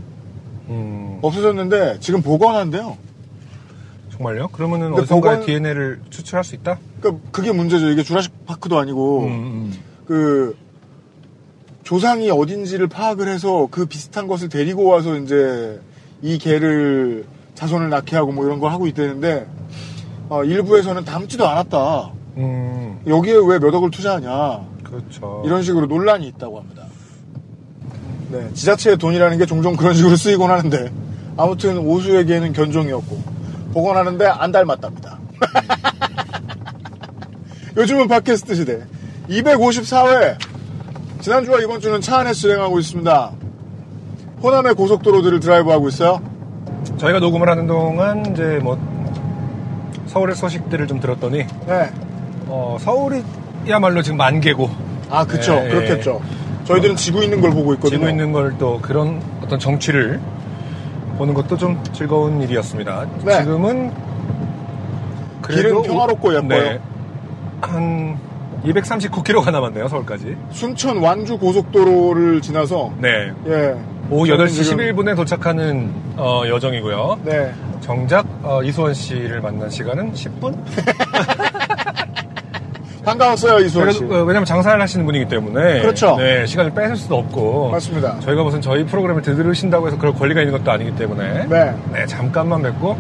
음, 0.69 1.19
없어졌는데 1.23 1.99
지금 2.01 2.23
복원한대요. 2.23 2.97
정말요? 4.13 4.49
그러면은 4.49 4.89
근데 4.89 5.03
어디선가에 5.03 5.37
복원- 5.39 5.47
DNA를 5.47 6.01
추출할 6.11 6.45
수 6.45 6.55
있다? 6.55 6.79
그러니까 7.01 7.23
그게 7.31 7.53
문제죠. 7.53 7.89
이게 7.91 8.03
주라식 8.03 8.47
파크도 8.47 8.79
아니고 8.79 9.25
음, 9.25 9.29
음. 9.31 9.75
그 10.07 10.57
조상이 11.83 12.31
어딘지를 12.31 12.87
파악을 12.89 13.29
해서 13.29 13.69
그 13.71 13.87
비슷한 13.87 14.27
것을 14.27 14.49
데리고 14.49 14.85
와서 14.85 15.17
이제 15.19 15.81
이 16.23 16.39
개를 16.39 17.27
자손을 17.55 17.89
낳게 17.91 18.17
하고 18.17 18.33
뭐 18.33 18.45
이런 18.47 18.61
걸 18.61 18.73
하고 18.73 18.87
있다는데 18.87 19.47
어, 20.29 20.43
일부에서는 20.45 21.05
닮지도 21.05 21.47
않았다. 21.47 22.11
음, 22.39 23.01
여기에 23.07 23.35
왜 23.47 23.59
몇 23.59 23.75
억을 23.75 23.91
투자하냐. 23.91 24.61
그렇죠. 24.83 25.43
이런 25.45 25.63
식으로 25.63 25.87
논란이 25.87 26.27
있다고 26.29 26.59
합니다. 26.61 26.85
네, 28.31 28.49
지자체의 28.55 28.97
돈이라는 28.97 29.39
게 29.39 29.47
종종 29.47 29.77
그런 29.77 29.95
식으로 29.95 30.17
쓰이곤 30.17 30.51
하는데 30.51 30.91
아무튼 31.37 31.79
오수에게는 31.79 32.53
견종이었고 32.53 33.23
복원하는데 33.73 34.27
안 34.27 34.53
닮았답니다. 34.53 35.19
요즘은 37.77 38.09
팟캐스트 38.09 38.55
시대 38.55 38.83
254회 39.29 40.37
지난주와 41.21 41.61
이번 41.61 41.81
주는 41.81 42.01
차 42.01 42.19
안에서 42.19 42.35
진행하고 42.41 42.79
있습니다. 42.79 43.33
호남의 44.43 44.75
고속도로들을 44.75 45.41
드라이브하고 45.41 45.89
있어요. 45.89 46.21
저희가 46.99 47.19
녹음을 47.21 47.49
하는 47.49 47.67
동안 47.67 48.25
이제 48.33 48.61
뭐 48.63 48.79
서울의 50.07 50.37
소식들을 50.37 50.87
좀 50.87 51.01
들었더니 51.01 51.47
네. 51.67 51.91
어, 52.47 52.77
서울이야말로 52.81 54.03
지금 54.03 54.17
만개고 54.19 54.71
아, 55.11 55.25
그쵸. 55.25 55.55
예, 55.55 55.65
예. 55.67 55.69
그렇겠죠. 55.69 56.21
저희들은 56.65 56.97
지구 56.97 57.23
있는 57.23 57.41
걸 57.41 57.51
보고 57.51 57.75
있거든요. 57.75 57.99
지고 57.99 58.09
있는 58.09 58.33
걸 58.33 58.55
또 58.59 58.79
그런 58.81 59.21
어떤 59.43 59.59
정취를 59.59 60.21
보는 61.19 61.35
것도 61.35 61.57
좀 61.57 61.83
즐거운 61.93 62.41
일이었습니다. 62.43 63.07
네. 63.25 63.39
지금은 63.41 63.93
길은 65.47 65.83
평화롭고 65.83 66.35
예뻐요. 66.35 66.49
네, 66.63 66.81
한 67.61 68.19
239km가 68.65 69.51
남았네요, 69.51 69.89
서울까지. 69.89 70.37
순천 70.51 70.99
완주 70.99 71.37
고속도로를 71.39 72.41
지나서 72.41 72.93
네. 72.99 73.33
예. 73.47 73.75
오후 74.11 74.27
저는 74.27 74.47
8시 74.47 74.63
지금- 74.65 74.79
11분에 74.79 75.17
도착하는 75.17 75.91
어, 76.17 76.43
여정이고요. 76.47 77.21
네. 77.25 77.53
정작 77.81 78.27
어, 78.43 78.63
이수원 78.63 78.95
씨를 78.95 79.41
만난 79.41 79.69
시간은 79.69 80.13
10분? 80.13 80.57
반가웠어요, 83.05 83.59
이수원 83.67 83.93
씨. 83.93 83.99
그래도, 83.99 84.15
어, 84.15 84.25
왜냐면 84.25 84.47
장사를 84.47 84.81
하시는 84.81 85.05
분이기 85.05 85.27
때문에 85.29 85.81
그렇죠. 85.83 86.17
네, 86.17 86.47
시간을 86.47 86.73
뺏을 86.73 86.97
수도 86.97 87.19
없고 87.19 87.71
맞습니다. 87.73 88.19
저희가 88.21 88.43
무슨 88.43 88.63
저희 88.63 88.85
프로그램을 88.87 89.21
들으신다고 89.21 89.87
해서 89.89 89.99
그럴 89.99 90.15
권리가 90.15 90.41
있는 90.41 90.57
것도 90.57 90.71
아니기 90.71 90.95
때문에 90.97 91.47
네. 91.47 91.75
네, 91.93 92.07
잠깐만 92.07 92.63
뵙고 92.63 92.97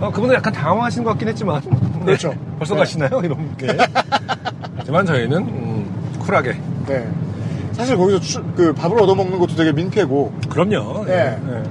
어, 0.00 0.10
그분은 0.12 0.36
약간 0.36 0.52
당황하시는 0.52 1.02
것 1.04 1.10
같긴 1.10 1.26
했지만 1.28 1.60
네, 1.98 2.04
그렇죠. 2.04 2.32
벌써 2.58 2.74
네. 2.74 2.80
가시나요? 2.80 3.20
이런 3.24 3.56
게 3.56 3.66
하지만 4.88 5.04
저희는 5.04 5.36
음, 5.36 6.14
쿨하게 6.18 6.56
네. 6.86 7.06
사실 7.72 7.94
거기서 7.94 8.18
추- 8.20 8.42
그 8.56 8.72
밥을 8.72 8.98
얻어먹는 9.02 9.38
것도 9.38 9.54
되게 9.54 9.70
민폐고. 9.70 10.32
그럼요. 10.48 11.04
네. 11.04 11.38
네. 11.46 11.62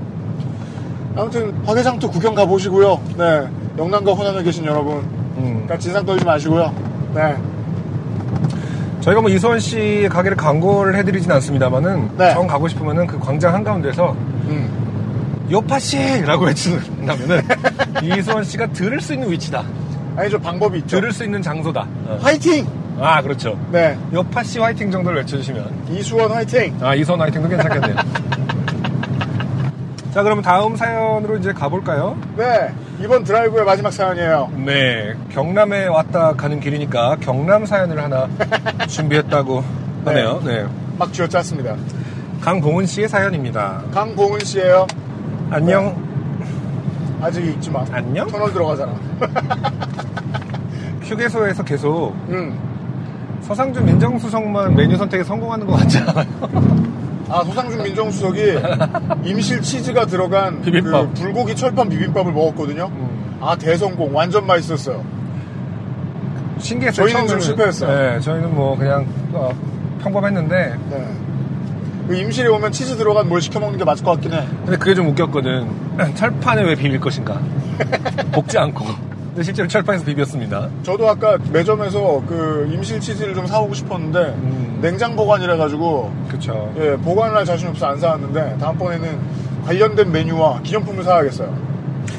아무튼 1.16 1.52
화개장터 1.66 2.12
구경 2.12 2.36
가보시고요. 2.36 3.02
네. 3.18 3.48
영남과 3.76 4.14
호남에 4.14 4.44
계신 4.44 4.66
여러분. 4.66 4.98
음. 5.38 5.68
진상 5.80 6.06
떨지 6.06 6.24
마시고요. 6.24 6.72
네. 7.16 7.36
저희가 9.02 9.20
뭐 9.22 9.32
이수원 9.32 9.60
씨 9.60 10.08
가게를 10.12 10.38
광고를 10.38 10.96
해드리진 10.98 11.32
않습니다만은 11.32 12.18
네. 12.20 12.34
정 12.36 12.46
가고 12.46 12.68
싶으면은 12.68 13.08
그 13.08 13.18
광장 13.18 13.52
한가운데서 13.56 14.12
음. 14.12 15.48
요파 15.50 15.80
씨라고 15.80 16.46
외친다면은 16.46 17.42
이수원 18.20 18.44
씨가 18.44 18.68
들을 18.68 19.02
수 19.02 19.16
있는 19.16 19.32
위치다. 19.32 19.64
아니, 20.16 20.30
저 20.30 20.38
방법이 20.38 20.78
있죠. 20.80 20.98
들을 20.98 21.12
수 21.12 21.24
있는 21.24 21.42
장소다. 21.42 21.88
어. 22.06 22.20
화이팅! 22.22 22.77
아 23.00 23.22
그렇죠. 23.22 23.58
네. 23.72 23.98
요파 24.14 24.44
씨 24.44 24.60
화이팅 24.60 24.90
정도를 24.92 25.20
외쳐주시면 25.20 25.88
이수원 25.92 26.32
화이팅! 26.32 26.76
아 26.82 26.96
이수원 26.96 27.22
화이팅도 27.22 27.48
괜찮겠네요. 27.50 27.96
자 30.14 30.24
그러면 30.24 30.44
다음 30.44 30.76
사연으로 30.76 31.38
이제 31.38 31.54
가볼까요? 31.54 32.18
네. 32.36 32.74
이번 33.00 33.24
드라이브의 33.24 33.64
마지막 33.66 33.92
사연이에요. 33.92 34.52
네 34.66 35.14
경남에 35.30 35.86
왔다 35.86 36.34
가는 36.34 36.60
길이니까 36.60 37.18
경남 37.20 37.66
사연을 37.68 38.02
하나 38.02 38.28
준비했다고 38.90 39.64
하네요. 40.06 40.42
네. 40.44 40.66
막 40.98 41.14
쥐어짰습니다. 41.14 41.76
강봉은 42.42 42.88
씨의 42.88 43.08
사연입니다. 43.10 43.84
강봉은 43.94 44.40
씨예요 44.40 44.88
안녕. 45.52 46.08
아직 47.22 47.46
읽지 47.46 47.70
마. 47.70 47.86
안녕? 47.92 48.28
터널 48.28 48.52
들어가잖아. 48.54 48.94
휴게소에서 51.04 51.64
계속 51.64 52.14
음. 52.30 52.58
서상준 53.48 53.86
민정수석만 53.86 54.76
메뉴 54.76 54.98
선택에 54.98 55.24
성공하는 55.24 55.66
것 55.68 55.78
같지 55.78 56.00
않아요? 56.00 56.28
아, 57.30 57.44
소상준 57.44 57.82
민정수석이 57.84 58.58
임실 59.24 59.62
치즈가 59.62 60.06
들어간 60.06 60.62
비빔밥. 60.62 61.14
그 61.14 61.22
불고기 61.22 61.56
철판 61.56 61.90
비빔밥을 61.90 62.32
먹었거든요. 62.34 62.90
음. 62.92 63.38
아, 63.42 63.56
대성공. 63.56 64.14
완전 64.16 64.46
맛있었어요. 64.46 65.04
신기했어요. 66.60 67.08
저희는 67.08 67.28
좀. 67.28 67.40
실패했어요. 67.40 67.90
네, 68.16 68.20
저희는 68.20 68.54
뭐 68.54 68.78
그냥 68.78 69.06
어, 69.32 69.52
평범했는데 70.02 70.76
네. 70.90 71.08
그 72.08 72.16
임실에 72.16 72.48
오면 72.48 72.72
치즈 72.72 72.98
들어간 72.98 73.30
뭘 73.30 73.42
시켜 73.42 73.60
먹는 73.60 73.78
게 73.78 73.84
맞을 73.86 74.04
것 74.04 74.12
같긴 74.12 74.34
해. 74.34 74.46
근데 74.66 74.78
그게 74.78 74.94
좀 74.94 75.08
웃겼거든. 75.10 75.68
철판에 76.16 76.64
왜 76.64 76.76
비빌 76.76 77.00
것인가? 77.00 77.40
볶지 78.32 78.58
않고. 78.58 79.07
근데 79.38 79.46
실제로 79.46 79.68
철판에서 79.68 80.04
비볐습니다. 80.04 80.68
저도 80.82 81.08
아까 81.08 81.38
매점에서 81.52 82.24
그 82.28 82.68
임실 82.74 83.00
치즈를 83.00 83.36
좀 83.36 83.46
사오고 83.46 83.76
싶었는데 83.76 84.20
음. 84.20 84.80
냉장 84.82 85.16
보관이라 85.16 85.58
가지고 85.58 86.12
그쵸. 86.28 86.74
예, 86.80 86.98
보관할 86.98 87.46
자신 87.46 87.68
없어 87.68 87.86
안 87.86 88.00
사왔는데 88.00 88.58
다음번에는 88.60 89.20
관련된 89.64 90.12
메뉴와 90.12 90.62
기념품을 90.64 91.04
사야겠어요. 91.04 91.56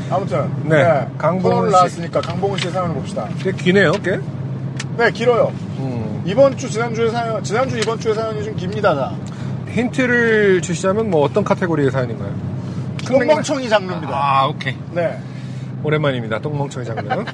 아무튼 0.09 0.49
네, 0.67 1.09
강봉은 1.19 1.43
코너를 1.43 1.71
씨. 1.71 1.73
나왔으니까 1.77 2.21
강봉은 2.21 2.57
씨의 2.59 2.73
사연을 2.73 2.95
봅시다. 2.95 3.29
꽤 3.41 3.51
기네요, 3.51 3.91
꽤. 4.05 4.21
네, 4.97 5.11
길어요. 5.11 5.53
음. 5.81 6.23
이번 6.25 6.57
주 6.57 6.71
지난주의 6.71 7.11
사연, 7.11 7.43
지난주 7.43 7.77
이번 7.79 7.99
주의 7.99 8.15
사연이 8.15 8.45
좀 8.45 8.55
깁니다. 8.55 8.95
다. 8.95 9.13
힌트를 9.71 10.63
주시자면 10.63 11.11
뭐 11.11 11.25
어떤 11.25 11.43
카테고리의 11.43 11.91
사연인가요? 11.91 12.33
똥멍청이 13.09 13.69
장르입니다. 13.69 14.13
아, 14.13 14.47
오케이. 14.47 14.77
네. 14.93 15.19
오랜만입니다. 15.83 16.39
똥멍청이 16.41 16.85
장르. 16.87 17.25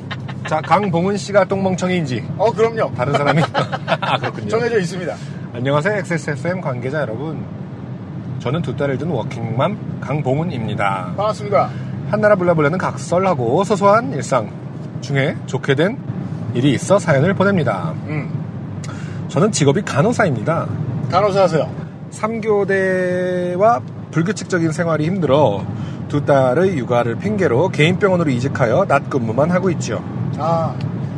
자, 0.48 0.60
강봉은 0.60 1.16
씨가 1.16 1.44
똥멍청이인지 1.44 2.24
어, 2.36 2.50
그럼요. 2.52 2.92
다른 2.94 3.12
사람이 3.14 3.42
아, 4.00 4.18
그렇군요. 4.18 4.48
정해져 4.48 4.78
있습니다. 4.78 5.14
안녕하세요. 5.54 5.96
XSFM 5.98 6.60
관계자 6.60 7.00
여러분. 7.00 7.42
저는 8.40 8.60
두 8.60 8.76
딸을 8.76 8.98
둔 8.98 9.08
워킹맘 9.10 10.00
강봉은입니다. 10.00 11.14
반갑습니다. 11.16 11.70
한나라 12.10 12.34
불라불라는 12.36 12.76
각설하고 12.78 13.64
소소한 13.64 14.12
일상 14.12 14.50
중에 15.00 15.36
좋게 15.46 15.74
된 15.74 15.98
일이 16.52 16.72
있어 16.72 16.98
사연을 16.98 17.32
보냅니다. 17.34 17.94
음. 18.06 18.30
저는 19.28 19.50
직업이 19.50 19.80
간호사입니다. 19.82 20.68
간호사 21.10 21.42
하세요. 21.42 21.70
3교대와 22.10 23.82
불규칙적인 24.10 24.70
생활이 24.72 25.06
힘들어 25.06 25.64
두 26.14 26.24
딸의 26.24 26.78
육아를 26.78 27.16
핑계로 27.16 27.70
개인 27.70 27.98
병원으로 27.98 28.30
이직하여 28.30 28.84
낮 28.86 29.10
근무만 29.10 29.50
하고 29.50 29.68
있죠. 29.70 30.00
아, 30.38 30.72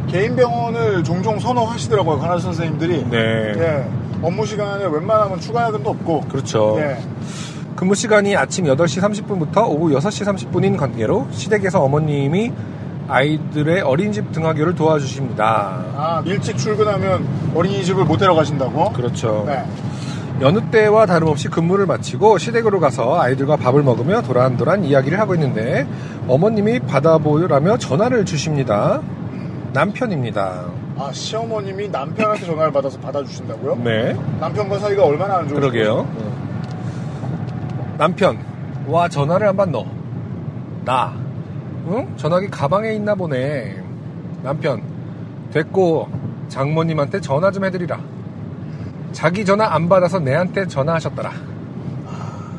개인 0.07 0.35
병원을 0.35 1.05
종종 1.05 1.39
선호하시더라고요. 1.39 2.19
간호사 2.19 2.45
선생님들이. 2.45 3.05
네. 3.11 3.19
예. 3.19 3.91
업무 4.23 4.47
시간에 4.47 4.87
웬만하면 4.87 5.39
추가 5.39 5.65
야근도 5.65 5.91
없고. 5.91 6.21
그렇죠. 6.31 6.77
예. 6.79 6.97
근무 7.77 7.95
시간이 7.95 8.35
아침 8.37 8.65
8시 8.65 9.03
30분부터 9.03 9.69
오후 9.69 9.91
6시 9.91 10.51
30분인 10.51 10.79
관계로 10.79 11.27
시댁에서 11.31 11.83
어머님이 11.83 12.53
아이들의 13.07 13.83
어린이집 13.83 14.33
등하교를 14.33 14.75
도와주십니다. 14.77 15.45
아, 15.95 16.23
일찍 16.25 16.57
출근하면 16.57 17.53
어린이집을 17.55 18.07
못 18.07 18.17
데려가신다고? 18.17 18.95
그렇죠. 18.95 19.45
네. 19.47 19.63
여느 20.41 20.61
때와 20.71 21.07
다름없이 21.07 21.49
근무를 21.49 21.87
마치고 21.87 22.37
시댁으로 22.39 22.79
가서 22.79 23.19
아이들과 23.19 23.57
밥을 23.57 23.83
먹으며 23.83 24.21
도란도란 24.21 24.85
이야기를 24.85 25.19
하고 25.19 25.35
있는데 25.35 25.87
어머님이 26.29 26.81
받아보라며 26.81 27.79
전화를 27.79 28.27
주십니다. 28.27 29.01
남편입니다. 29.73 30.67
아, 30.99 31.11
시어머님이 31.13 31.89
남편한테 31.89 32.47
전화를 32.47 32.73
받아서 32.73 32.99
받아주신다고요? 33.01 33.77
네. 33.85 34.17
남편과 34.41 34.79
사이가 34.79 35.05
얼마나 35.05 35.37
안 35.39 35.49
좋으세요? 35.49 35.61
그러게요. 35.61 36.09
남편, 37.99 38.39
와, 38.87 39.09
전화를 39.09 39.49
한번 39.49 39.73
넣어. 39.73 39.87
나, 40.85 41.15
응? 41.89 42.13
전화기 42.17 42.49
가방에 42.49 42.93
있나 42.93 43.15
보네. 43.15 43.77
남편, 44.43 44.83
됐고, 45.53 46.09
장모님한테 46.49 47.21
전화 47.21 47.51
좀 47.51 47.65
해드리라. 47.65 47.99
자기 49.17 49.47
전화 49.47 49.75
안 49.75 49.89
받아서 49.89 50.19
내한테 50.19 50.67
전화하셨더라. 50.67 51.33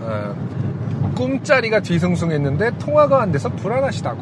어, 0.02 1.14
꿈자리가 1.16 1.82
뒤숭숭했는데 1.82 2.80
통화가 2.80 3.22
안 3.22 3.32
돼서 3.32 3.48
불안하시다고. 3.48 4.18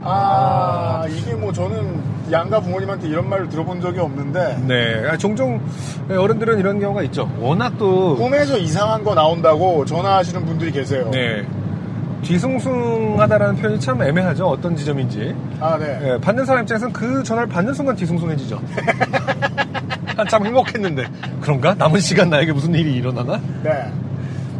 아, 0.00 1.04
이게 1.10 1.34
뭐 1.34 1.52
저는 1.52 2.00
양가 2.32 2.60
부모님한테 2.60 3.08
이런 3.08 3.28
말을 3.28 3.50
들어본 3.50 3.82
적이 3.82 4.00
없는데 4.00 4.62
네, 4.66 5.06
아, 5.06 5.18
종종 5.18 5.60
어른들은 6.08 6.58
이런 6.58 6.80
경우가 6.80 7.02
있죠. 7.02 7.30
워낙 7.38 7.74
또 7.76 8.16
꿈에서 8.16 8.56
이상한 8.56 9.04
거 9.04 9.14
나온다고 9.14 9.84
전화하시는 9.84 10.46
분들이 10.46 10.72
계세요. 10.72 11.10
네. 11.12 11.46
뒤숭숭하다라는 12.22 13.56
표현이 13.56 13.80
참 13.80 14.02
애매하죠. 14.02 14.46
어떤 14.46 14.76
지점인지. 14.76 15.34
아, 15.60 15.78
네. 15.78 15.98
예, 16.02 16.20
받는 16.20 16.44
사람 16.44 16.62
입장에서는 16.62 16.92
그 16.92 17.22
전화를 17.22 17.48
받는 17.48 17.74
순간 17.74 17.96
뒤숭숭해지죠. 17.96 18.60
한참 20.16 20.44
행복했는데. 20.46 21.06
그런가? 21.40 21.74
남은 21.74 22.00
시간 22.00 22.30
나에게 22.30 22.52
무슨 22.52 22.74
일이 22.74 22.94
일어나나? 22.94 23.40
네. 23.62 23.90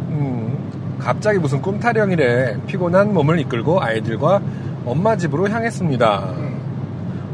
음, 0.09 0.97
갑자기 0.99 1.37
무슨 1.39 1.61
꿈타령이래. 1.61 2.57
피곤한 2.67 3.13
몸을 3.13 3.39
이끌고 3.39 3.81
아이들과 3.81 4.41
엄마 4.85 5.15
집으로 5.15 5.47
향했습니다. 5.49 6.51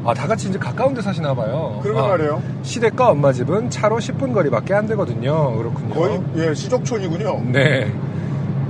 아, 0.05 0.13
다 0.13 0.25
같이 0.27 0.47
이제 0.47 0.57
가까운 0.57 0.93
데 0.93 1.01
사시나 1.01 1.33
봐요. 1.33 1.79
그러게 1.83 1.99
아, 1.99 2.07
말이에요. 2.07 2.41
시댁과 2.63 3.09
엄마 3.11 3.33
집은 3.33 3.69
차로 3.69 3.97
10분 3.97 4.33
거리밖에 4.33 4.73
안 4.73 4.87
되거든요. 4.87 5.55
그렇군요. 5.57 5.93
거의 5.93 6.21
예, 6.37 6.53
시족촌이군요. 6.53 7.41
네. 7.51 7.91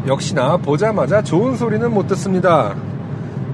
역시나 0.07 0.57
보자마자 0.57 1.21
좋은 1.21 1.57
소리는 1.57 1.93
못 1.93 2.07
듣습니다. 2.07 2.73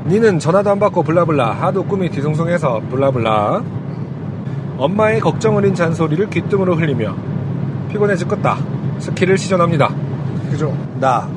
니는 0.06 0.38
전화도 0.38 0.70
안 0.70 0.80
받고 0.80 1.04
블라블라 1.04 1.52
하도 1.54 1.84
꿈이 1.86 2.10
뒤숭숭해서 2.10 2.82
블라블라 2.90 3.64
엄마의 4.78 5.20
걱정 5.20 5.56
어린 5.56 5.74
잔소리를 5.74 6.30
귓등으로 6.30 6.76
흘리며 6.76 7.16
피곤해 7.90 8.16
죽겠다 8.16 8.58
스키를 9.00 9.38
시전합니다. 9.38 9.90
그죠? 10.52 10.78
나, 11.00 11.28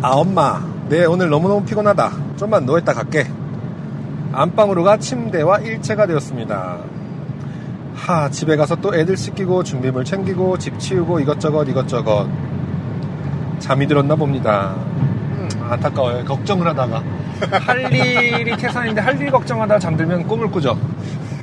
아 0.00 0.10
엄마 0.10 0.64
내 0.88 1.04
오늘 1.04 1.28
너무너무 1.28 1.64
피곤하다 1.64 2.10
좀만 2.36 2.64
누워있다 2.64 2.94
갈게 2.94 3.26
안방으로 4.32 4.84
가 4.84 4.96
침대와 4.96 5.58
일체가 5.58 6.06
되었습니다. 6.06 6.78
하 7.94 8.30
집에 8.30 8.56
가서 8.56 8.76
또 8.76 8.94
애들 8.94 9.16
씻기고 9.16 9.64
준비물 9.64 10.04
챙기고 10.04 10.56
집 10.58 10.78
치우고 10.78 11.20
이것저것 11.20 11.64
이것저것 11.64 12.28
잠이 13.60 13.86
들었나 13.86 14.16
봅니다. 14.16 14.74
안타까워요. 15.68 16.24
걱정을 16.24 16.66
하다가 16.66 17.02
할 17.62 17.92
일이 17.92 18.56
태산인데 18.56 19.00
할 19.00 19.20
일 19.20 19.30
걱정하다가 19.30 19.78
잠들면 19.78 20.26
꿈을 20.26 20.50
꾸죠. 20.50 20.78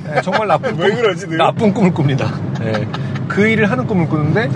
네, 0.04 0.20
정말 0.22 0.48
나쁜 0.48 0.76
왜 0.78 0.90
꿈, 0.90 1.00
그러지, 1.02 1.26
늘? 1.28 1.38
나쁜 1.38 1.72
꿈을 1.72 1.92
꿉니다. 1.94 2.26
네, 2.60 2.86
그 3.28 3.46
일을 3.46 3.70
하는 3.70 3.86
꿈을 3.86 4.08
꾸는데 4.08 4.48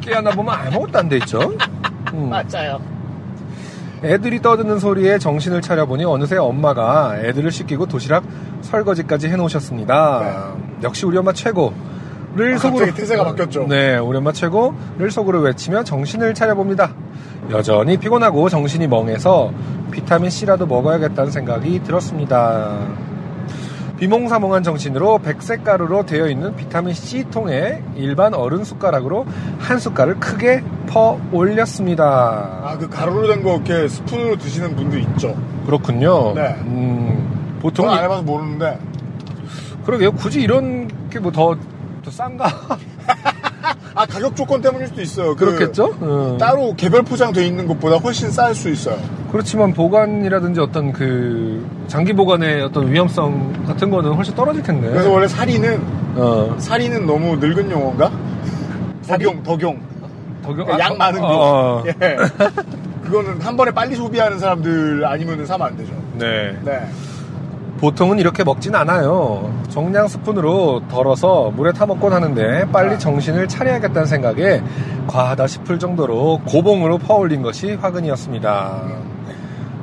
깨어나 0.00 0.30
보면 0.30 0.54
아무것도 0.54 0.98
안 0.98 1.08
돼 1.08 1.16
있죠. 1.18 1.52
음. 2.14 2.30
맞아요. 2.30 2.80
애들이 4.04 4.40
떠드는 4.40 4.78
소리에 4.78 5.18
정신을 5.18 5.60
차려보니 5.60 6.04
어느새 6.04 6.36
엄마가 6.36 7.16
애들을 7.20 7.50
씻기고 7.50 7.86
도시락 7.86 8.24
설거지까지 8.62 9.28
해놓으셨습니다. 9.28 10.54
역시 10.84 11.04
우리 11.04 11.18
엄마 11.18 11.32
최고 11.32 11.72
를 12.38 12.50
네. 12.50 12.54
아, 12.54 12.58
속으로 12.58 12.94
태세가 12.94 13.24
바뀌었죠. 13.24 13.66
네, 13.68 13.96
엄마 13.96 14.32
최고를 14.32 15.10
속으로 15.10 15.40
외치며 15.40 15.82
정신을 15.84 16.34
차려봅니다. 16.34 16.92
여전히 17.50 17.96
피곤하고 17.96 18.48
정신이 18.48 18.86
멍해서 18.86 19.50
비타민 19.90 20.30
C라도 20.30 20.66
먹어야겠다는 20.66 21.30
생각이 21.30 21.82
들었습니다. 21.82 22.78
비몽사몽한 23.98 24.62
정신으로 24.62 25.18
백색 25.18 25.64
가루로 25.64 26.06
되어 26.06 26.28
있는 26.28 26.54
비타민 26.54 26.94
C 26.94 27.24
통에 27.30 27.82
일반 27.96 28.32
어른 28.32 28.62
숟가락으로 28.62 29.26
한 29.58 29.78
숟갈을 29.80 30.20
크게 30.20 30.62
퍼 30.86 31.18
올렸습니다. 31.32 32.04
아, 32.62 32.76
그 32.78 32.88
가루로 32.88 33.26
된 33.26 33.42
거 33.42 33.54
이렇게 33.56 33.88
스푼으로 33.88 34.36
드시는 34.38 34.76
분도 34.76 34.98
있죠. 34.98 35.36
그렇군요. 35.66 36.32
네. 36.34 36.54
음, 36.62 37.58
보통 37.60 37.90
안 37.90 37.98
이- 37.98 38.02
해봐서 38.04 38.22
모르는데. 38.22 38.78
그러게요. 39.84 40.12
굳이 40.12 40.42
이런 40.42 40.88
게 41.10 41.18
뭐 41.18 41.32
더 41.32 41.56
더 42.08 42.10
싼가? 42.10 42.46
아, 43.94 44.06
가격 44.06 44.34
조건 44.34 44.60
때문일 44.60 44.88
수도 44.88 45.02
있어요. 45.02 45.36
그 45.36 45.44
그렇겠죠? 45.44 45.86
음. 46.00 46.38
따로 46.38 46.74
개별 46.74 47.02
포장돼 47.02 47.44
있는 47.44 47.66
것보다 47.66 47.96
훨씬 47.96 48.30
쌀 48.30 48.54
수 48.54 48.68
있어요. 48.70 48.96
그렇지만 49.30 49.74
보관이라든지 49.74 50.60
어떤 50.60 50.92
그 50.92 51.66
장기 51.86 52.12
보관의 52.12 52.62
어떤 52.62 52.90
위험성 52.90 53.64
같은 53.66 53.90
거는 53.90 54.14
훨씬 54.14 54.34
떨어질 54.34 54.62
텐데. 54.62 54.88
그래서 54.88 55.10
원래 55.10 55.28
사리는 55.28 55.80
어. 56.16 56.56
사리는 56.58 57.06
너무 57.06 57.36
늙은 57.36 57.70
용어인가? 57.70 58.10
덕용, 59.06 59.42
덕용. 59.42 59.80
덕용 60.42 60.78
양 60.78 60.96
많은 60.96 61.20
거. 61.20 61.26
어, 61.26 61.78
어. 61.80 61.84
예. 61.88 62.16
그거는 63.04 63.40
한 63.40 63.56
번에 63.56 63.70
빨리 63.70 63.96
소비하는 63.96 64.38
사람들 64.38 65.04
아니면 65.04 65.44
사면 65.44 65.66
안 65.66 65.76
되죠. 65.76 65.92
네. 66.14 66.56
네. 66.62 66.88
보통은 67.78 68.18
이렇게 68.18 68.44
먹진 68.44 68.74
않아요. 68.74 69.52
정량 69.68 70.08
스푼으로 70.08 70.82
덜어서 70.88 71.50
물에 71.50 71.72
타먹곤 71.72 72.12
하는데 72.12 72.66
빨리 72.72 72.98
정신을 72.98 73.48
차려야겠다는 73.48 74.06
생각에 74.06 74.62
과하다 75.06 75.46
싶을 75.46 75.78
정도로 75.78 76.40
고봉으로 76.46 76.98
퍼올린 76.98 77.42
것이 77.42 77.74
화근이었습니다. 77.74 78.82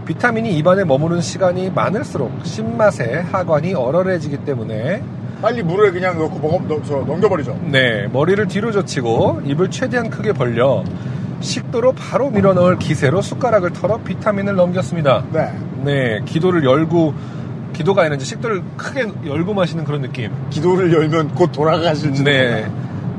비타민이 0.05 0.55
입안에 0.57 0.83
머무는 0.83 1.21
시간이 1.21 1.71
많을수록 1.71 2.31
신맛에 2.43 3.21
하관이 3.31 3.73
얼얼해지기 3.73 4.37
때문에 4.39 5.01
빨리 5.41 5.63
물에 5.63 5.91
그냥 5.91 6.17
넣고 6.17 6.39
먹어, 6.39 6.59
넣, 6.67 6.81
저, 6.83 6.97
넘겨버리죠. 6.97 7.59
네, 7.65 8.07
머리를 8.07 8.47
뒤로 8.47 8.71
젖히고 8.71 9.41
입을 9.45 9.71
최대한 9.71 10.09
크게 10.09 10.33
벌려 10.33 10.83
식도로 11.39 11.93
바로 11.93 12.29
밀어넣을 12.29 12.77
기세로 12.77 13.21
숟가락을 13.21 13.73
털어 13.73 13.97
비타민을 13.99 14.55
넘겼습니다. 14.55 15.25
네. 15.31 15.51
네, 15.83 16.19
기도를 16.25 16.63
열고 16.63 17.13
기도가 17.75 18.01
아니라 18.01 18.15
이제 18.15 18.25
식도를 18.25 18.63
크게 18.77 19.07
열고 19.25 19.53
마시는 19.53 19.83
그런 19.83 20.01
느낌. 20.01 20.31
기도를 20.49 20.93
열면 20.93 21.35
곧 21.35 21.51
돌아가실지. 21.51 22.23
네. 22.23 22.69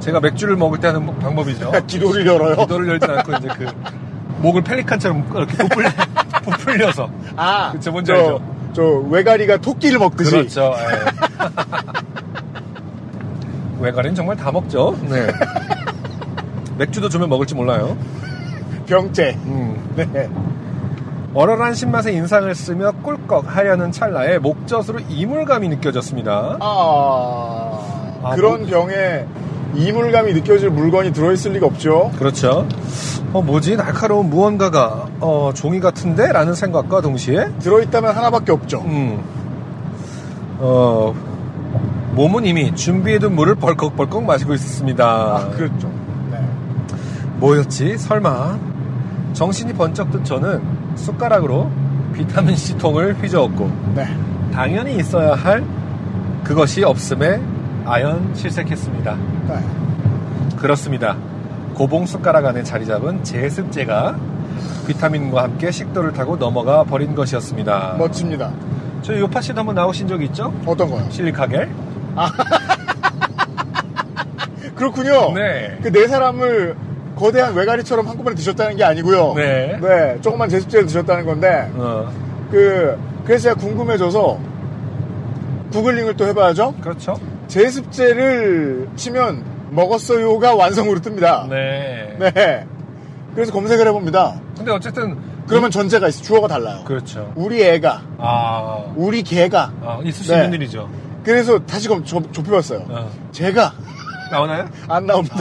제가 0.01 0.21
맥주를 0.21 0.57
먹을 0.57 0.79
때 0.81 0.89
하는 0.89 1.07
방법이죠. 1.19 1.73
기도를 1.87 2.27
열어요? 2.27 2.57
기도를 2.57 2.89
열지 2.89 3.07
않고 3.07 3.33
이제 3.35 3.49
그 3.57 3.67
목을 4.41 4.63
펠리칸처럼 4.63 5.27
이렇게 5.35 5.57
부풀려, 5.57 5.89
부풀려서. 6.43 7.11
아, 7.37 7.73
그쵸, 7.73 7.93
뭔지 7.93 8.13
저, 8.13 8.15
알죠? 8.15 8.41
저 8.75 8.83
외가리가 9.11 9.59
토끼를 9.59 9.99
먹듯이. 9.99 10.31
그렇죠. 10.31 10.75
예. 10.79 11.05
외가리는 13.81 14.15
정말 14.15 14.37
다 14.37 14.51
먹죠. 14.51 14.99
네. 15.09 15.27
맥주도 16.79 17.09
주면 17.09 17.29
먹을지 17.29 17.55
몰라요. 17.55 17.97
병째. 18.87 19.37
음. 19.45 19.93
네. 19.97 20.29
얼얼한 21.37 21.75
신맛의 21.75 22.15
인상을 22.15 22.55
쓰며 22.55 22.93
꿀꺽 23.03 23.55
하려는 23.55 23.93
찰나에 23.93 24.39
목젖으로 24.39 25.01
이물감이 25.07 25.69
느껴졌습니다. 25.69 26.57
아, 26.61 27.81
아, 28.23 28.35
그런 28.35 28.61
뭐- 28.61 28.71
병에 28.71 29.27
이물감이 29.75 30.33
느껴질 30.33 30.71
물건이 30.71 31.13
들어있을 31.13 31.53
리가 31.53 31.67
없죠. 31.67 32.11
그렇죠. 32.19 32.67
어, 33.35 33.43
뭐지? 33.43 33.77
날카로운 33.77 34.31
무언가가, 34.31 35.09
어, 35.21 35.51
종이 35.55 35.79
같은데? 35.79 36.33
라는 36.33 36.55
생각과 36.55 37.03
동시에, 37.03 37.51
들어있다면 37.59 38.17
하나밖에 38.17 38.53
없죠. 38.53 38.81
음, 38.87 39.23
어, 40.59 41.15
몸은 42.15 42.47
이미 42.47 42.75
준비해둔 42.75 43.35
물을 43.35 43.57
벌컥벌컥 43.57 44.25
마시고 44.25 44.55
있었습니다. 44.55 45.05
아, 45.07 45.51
그렇죠. 45.51 45.93
네. 46.31 46.39
뭐였지? 47.35 47.99
설마. 47.99 48.59
정신이 49.35 49.75
번쩍 49.75 50.11
든 50.11 50.25
저는 50.25 50.63
숟가락으로 50.97 51.71
비타민C 52.15 52.79
통을 52.79 53.15
휘저었고, 53.23 53.71
네. 53.95 54.07
당연히 54.53 54.97
있어야 54.97 55.35
할 55.35 55.63
그것이 56.43 56.83
없음에 56.85 57.41
아연 57.85 58.35
실색했습니다. 58.35 59.17
네. 59.49 60.57
그렇습니다. 60.57 61.17
고봉 61.75 62.07
숟가락 62.07 62.47
안에 62.47 62.63
자리 62.63 62.87
잡은 62.87 63.23
제습제가 63.23 64.17
비타민과 64.87 65.43
함께 65.43 65.71
식도를 65.71 66.13
타고 66.13 66.37
넘어가 66.37 66.85
버린 66.85 67.15
것이었습니다. 67.15 67.97
멋집니다. 67.99 68.51
저희 69.03 69.21
요파 69.21 69.41
씨도 69.41 69.61
한번 69.61 69.75
나오신 69.75 70.09
적이 70.09 70.27
있죠? 70.27 70.53
어떤 70.65 70.91
거요? 70.91 71.05
실리카겔? 71.11 71.69
그렇군요. 74.75 75.33
네. 75.35 75.79
그 75.83 75.91
네 75.93 76.07
사람을 76.07 76.77
거대한 77.17 77.55
외가리처럼 77.55 78.07
한꺼번에 78.07 78.37
드셨다는 78.37 78.77
게 78.77 78.85
아니고요. 78.85 79.33
네. 79.35 79.79
네, 79.81 80.21
조그만 80.21 80.49
제습제를 80.49 80.87
드셨다는 80.87 81.25
건데, 81.25 81.71
어, 81.75 82.13
그, 82.51 82.97
그래서 83.25 83.45
제가 83.45 83.55
궁금해져서 83.57 84.39
구글링을 85.73 86.17
또 86.17 86.27
해봐야죠. 86.27 86.75
그렇죠. 86.81 87.19
제습제를 87.49 88.89
치면 88.97 89.45
먹었어요가 89.71 90.55
완성으로 90.55 91.01
뜹니다. 91.01 91.49
네. 91.49 92.17
네. 92.19 92.67
그래서 93.35 93.53
검색을 93.53 93.87
해봅니다. 93.89 94.41
근데 94.57 94.71
어쨌든 94.71 95.17
그러면 95.47 95.71
전제가 95.71 96.09
있어. 96.09 96.23
주어가 96.23 96.49
달라요. 96.49 96.83
그렇죠. 96.85 97.33
우리 97.35 97.63
애가, 97.63 98.03
아, 98.19 98.85
우리 98.97 99.23
개가. 99.23 99.73
아, 99.83 100.01
있을 100.05 100.25
수 100.25 100.33
네. 100.33 100.45
있는 100.45 100.55
일이죠. 100.61 100.89
그래서 101.25 101.59
다시 101.61 101.89
검, 101.89 102.05
좁, 102.05 102.33
좁혀봤어요. 102.33 102.85
어. 102.89 103.11
제가 103.33 103.73
나오나요? 104.31 104.67
안 104.89 105.07
나옵니다. 105.07 105.37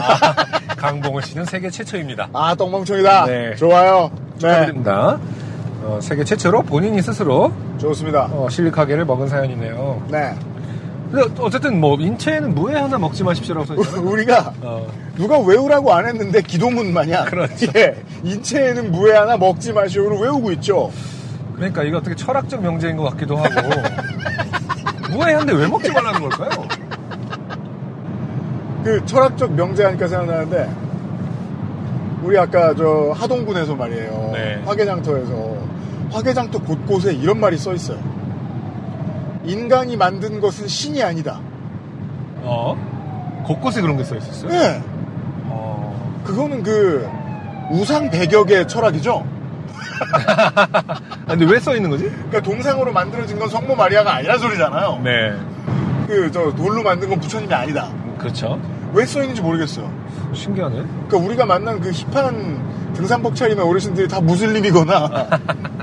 강봉을 0.77 1.21
씨는 1.23 1.45
세계 1.45 1.69
최초입니다. 1.69 2.29
아, 2.33 2.55
똥멍청이다. 2.55 3.25
네. 3.25 3.55
좋아요. 3.55 4.11
네. 4.35 4.39
축하드립니다. 4.39 5.19
어, 5.83 5.99
세계 6.01 6.23
최초로 6.23 6.63
본인이 6.63 7.01
스스로 7.01 7.51
좋습니다. 7.79 8.27
어, 8.31 8.47
실리카겔을 8.49 9.05
먹은 9.05 9.27
사연이네요. 9.27 10.03
네. 10.09 10.33
근데 11.11 11.41
어쨌든 11.41 11.79
뭐 11.79 11.95
인체에는 11.99 12.55
무에 12.55 12.75
하나 12.75 12.97
먹지 12.97 13.23
마십시오라고 13.23 13.65
써있잖아요. 13.75 14.09
우리가 14.09 14.53
어, 14.61 14.87
누가 15.15 15.39
외우라고 15.39 15.93
안 15.93 16.07
했는데 16.07 16.41
기도문 16.41 16.91
마냥 16.93 17.25
그렇죠. 17.25 17.67
예, 17.75 17.95
인체에는 18.23 18.91
무에 18.91 19.15
하나 19.15 19.37
먹지 19.37 19.71
마시오를 19.71 20.17
외우고 20.17 20.51
있죠. 20.53 20.91
그러니까 21.55 21.83
이게 21.83 21.95
어떻게 21.95 22.15
철학적 22.15 22.61
명제인 22.61 22.97
것 22.97 23.03
같기도 23.11 23.37
하고 23.37 23.69
무에 25.11 25.33
한데 25.33 25.53
왜 25.53 25.67
먹지 25.67 25.91
말라는 25.91 26.19
걸까요? 26.27 26.67
그 28.85 29.03
철학적 29.03 29.51
명제하니까 29.53 30.07
생각나는데 30.07 30.69
우리 32.21 32.37
아까 32.37 32.75
저 32.75 33.13
하동군에서 33.15 33.73
말이에요. 33.73 34.29
네. 34.33 34.61
화개장터에서 34.63 35.57
화개장터 36.11 36.59
곳곳에 36.59 37.11
이런 37.13 37.39
말이 37.39 37.57
써 37.57 37.73
있어요. 37.73 37.97
인간이 39.43 39.97
만든 39.97 40.39
것은 40.39 40.67
신이 40.67 41.01
아니다. 41.01 41.39
어? 42.43 43.43
곳곳에 43.47 43.81
그런 43.81 43.97
게 43.97 44.03
써 44.03 44.15
있었어요? 44.17 44.51
네. 44.51 44.81
어, 45.45 46.21
그거는 46.23 46.61
그 46.61 47.07
우상 47.71 48.11
배격의 48.11 48.67
철학이죠. 48.67 49.25
아, 50.13 50.99
근데 51.27 51.45
왜 51.45 51.59
써 51.59 51.75
있는 51.75 51.89
거지? 51.89 52.03
그러니까 52.03 52.41
동상으로 52.41 52.91
만들어진 52.93 53.39
건 53.39 53.49
성모 53.49 53.75
마리아가 53.75 54.13
아니란 54.17 54.37
소리잖아요. 54.37 55.01
네. 55.03 55.33
그 56.05 56.29
저 56.31 56.53
돌로 56.53 56.83
만든 56.83 57.09
건 57.09 57.19
부처님이 57.19 57.51
아니다. 57.51 57.89
그렇죠. 58.19 58.59
왜 58.95 59.05
써 59.05 59.21
있는지 59.21 59.41
모르겠어요. 59.41 59.91
신기하네. 60.33 60.75
그러니까 61.07 61.17
우리가 61.17 61.45
만난 61.45 61.79
그 61.79 61.91
힙한 61.91 62.93
등산복 62.93 63.35
차림의 63.35 63.63
어르신들이 63.65 64.07
다 64.07 64.21
무슬림이거나 64.21 65.27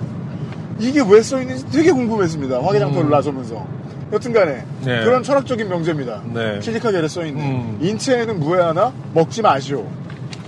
이게 0.79 1.01
왜 1.07 1.23
써 1.23 1.41
있는지 1.41 1.65
되게 1.71 1.93
궁금했습니다. 1.93 2.63
화개장터를 2.63 3.09
음. 3.09 3.11
나서면서. 3.11 3.65
여튼간에 4.13 4.65
네. 4.85 5.05
그런 5.05 5.23
철학적인 5.23 5.69
명제입니다. 5.71 6.21
네. 6.35 6.61
실리카겔에 6.61 7.09
써 7.09 7.25
있는 7.25 7.43
음. 7.43 7.79
인체에는 7.81 8.41
무에 8.41 8.61
하나 8.61 8.93
먹지 9.15 9.41
마시오. 9.41 9.87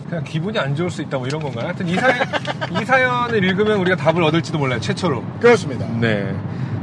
그냥 0.06 0.22
기분이 0.22 0.58
안 0.58 0.76
좋을 0.76 0.90
수 0.90 1.00
있다 1.00 1.16
뭐 1.16 1.26
이런 1.26 1.40
건가요? 1.42 1.68
하여튼 1.68 1.88
이 1.88 1.94
사연, 1.94 2.16
이 2.78 2.84
사연을 2.84 3.42
읽으면 3.42 3.78
우리가 3.78 3.96
답을 3.96 4.22
얻을지도 4.22 4.58
몰라요. 4.58 4.80
최초로. 4.80 5.22
그렇습니다. 5.40 5.86
네. 5.98 6.34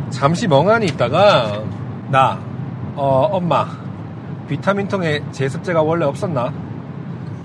잠시 0.10 0.48
멍하니 0.48 0.88
있다가 0.88 1.62
나, 2.10 2.40
어, 2.96 3.30
엄마 3.32 3.68
비타민통에 4.52 5.22
제습제가 5.32 5.82
원래 5.82 6.06
없었나? 6.06 6.52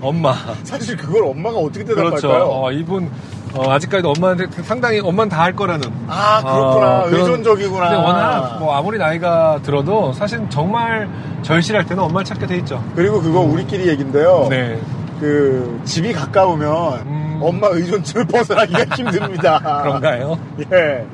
엄마. 0.01 0.33
사실 0.63 0.97
그걸 0.97 1.23
엄마가 1.23 1.57
어떻게 1.57 1.85
대답할까요? 1.85 2.09
그렇죠. 2.19 2.29
어, 2.51 2.71
이분 2.73 3.09
어, 3.55 3.71
아직까지도 3.71 4.11
엄마한테 4.15 4.45
상당히 4.63 4.99
엄마는 4.99 5.29
다할 5.29 5.55
거라는. 5.55 5.89
아 6.09 6.41
그렇구나. 6.41 6.99
어, 6.99 7.07
의존적이구나. 7.07 7.89
근데 7.89 8.03
워낙 8.03 8.57
뭐 8.59 8.75
아무리 8.75 8.97
나이가 8.97 9.59
들어도 9.63 10.11
사실 10.11 10.41
정말 10.49 11.09
절실할 11.43 11.85
때는 11.85 12.03
엄마를 12.03 12.25
찾게 12.25 12.45
돼 12.45 12.57
있죠. 12.57 12.83
그리고 12.93 13.21
그거 13.21 13.39
우리끼리 13.39 13.87
얘긴데요. 13.87 14.47
네. 14.49 14.77
그 15.21 15.79
집이 15.85 16.11
가까우면 16.11 16.99
음. 17.07 17.39
엄마 17.41 17.67
의존증을 17.67 18.27
벗어나기가 18.27 18.83
힘듭니다. 18.95 19.81
그런가요? 19.81 20.37
예. 20.73 21.05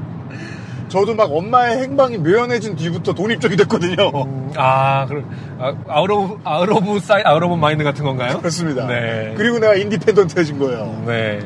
저도 0.93 1.15
막 1.15 1.31
엄마의 1.33 1.81
행방이 1.81 2.19
묘연해진 2.19 2.75
뒤부터 2.75 3.13
독립적이 3.13 3.55
됐거든요. 3.55 4.09
음, 4.09 4.53
아, 4.55 5.07
그럼 5.07 5.27
아, 5.57 5.73
out 5.88 6.07
of 6.07 6.38
out 6.43 6.69
of 6.69 6.99
sight 6.99 7.23
out 7.25 7.41
of 7.41 7.55
mind 7.55 7.84
같은 7.83 8.05
건가요? 8.05 8.37
그렇습니다. 8.37 8.85
네. 8.85 9.33
그리고 9.35 9.57
내가 9.57 9.73
independent해진 9.73 10.59
거예요. 10.59 11.03
네. 11.07 11.39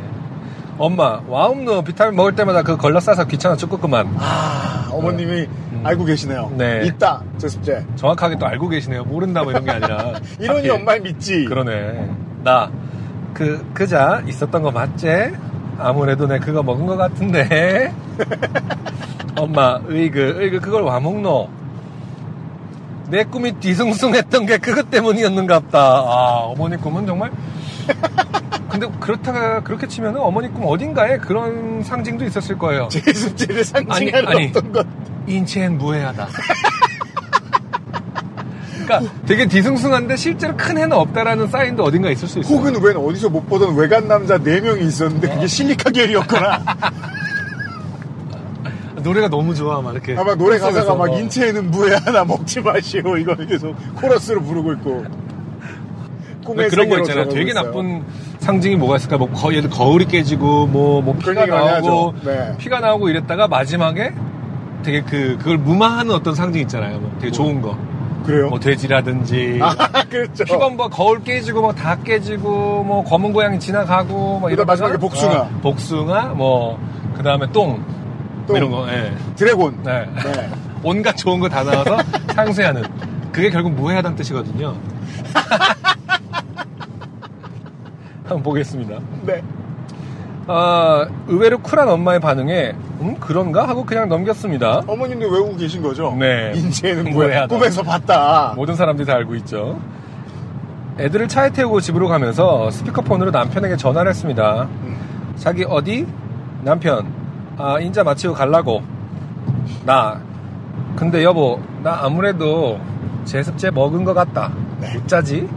엄마, 0.78 1.22
와움너 1.30 1.82
비타민 1.86 2.18
먹을 2.18 2.36
때마다 2.36 2.62
그 2.62 2.76
걸러 2.76 3.00
싸서 3.00 3.24
귀찮아 3.28 3.56
죽겠구만. 3.56 4.16
아, 4.18 4.90
어머님이 4.92 5.48
알고 5.82 6.04
계시네요. 6.04 6.50
음. 6.52 6.58
네. 6.58 6.82
있다, 6.84 7.24
제습제. 7.38 7.86
정확하게 7.96 8.38
또 8.40 8.48
알고 8.48 8.68
계시네요. 8.68 9.06
모른다 9.06 9.44
뭐 9.44 9.54
이런 9.54 9.64
게 9.64 9.72
아니라. 9.72 10.20
이러니 10.42 10.68
하필. 10.68 10.72
엄마를 10.72 11.02
믿지. 11.04 11.46
그러네. 11.46 12.10
나, 12.44 12.70
그, 13.34 13.66
그자 13.74 14.22
있었던 14.28 14.62
거 14.62 14.72
맞지? 14.72 15.08
아무래도 15.80 16.28
내 16.28 16.38
그거 16.38 16.62
먹은 16.64 16.86
것 16.86 16.98
같은데. 16.98 17.94
엄마, 19.38 19.80
으이그, 19.90 20.38
으이그, 20.40 20.60
그걸 20.60 20.82
와 20.84 21.00
먹노? 21.00 21.48
내 23.10 23.24
꿈이 23.24 23.54
뒤숭숭했던 23.54 24.46
게 24.46 24.58
그것 24.58 24.90
때문이었는갑다. 24.90 25.80
아, 25.80 26.40
어머니 26.44 26.76
꿈은 26.78 27.06
정말. 27.06 27.32
근데 28.70 28.88
그렇다가, 29.00 29.62
그렇게 29.64 29.88
치면은 29.88 30.20
어머니 30.20 30.52
꿈 30.52 30.66
어딘가에 30.66 31.18
그런 31.18 31.82
상징도 31.84 32.26
있었을 32.26 32.58
거예요. 32.58 32.90
제습제를 32.90 33.56
아니, 33.74 33.86
상징하는 33.86 34.28
아니. 34.28 34.48
어떤 34.48 34.72
것. 34.74 34.86
인체엔 35.26 35.78
무해하다. 35.78 36.28
그러니까 38.86 39.12
되게 39.26 39.46
뒤숭숭한데 39.48 40.16
실제로 40.16 40.56
큰 40.56 40.78
해는 40.78 40.94
없다라는 40.94 41.48
사인도 41.48 41.84
어딘가 41.84 42.10
있을 42.10 42.28
수 42.28 42.40
있어요. 42.40 42.56
혹은 42.56 42.82
웬 42.82 42.96
어디서 42.96 43.30
못 43.30 43.48
보던 43.50 43.76
외간 43.76 44.08
남자 44.08 44.38
4명이 44.38 44.82
있었는데 44.82 45.28
그게 45.30 45.48
실리카 45.48 45.90
계열이었거나 45.90 46.64
노래가 49.04 49.30
너무 49.30 49.54
좋아, 49.54 49.82
막 49.82 49.94
이렇게. 49.94 50.16
아마 50.18 50.36
노래 50.36 50.58
가사가 50.58 50.96
막 50.96 51.10
어. 51.12 51.20
인체에는 51.20 51.72
무해 51.72 51.96
하나 52.04 52.24
먹지 52.26 52.62
마시오 52.62 53.18
이거 53.18 53.36
계속 53.36 53.76
코러스로 53.96 54.42
부르고 54.42 54.74
있고 54.74 55.06
꿈의 56.46 56.70
그런 56.70 56.90
거 56.90 56.98
있잖아요. 57.00 57.28
되게 57.30 57.52
있어요. 57.52 57.64
나쁜 57.66 58.04
상징이 58.40 58.76
뭐가 58.78 58.96
있을까? 58.98 59.18
뭐 59.18 59.30
거, 59.30 59.52
예를 59.52 59.64
들어 59.70 59.76
거울이 59.76 60.06
깨지고 60.06 60.68
뭐, 60.68 61.02
뭐 61.02 61.16
피가 61.16 61.46
많이 61.46 61.50
나오고. 61.52 62.14
네. 62.24 62.56
피가 62.58 62.80
나오고 62.80 63.10
이랬다가 63.10 63.48
마지막에 63.48 64.14
되게 64.84 65.02
그 65.02 65.38
그걸 65.40 65.58
무마하는 65.58 66.14
어떤 66.16 66.34
상징 66.36 66.62
있잖아요. 66.62 67.00
뭐 67.00 67.12
되게 67.20 67.32
좋은 67.32 67.62
거. 67.62 67.78
그래요? 68.26 68.50
뭐 68.50 68.60
돼지라든지 68.60 69.60
아 69.62 70.04
그렇죠. 70.10 70.44
뭐 70.72 70.90
거울 70.90 71.24
깨지고 71.24 71.62
막 71.62 71.76
다 71.76 71.96
깨지고 71.98 72.84
뭐 72.84 73.04
검은 73.04 73.32
고양이 73.34 73.60
지나가고 73.60 74.40
막 74.40 74.50
이러다가 74.50 74.72
마지막에 74.72 74.98
복숭아. 74.98 75.34
어, 75.36 75.50
복숭아 75.62 76.24
뭐 76.36 76.80
그다음에 77.16 77.48
똥, 77.52 77.84
똥. 78.48 78.56
이런 78.58 78.72
거. 78.72 78.88
예. 78.90 79.14
드래곤. 79.36 79.84
네. 79.84 80.06
네. 80.24 80.50
온갖 80.84 81.16
좋은 81.18 81.40
거 81.40 81.48
다 81.50 81.64
나와서 81.64 81.98
상쇄하는. 82.34 82.84
그게 83.32 83.50
결국 83.50 83.74
무해하다는 83.74 84.16
뜻이거든요. 84.18 84.76
한번 88.24 88.44
보겠습니다. 88.44 89.00
네. 89.26 89.42
아, 90.48 91.06
의외로 91.28 91.58
쿨한 91.60 91.90
엄마의 91.90 92.20
반응에 92.20 92.74
음 93.02 93.16
그런가 93.20 93.68
하고 93.68 93.86
그냥 93.86 94.08
넘겼습니다. 94.10 94.84
어머님도 94.88 95.28
외우고 95.28 95.56
계신 95.58 95.82
거죠? 95.82 96.16
네. 96.18 96.54
인체에는 96.56 97.12
뭐야? 97.12 97.28
무해하다. 97.28 97.56
꿈에서 97.56 97.84
봤다. 97.84 98.54
모든 98.56 98.76
사람들이 98.76 99.06
다 99.06 99.14
알고 99.16 99.36
있죠. 99.36 99.80
애들을 101.00 101.28
차에 101.28 101.52
태우고 101.52 101.80
집으로 101.82 102.08
가면서 102.08 102.72
스피커폰으로 102.72 103.32
남편에게 103.32 103.76
전화를 103.78 104.10
했습니다. 104.10 104.68
자기 105.36 105.64
어디? 105.68 106.08
남편. 106.64 107.06
아, 107.58 107.80
인자 107.80 108.04
마치고 108.04 108.34
갈라고. 108.34 108.82
나. 109.86 110.20
근데 110.96 111.24
여보, 111.24 111.60
나 111.84 112.00
아무래도 112.04 112.80
제습제 113.26 113.72
먹은 113.72 114.04
것 114.04 114.14
같다. 114.14 114.52
어짜지? 115.04 115.48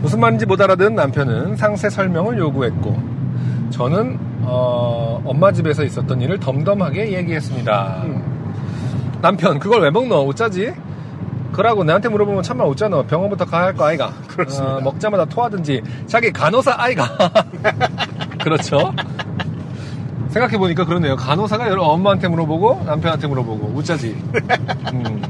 무슨 0.00 0.20
말인지 0.20 0.46
못 0.46 0.60
알아듣은 0.60 0.94
남편은 0.94 1.56
상세 1.56 1.90
설명을 1.90 2.38
요구했고, 2.38 2.98
저는, 3.70 4.18
어, 4.42 5.20
엄마 5.24 5.52
집에서 5.52 5.84
있었던 5.84 6.20
일을 6.20 6.38
덤덤하게 6.40 7.12
얘기했습니다. 7.12 8.04
남편, 9.20 9.58
그걸 9.58 9.82
왜 9.82 9.90
먹노? 9.90 10.14
어짜지? 10.28 10.72
그러고 11.52 11.82
나한테 11.82 12.08
물어보면 12.08 12.42
참말 12.42 12.66
없잖아. 12.68 13.02
병원부터 13.02 13.44
가야 13.46 13.64
할 13.66 13.74
거 13.74 13.84
아이가. 13.86 14.12
그렇습니다. 14.28 14.76
어, 14.76 14.80
먹자마자 14.80 15.24
토하든지 15.24 15.82
자기 16.06 16.30
간호사 16.30 16.74
아이가. 16.78 17.04
그렇죠. 18.40 18.92
생각해보니까 20.38 20.84
그러네요. 20.84 21.16
간호사가 21.16 21.68
여러 21.68 21.82
엄마한테 21.82 22.28
물어보고 22.28 22.84
남편한테 22.86 23.26
물어보고 23.26 23.72
우짜지. 23.74 24.16
음. 24.94 25.22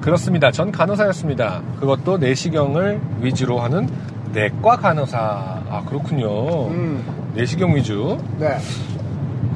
그렇습니다. 0.00 0.50
전 0.50 0.70
간호사였습니다. 0.70 1.62
그것도 1.80 2.18
내시경을 2.18 3.00
위주로 3.20 3.60
하는 3.60 3.88
내과 4.32 4.76
간호사. 4.76 5.18
아 5.18 5.82
그렇군요. 5.86 6.68
음. 6.68 7.02
내시경 7.34 7.74
위주. 7.74 8.18
네. 8.38 8.58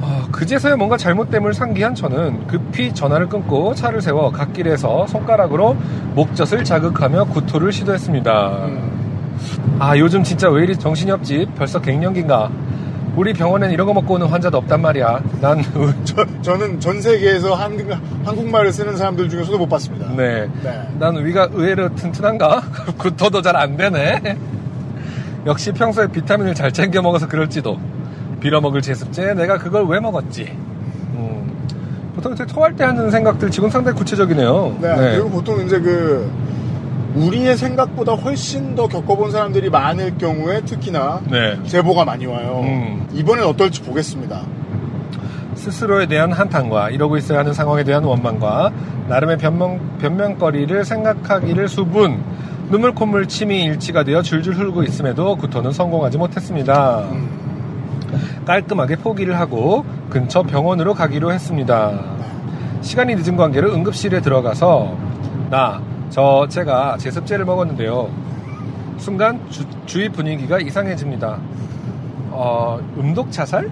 아, 0.01 0.27
그제서야 0.31 0.77
뭔가 0.77 0.95
잘못됨을 0.95 1.53
상기한 1.53 1.93
저는 1.93 2.47
급히 2.47 2.93
전화를 2.93 3.27
끊고 3.27 3.75
차를 3.75 4.01
세워 4.01 4.31
갓길에서 4.31 5.07
손가락으로 5.07 5.75
목젖을 6.15 6.63
자극하며 6.63 7.25
구토를 7.25 7.71
시도했습니다. 7.71 8.49
음. 8.65 9.77
아, 9.77 9.97
요즘 9.97 10.23
진짜 10.23 10.49
왜 10.49 10.63
이리 10.63 10.75
정신이 10.77 11.11
없지? 11.11 11.47
벌써 11.57 11.79
갱년기인가? 11.81 12.49
우리 13.19 13.33
병원엔 13.33 13.71
이런 13.71 13.85
거 13.85 13.93
먹고 13.93 14.13
오는 14.13 14.27
환자도 14.27 14.57
없단 14.59 14.81
말이야. 14.81 15.21
난, 15.41 15.61
저, 16.05 16.25
저는 16.41 16.79
전 16.79 17.01
세계에서 17.01 17.53
한국, 17.53 17.91
한국말을 18.23 18.71
쓰는 18.71 18.95
사람들 18.95 19.27
중에서도 19.27 19.57
못 19.57 19.67
봤습니다. 19.67 20.09
네. 20.15 20.47
네. 20.63 20.87
난 20.97 21.17
위가 21.25 21.49
의외로 21.51 21.93
튼튼한가? 21.95 22.61
구토도 22.97 23.41
잘 23.41 23.57
안 23.57 23.75
되네. 23.75 24.37
역시 25.45 25.73
평소에 25.73 26.07
비타민을 26.07 26.55
잘 26.55 26.71
챙겨 26.71 27.01
먹어서 27.01 27.27
그럴지도. 27.27 27.77
빌어먹을 28.39 28.81
제습제, 28.81 29.33
내가 29.33 29.57
그걸 29.57 29.85
왜 29.85 29.99
먹었지? 29.99 30.55
음, 31.15 31.51
보통 32.15 32.33
이렇게 32.33 32.53
토할 32.53 32.73
때 32.77 32.85
하는 32.85 33.11
생각들 33.11 33.51
지금 33.51 33.69
상당히 33.69 33.97
구체적이네요. 33.97 34.77
네. 34.79 34.95
그리고 34.95 35.29
보통 35.29 35.59
이제 35.65 35.77
그, 35.77 36.31
우리의 37.19 37.57
생각보다 37.57 38.13
훨씬 38.13 38.75
더 38.75 38.87
겪어본 38.87 39.31
사람들이 39.31 39.69
많을 39.69 40.17
경우에 40.17 40.61
특히나 40.61 41.21
네. 41.29 41.61
제보가 41.65 42.05
많이 42.05 42.25
와요. 42.25 42.61
음. 42.63 43.07
이번엔 43.13 43.45
어떨지 43.45 43.81
보겠습니다. 43.81 44.45
스스로에 45.55 46.05
대한 46.07 46.31
한탄과 46.31 46.89
이러고 46.91 47.17
있어야 47.17 47.39
하는 47.39 47.53
상황에 47.53 47.83
대한 47.83 48.03
원망과 48.05 48.71
나름의 49.09 49.37
변명, 49.37 49.97
변명거리를 49.99 50.85
생각하기를 50.85 51.67
수분 51.67 52.23
눈물 52.69 52.93
콧물 52.93 53.27
침이 53.27 53.63
일치가 53.63 54.03
되어 54.03 54.21
줄줄 54.21 54.53
흐르고 54.53 54.83
있음에도 54.83 55.35
구토는 55.35 55.71
성공하지 55.73 56.17
못했습니다. 56.17 57.03
깔끔하게 58.45 58.97
포기를 58.97 59.37
하고 59.39 59.85
근처 60.09 60.43
병원으로 60.43 60.93
가기로 60.93 61.33
했습니다. 61.33 61.99
시간이 62.81 63.15
늦은 63.15 63.35
관계로 63.35 63.73
응급실에 63.73 64.21
들어가서 64.21 64.95
나, 65.49 65.81
저, 66.09 66.47
제가 66.49 66.97
제습제를 66.97 67.45
먹었는데요. 67.45 68.09
순간 68.97 69.39
주, 69.85 69.99
위 69.99 70.09
분위기가 70.09 70.59
이상해집니다. 70.59 71.37
어, 72.31 72.79
음독 72.97 73.31
자살? 73.31 73.69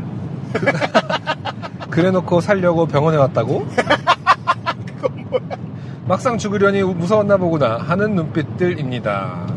그래놓고 1.89 2.41
살려고 2.41 2.85
병원에 2.85 3.17
왔다고? 3.17 3.67
막상 6.07 6.37
죽으려니 6.37 6.83
무서웠나 6.83 7.37
보구나 7.37 7.77
하는 7.77 8.15
눈빛들입니다. 8.15 9.47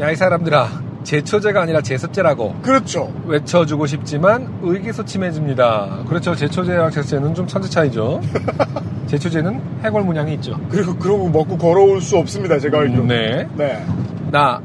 야, 0.00 0.10
이 0.10 0.16
사람들아. 0.16 0.83
제초제가 1.04 1.62
아니라 1.62 1.80
제습제라고. 1.82 2.56
그렇죠. 2.62 3.12
외쳐주고 3.26 3.86
싶지만 3.86 4.58
의기소침해집니다. 4.62 6.04
그렇죠. 6.08 6.34
제초제랑 6.34 6.90
제습제는 6.90 7.34
좀 7.34 7.46
천지 7.46 7.70
차이죠. 7.70 8.20
제초제는 9.06 9.60
해골 9.84 10.02
문양이 10.02 10.34
있죠. 10.34 10.58
그리고, 10.70 10.96
그러고 10.96 11.28
먹고 11.28 11.56
걸어올 11.58 12.00
수 12.00 12.16
없습니다. 12.16 12.58
제가 12.58 12.80
알기로. 12.80 13.04
네. 13.04 13.46
네. 13.54 13.84
나, 14.30 14.60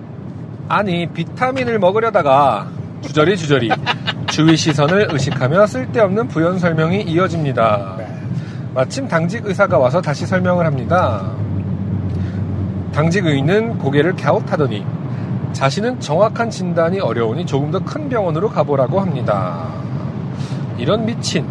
아니, 0.68 1.08
비타민을 1.08 1.78
먹으려다가 1.78 2.68
주저리 3.02 3.38
주저리 3.38 3.70
주위 4.28 4.56
시선을 4.56 5.10
의식하며 5.12 5.68
쓸데없는 5.68 6.28
부연 6.30 6.58
설명이 6.60 7.04
이어집니다. 7.04 7.96
네. 7.98 8.08
마침 8.74 9.08
당직 9.08 9.46
의사가 9.46 9.78
와서 9.78 10.02
다시 10.02 10.26
설명을 10.26 10.66
합니다. 10.66 11.32
당직 12.94 13.26
의는 13.26 13.78
고개를 13.78 14.16
갸웃하더니 14.16 14.86
자신은 15.54 16.00
정확한 16.00 16.50
진단이 16.50 17.00
어려우니 17.00 17.46
조금 17.46 17.72
더 17.72 17.80
큰 17.80 18.08
병원으로 18.10 18.50
가보라고 18.50 19.00
합니다. 19.00 19.68
이런 20.78 21.06
미친. 21.06 21.46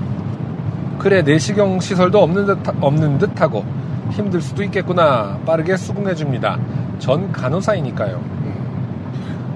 그래, 0.99 1.23
내시경 1.23 1.81
시설도 1.81 2.21
없는 2.23 2.47
듯, 2.47 2.59
없는 2.81 3.19
듯하고 3.19 3.65
힘들 4.11 4.41
수도 4.41 4.63
있겠구나. 4.63 5.39
빠르게 5.45 5.77
수긍해줍니다. 5.77 6.59
전 6.99 7.31
간호사이니까요. 7.33 8.21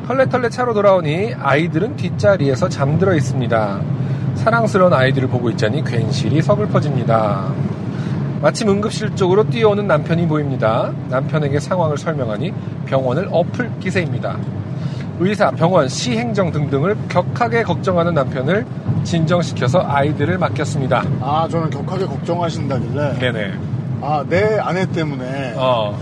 털레털레 0.07 0.51
차로 0.51 0.75
돌아오니 0.75 1.35
아이들은 1.41 1.97
뒷자리에서 1.97 2.69
잠들어 2.69 3.15
있습니다. 3.15 3.81
사랑스러운 4.35 4.93
아이들을 4.93 5.29
보고 5.29 5.49
있자니 5.51 5.85
괜시리 5.85 6.43
서글퍼집니다. 6.43 7.53
마침 8.43 8.69
응급실 8.69 9.15
쪽으로 9.15 9.49
뛰어오는 9.49 9.87
남편이 9.87 10.27
보입니다. 10.27 10.93
남편에게 11.09 11.61
상황을 11.61 11.97
설명하니 11.97 12.53
병원을 12.87 13.29
엎을 13.31 13.71
기세입니다. 13.79 14.37
의사, 15.21 15.53
병원, 15.53 15.87
시행정 15.89 16.51
등등을 16.51 16.97
격하게 17.09 17.63
걱정하는 17.63 18.15
남편을 18.15 18.67
진정시켜서 19.05 19.79
아이들을 19.87 20.39
맡겼습니다. 20.39 21.05
아, 21.21 21.47
저는 21.49 21.71
격하게 21.71 22.07
걱정하신다길래. 22.07 23.19
네네. 23.21 23.53
아, 24.01 24.25
내 24.29 24.59
아내 24.59 24.87
때문에 24.87 25.55
어, 25.57 25.97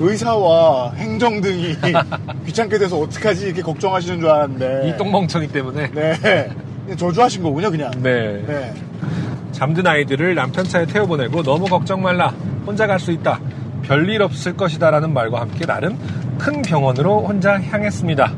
의사와 0.00 0.94
행정 0.94 1.40
등이 1.40 1.76
귀찮게 2.44 2.78
돼서 2.78 2.98
어떡하지 2.98 3.46
이렇게 3.46 3.62
걱정하시는 3.62 4.18
줄 4.18 4.28
알았는데. 4.28 4.88
이 4.88 4.96
똥멍청이 4.96 5.46
때문에. 5.46 5.92
네. 5.92 6.50
저주하신 6.96 7.44
거군요, 7.44 7.70
그냥. 7.70 7.92
네. 8.02 8.42
네. 8.44 8.74
잠든 9.58 9.84
아이들을 9.88 10.36
남편 10.36 10.64
차에 10.64 10.86
태워보내고 10.86 11.42
너무 11.42 11.66
걱정 11.66 12.00
말라. 12.00 12.28
혼자 12.64 12.86
갈 12.86 13.00
수 13.00 13.10
있다. 13.10 13.40
별일 13.82 14.22
없을 14.22 14.56
것이다 14.56 14.90
라는 14.90 15.12
말과 15.12 15.40
함께 15.40 15.66
나름 15.66 15.98
큰 16.38 16.62
병원으로 16.62 17.26
혼자 17.26 17.60
향했습니다. 17.60 18.32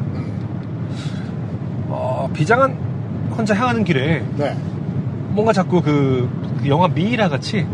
어, 1.88 2.30
비장한 2.32 2.72
혼자 3.36 3.54
향하는 3.54 3.84
길에 3.84 4.24
네. 4.36 4.56
뭔가 5.30 5.52
자꾸 5.52 5.82
그 5.82 6.28
그 6.60 6.68
영화 6.68 6.86
미이라 6.88 7.28
같이 7.30 7.66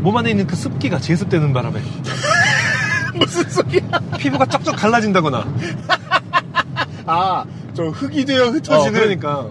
몸 0.00 0.16
안에 0.16 0.30
있는 0.30 0.46
그 0.46 0.54
습기가 0.54 0.98
제습되는 1.00 1.52
바람에 1.52 1.80
무슨 3.18 3.42
소리야? 3.50 3.82
피부가 4.18 4.46
쩍쩍 4.46 4.76
갈라진다거나. 4.76 5.44
아, 7.06 7.44
저 7.74 7.84
흙이 7.84 8.24
되어 8.24 8.44
어, 8.44 8.50
흩어지는. 8.50 9.00
그러니까 9.00 9.46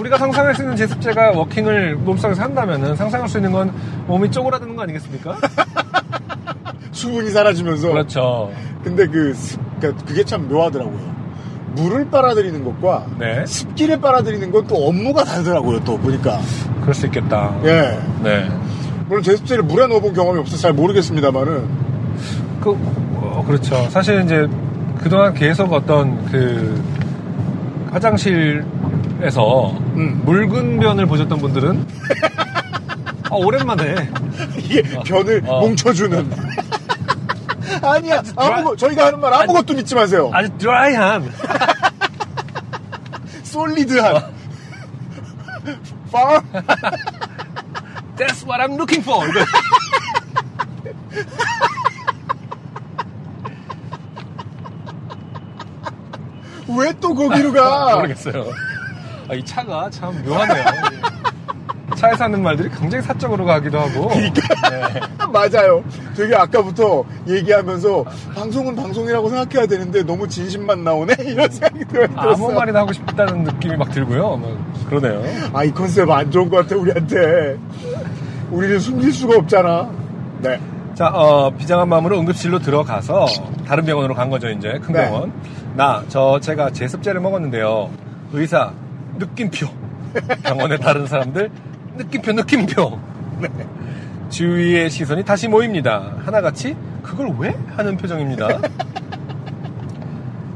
우리가 0.00 0.18
상상할 0.18 0.54
수 0.54 0.62
있는 0.62 0.76
제습제가 0.76 1.32
워킹을 1.32 1.96
몸속에서 1.96 2.42
한다면은 2.42 2.94
상상할 2.96 3.28
수 3.28 3.38
있는 3.38 3.52
건 3.52 3.72
몸이 4.06 4.30
쪼그라드는 4.30 4.76
거 4.76 4.82
아니겠습니까? 4.82 5.36
수분이 6.92 7.30
사라지면서. 7.30 7.88
그렇죠. 7.90 8.52
근데 8.82 9.06
그, 9.06 9.32
습, 9.34 9.60
그러니까 9.80 10.04
그게 10.04 10.24
참 10.24 10.48
묘하더라고요. 10.48 11.16
물을 11.74 12.10
빨아들이는 12.10 12.64
것과 12.64 13.06
네. 13.18 13.44
습기를 13.46 14.00
빨아들이는 14.00 14.50
건 14.50 14.66
또 14.66 14.74
업무가 14.88 15.22
다르더라고요, 15.24 15.84
또 15.84 15.96
보니까. 15.98 16.40
그럴 16.80 16.94
수 16.94 17.06
있겠다. 17.06 17.56
예. 17.64 17.98
네. 18.22 18.48
물론 19.06 19.22
제습제를 19.22 19.62
물에 19.62 19.86
넣어본 19.86 20.12
경험이 20.12 20.40
없어서 20.40 20.60
잘 20.60 20.72
모르겠습니다만은. 20.72 21.68
그, 22.60 22.70
어, 23.14 23.44
그렇죠. 23.46 23.88
사실 23.90 24.22
이제 24.24 24.46
그동안 24.98 25.32
계속 25.34 25.72
어떤 25.72 26.24
그 26.26 26.82
화장실에서 27.90 29.70
음. 29.96 30.22
묽은 30.24 30.80
변을 30.80 31.06
보셨던 31.06 31.38
분들은 31.38 31.86
아, 33.30 33.34
오랜만에 33.34 34.10
이게 34.58 34.82
변을 34.82 35.42
어. 35.46 35.60
뭉쳐주는. 35.60 36.30
아니야, 37.82 38.22
아무것, 38.34 38.78
저희가 38.78 39.06
하는 39.06 39.20
말 39.20 39.32
아무것도 39.32 39.74
믿지 39.74 39.94
마세요. 39.94 40.30
아주 40.32 40.48
드라이한 40.58 41.30
솔리드한. 43.44 44.22
파 46.10 46.40
That's 48.16 48.42
what 48.44 48.60
I'm 48.60 48.74
looking 48.76 49.02
for. 49.02 49.28
이거. 49.28 49.40
왜 56.78 56.92
또 57.00 57.14
거기로 57.14 57.52
가? 57.52 57.96
모르겠어요. 58.02 58.44
아, 59.30 59.34
이 59.34 59.44
차가 59.44 59.88
참 59.90 60.22
묘하네요. 60.24 60.64
차에서 61.96 62.24
하는 62.24 62.42
말들이 62.42 62.68
굉장히 62.78 63.02
사적으로 63.02 63.44
가기도 63.44 63.78
하고. 63.80 64.08
네. 64.14 64.32
맞아요. 65.32 65.82
되게 66.16 66.34
아까부터 66.34 67.04
얘기하면서 67.26 68.04
방송은 68.34 68.76
방송이라고 68.76 69.28
생각해야 69.30 69.66
되는데 69.66 70.02
너무 70.04 70.28
진심만 70.28 70.84
나오네? 70.84 71.14
이런 71.26 71.50
생각이 71.50 71.84
들었어요. 71.86 72.14
아무 72.16 72.52
말이나 72.52 72.80
하고 72.80 72.92
싶다는 72.92 73.42
느낌이 73.44 73.76
막 73.76 73.90
들고요. 73.90 74.36
뭐 74.36 74.64
그러네요. 74.88 75.22
아, 75.52 75.64
이 75.64 75.72
컨셉 75.72 76.08
안 76.10 76.30
좋은 76.30 76.48
것 76.48 76.58
같아, 76.58 76.76
우리한테. 76.76 77.58
우리는 78.50 78.78
숨길 78.78 79.12
수가 79.12 79.36
없잖아. 79.38 79.90
네. 80.40 80.60
자, 80.98 81.06
어, 81.14 81.48
비장한 81.50 81.88
마음으로 81.88 82.18
응급실로 82.18 82.58
들어가서 82.58 83.26
다른 83.64 83.84
병원으로 83.84 84.16
간 84.16 84.30
거죠, 84.30 84.48
이제. 84.48 84.80
큰 84.82 84.94
네. 84.94 85.04
병원. 85.04 85.32
나, 85.76 86.02
저, 86.08 86.40
제가 86.40 86.70
제습제를 86.72 87.20
먹었는데요. 87.20 87.88
의사, 88.32 88.72
느낌표. 89.16 89.68
병원의 90.42 90.80
다른 90.80 91.06
사람들, 91.06 91.52
느낌표, 91.98 92.32
느낌표. 92.32 92.98
네. 93.38 93.48
주위의 94.28 94.90
시선이 94.90 95.24
다시 95.24 95.46
모입니다. 95.46 96.14
하나같이, 96.24 96.76
그걸 97.04 97.32
왜? 97.38 97.56
하는 97.76 97.96
표정입니다. 97.96 98.48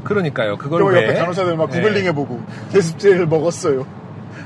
그러니까요, 0.03 0.57
그걸 0.57 0.81
또 0.81 0.85
왜? 0.87 1.07
옆에 1.07 1.19
간호사들 1.19 1.55
막 1.55 1.69
네. 1.69 1.77
구글링 1.77 2.03
해보고 2.07 2.43
제습제를 2.73 3.27
먹었어요. 3.27 3.85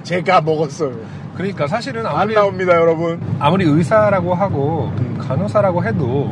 제가 0.03 0.41
먹었어요. 0.41 0.95
그러니까 1.37 1.67
사실은 1.67 2.05
안 2.05 2.15
아무리, 2.17 2.33
나옵니다, 2.35 2.73
여러분. 2.75 3.21
아무리 3.39 3.65
의사라고 3.65 4.33
하고, 4.33 4.91
간호사라고 5.27 5.83
해도, 5.85 6.31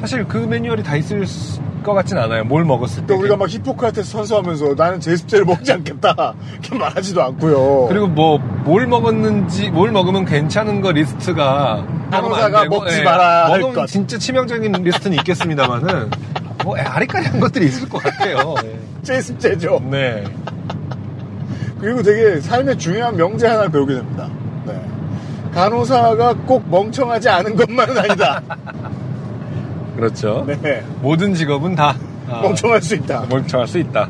사실 0.00 0.24
그 0.26 0.38
매뉴얼이 0.38 0.82
다 0.82 0.96
있을 0.96 1.26
수- 1.26 1.60
것 1.82 1.92
같진 1.94 2.18
않아요. 2.18 2.42
뭘 2.42 2.64
먹었을 2.64 3.02
때. 3.02 3.06
또 3.14 3.20
우리가 3.20 3.36
막 3.36 3.48
히포크라테스 3.48 4.10
선서하면서 4.10 4.74
나는 4.76 4.98
제습제를 4.98 5.44
먹지 5.44 5.70
않겠다. 5.72 6.34
이렇게 6.50 6.76
말하지도 6.76 7.22
않고요. 7.22 7.86
그리고 7.88 8.08
뭐 8.08 8.38
뭘 8.64 8.88
먹었는지 8.88 9.70
뭘 9.70 9.92
먹으면 9.92 10.24
괜찮은 10.24 10.80
거 10.80 10.90
리스트가 10.90 11.86
간호사가 12.10 12.58
안 12.58 12.62
되고, 12.64 12.80
먹지 12.80 12.98
예, 12.98 13.02
말아야 13.04 13.44
할 13.52 13.60
것. 13.72 13.86
진짜 13.86 14.18
치명적인 14.18 14.72
리스트는 14.72 15.16
있겠습니다만은 15.18 16.10
뭐 16.64 16.76
아리까리한 16.76 17.38
것들이 17.38 17.66
있을 17.66 17.88
것 17.88 18.02
같아요. 18.02 18.56
제습제죠. 19.04 19.80
네. 19.88 20.24
그리고 21.80 22.02
되게 22.02 22.40
삶의 22.40 22.78
중요한 22.78 23.16
명제 23.16 23.46
하나 23.46 23.68
배우게 23.68 23.94
됩니다. 23.94 24.28
네. 24.64 24.80
간호사가 25.52 26.34
꼭 26.46 26.68
멍청하지 26.70 27.28
않은 27.28 27.56
것만은 27.56 27.98
아니다. 27.98 28.42
그렇죠. 29.96 30.44
네. 30.62 30.84
모든 31.00 31.34
직업은 31.34 31.74
다 31.74 31.96
아, 32.28 32.40
멍청할 32.42 32.82
수 32.82 32.94
있다. 32.94 33.26
멍청할 33.28 33.66
수 33.66 33.78
있다. 33.78 34.08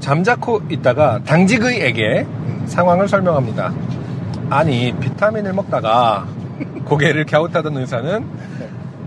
잠자코 0.00 0.62
있다가 0.68 1.20
당직의에게 1.24 2.26
상황을 2.66 3.08
설명합니다. 3.08 3.72
아니 4.50 4.92
비타민을 4.98 5.52
먹다가 5.52 6.26
고개를 6.84 7.24
갸웃하던 7.26 7.76
의사는 7.76 8.26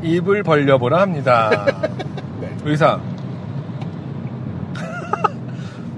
입을 0.01 0.43
벌려보라 0.43 1.01
합니다. 1.01 1.65
네. 2.39 2.55
의사 2.63 2.99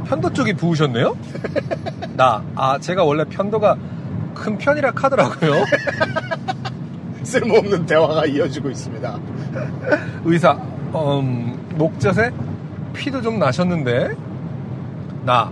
편도 0.08 0.32
쪽이 0.32 0.54
부으셨네요? 0.54 1.18
나, 2.16 2.42
아, 2.56 2.80
제가 2.80 3.04
원래 3.04 3.26
편도가 3.26 3.76
큰 4.34 4.58
편이라 4.58 4.92
카더라고요. 4.92 5.66
쓸모없는 7.24 7.86
대화가 7.86 8.26
이어지고 8.26 8.70
있습니다. 8.70 9.20
의사, 10.24 10.54
음, 10.96 11.60
목젖에 11.76 12.32
피도 12.94 13.22
좀 13.22 13.38
나셨는데, 13.38 14.16
나, 15.26 15.52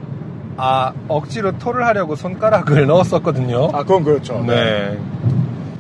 아, 0.56 0.94
억지로 1.10 1.58
토를 1.58 1.86
하려고 1.86 2.16
손가락을 2.16 2.88
넣었었거든요. 2.88 3.72
아, 3.74 3.84
그건 3.84 4.06
그렇죠. 4.06 4.42
네. 4.48 4.98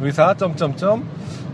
의사, 0.02 0.34
점점점, 0.34 1.06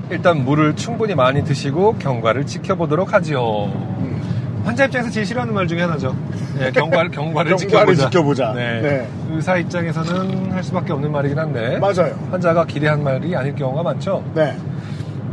일단 0.09 0.43
물을 0.43 0.75
충분히 0.75 1.13
많이 1.13 1.43
드시고 1.43 1.97
경과를 1.99 2.47
지켜보도록 2.47 3.13
하지요. 3.13 3.65
음. 3.65 4.40
환자 4.63 4.85
입장에서 4.85 5.09
제일 5.09 5.25
싫어하는 5.25 5.53
말 5.53 5.67
중에 5.67 5.81
하나죠. 5.81 6.15
네, 6.57 6.71
경과를, 6.71 7.09
경과를, 7.11 7.51
경과를 7.51 7.57
지켜보자. 7.57 8.09
지켜보자. 8.09 8.53
네. 8.53 8.81
네. 8.81 9.07
의사 9.31 9.57
입장에서는 9.57 10.51
할 10.51 10.63
수밖에 10.63 10.93
없는 10.93 11.11
말이긴 11.11 11.37
한데. 11.39 11.77
맞아요. 11.79 12.15
환자가 12.29 12.65
기대한 12.65 13.03
말이 13.03 13.35
아닐 13.35 13.55
경우가 13.55 13.81
많죠. 13.83 14.23
네. 14.35 14.55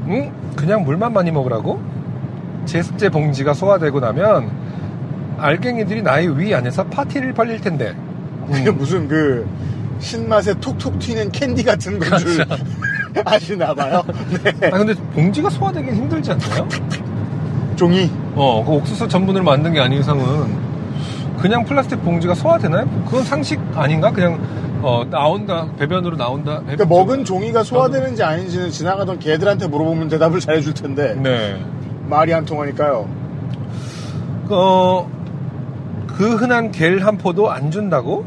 응? 0.08 0.32
그냥 0.56 0.82
물만 0.84 1.12
많이 1.12 1.30
먹으라고? 1.30 1.80
제습제 2.64 3.10
봉지가 3.10 3.54
소화되고 3.54 4.00
나면 4.00 4.50
알갱이들이 5.38 6.02
나의 6.02 6.38
위 6.38 6.54
안에서 6.54 6.84
파티를 6.84 7.32
벌릴 7.34 7.60
텐데. 7.60 7.94
그게 8.50 8.70
무슨 8.70 9.06
그 9.08 9.46
신맛에 9.98 10.54
톡톡 10.54 10.98
튀는 10.98 11.30
캔디 11.32 11.64
같은 11.64 11.98
건줄 11.98 12.44
아시나 13.24 13.74
봐요. 13.74 14.02
네. 14.60 14.68
아 14.68 14.78
근데 14.78 14.94
봉지가 15.12 15.50
소화되긴 15.50 15.94
힘들지 15.94 16.32
않나요? 16.32 16.66
종이. 17.78 18.10
어, 18.34 18.62
그 18.66 18.72
옥수수 18.72 19.08
전분으로 19.08 19.42
만든 19.44 19.72
게 19.72 19.80
아닌 19.80 20.00
이상은 20.00 20.68
그냥 21.38 21.64
플라스틱 21.64 22.02
봉지가 22.04 22.34
소화되나요? 22.34 22.86
그건 23.06 23.22
상식 23.24 23.58
아닌가? 23.74 24.10
그냥 24.12 24.38
어, 24.82 25.04
나온다 25.08 25.66
배변으로 25.78 26.16
나온다. 26.16 26.60
그러니까 26.60 26.84
먹은 26.84 27.24
종이가 27.24 27.62
소화되는지 27.62 28.22
아닌지는 28.22 28.70
지나가던 28.70 29.18
개들한테 29.18 29.68
물어보면 29.68 30.08
대답을 30.08 30.40
잘해줄 30.40 30.74
텐데 30.74 31.14
네. 31.14 31.58
말이 32.08 32.34
안 32.34 32.44
통하니까요. 32.44 33.08
어, 34.50 35.10
그 36.06 36.34
흔한 36.36 36.70
겔 36.72 37.00
한 37.04 37.16
포도 37.18 37.50
안 37.50 37.70
준다고? 37.70 38.24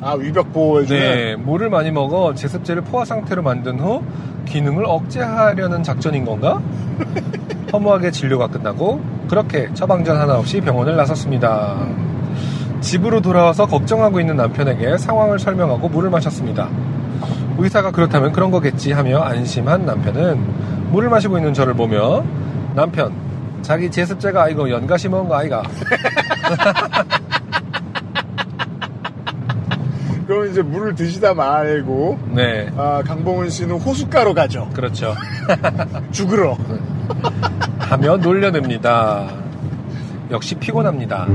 아 0.00 0.14
위벽 0.14 0.52
보호해주는. 0.52 1.00
네, 1.00 1.36
물을 1.36 1.70
많이 1.70 1.90
먹어 1.90 2.34
제습제를 2.34 2.82
포화 2.82 3.04
상태로 3.04 3.42
만든 3.42 3.78
후 3.78 4.02
기능을 4.44 4.84
억제하려는 4.86 5.82
작전인 5.82 6.24
건가? 6.24 6.60
허무하게 7.72 8.10
진료가 8.10 8.48
끝나고 8.48 9.00
그렇게 9.28 9.72
처방전 9.74 10.16
하나 10.16 10.38
없이 10.38 10.60
병원을 10.60 10.96
나섰습니다. 10.96 11.76
집으로 12.80 13.20
돌아와서 13.20 13.66
걱정하고 13.66 14.20
있는 14.20 14.36
남편에게 14.36 14.98
상황을 14.98 15.38
설명하고 15.38 15.88
물을 15.88 16.10
마셨습니다. 16.10 16.68
의사가 17.58 17.90
그렇다면 17.90 18.32
그런 18.32 18.50
거겠지 18.50 18.92
하며 18.92 19.20
안심한 19.20 19.86
남편은 19.86 20.90
물을 20.90 21.08
마시고 21.08 21.38
있는 21.38 21.54
저를 21.54 21.74
보며 21.74 22.22
남편 22.74 23.12
자기 23.62 23.90
제습제가 23.90 24.42
아니고 24.42 24.70
연가시 24.70 25.08
먹은 25.08 25.28
거 25.28 25.36
아이가 25.36 25.62
그럼 30.34 30.50
이제 30.50 30.62
물을 30.62 30.96
드시다 30.96 31.32
말고 31.32 32.18
네 32.32 32.68
아, 32.76 33.02
강봉은 33.06 33.50
씨는 33.50 33.76
호숫가로 33.78 34.34
가죠. 34.34 34.68
그렇죠 34.74 35.14
죽으러. 36.10 36.56
하며 37.78 38.16
놀려냅니다. 38.16 39.28
역시 40.32 40.56
피곤합니다. 40.56 41.28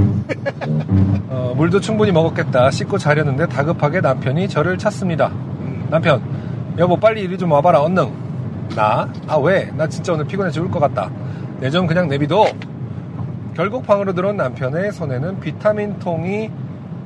어, 1.29 1.53
물도 1.55 1.79
충분히 1.79 2.11
먹었겠다 2.11 2.71
씻고 2.71 2.97
자려는데 2.97 3.47
다급하게 3.47 4.01
남편이 4.01 4.49
저를 4.49 4.77
찾습니다. 4.77 5.31
남편, 5.89 6.21
여보 6.77 6.97
빨리 6.97 7.21
이리 7.21 7.37
좀 7.37 7.53
와봐라 7.53 7.79
얼른. 7.81 8.11
나? 8.75 9.07
아 9.27 9.37
왜? 9.37 9.71
나 9.77 9.87
진짜 9.87 10.11
오늘 10.13 10.25
피곤해 10.25 10.51
죽을 10.51 10.69
것 10.69 10.79
같다. 10.79 11.09
내 11.61 11.69
좀 11.69 11.87
그냥 11.87 12.09
내비둬. 12.09 12.43
결국 13.55 13.85
방으로 13.87 14.11
들어온 14.13 14.35
남편의 14.35 14.91
손에는 14.91 15.39
비타민 15.39 15.97
통이 15.99 16.49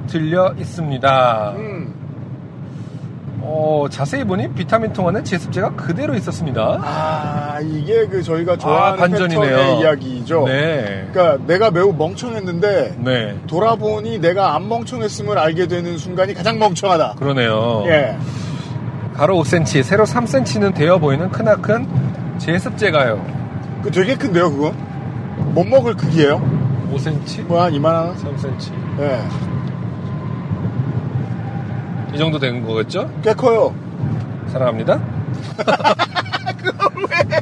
들려 0.08 0.54
있습니다. 0.58 1.54
음. 1.58 1.94
어, 3.46 3.88
자세히 3.90 4.24
보니 4.24 4.54
비타민 4.54 4.94
통 4.94 5.08
안에 5.10 5.22
제습제가 5.22 5.76
그대로 5.76 6.16
있었습니다. 6.16 6.80
아, 6.82 7.60
이게 7.62 8.08
그 8.08 8.24
저희가 8.24 8.58
좋아하는 8.58 8.94
아, 8.94 9.02
반전이네요. 9.02 9.42
패턴의 9.42 9.80
이야기죠. 9.82 10.46
네. 10.48 11.08
그러니까 11.12 11.46
내가 11.46 11.70
매우 11.70 11.92
멍청했는데 11.94 12.96
네. 13.00 13.38
돌아보니 13.48 14.20
내가 14.20 14.56
안 14.56 14.70
멍청했음을 14.70 15.38
알게 15.38 15.68
되는 15.68 15.98
순간이 15.98 16.34
가장 16.34 16.58
멍청하다. 16.58 17.16
그러네요. 17.20 17.84
예. 17.88 18.18
가로 19.14 19.36
5cm, 19.44 19.84
세로 19.84 20.06
3cm는 20.06 20.74
되어 20.74 20.98
보이는 20.98 21.30
크나큰 21.30 21.86
제습제가요. 22.38 23.24
그 23.84 23.92
되게 23.92 24.16
큰데요, 24.16 24.50
그거? 24.52 24.74
못 25.54 25.66
먹을 25.68 25.96
크기예요? 25.96 26.42
5cm? 26.94 27.44
뭐한 27.48 27.74
이만한? 27.74 28.16
3cm. 28.16 28.72
예. 29.02 29.20
이 32.14 32.18
정도 32.18 32.38
되는 32.40 32.66
거겠죠? 32.66 33.12
꽤 33.24 33.34
커요. 33.34 33.74
사랑합니다. 34.52 35.02
그걸 36.58 37.06
왜? 37.10 37.40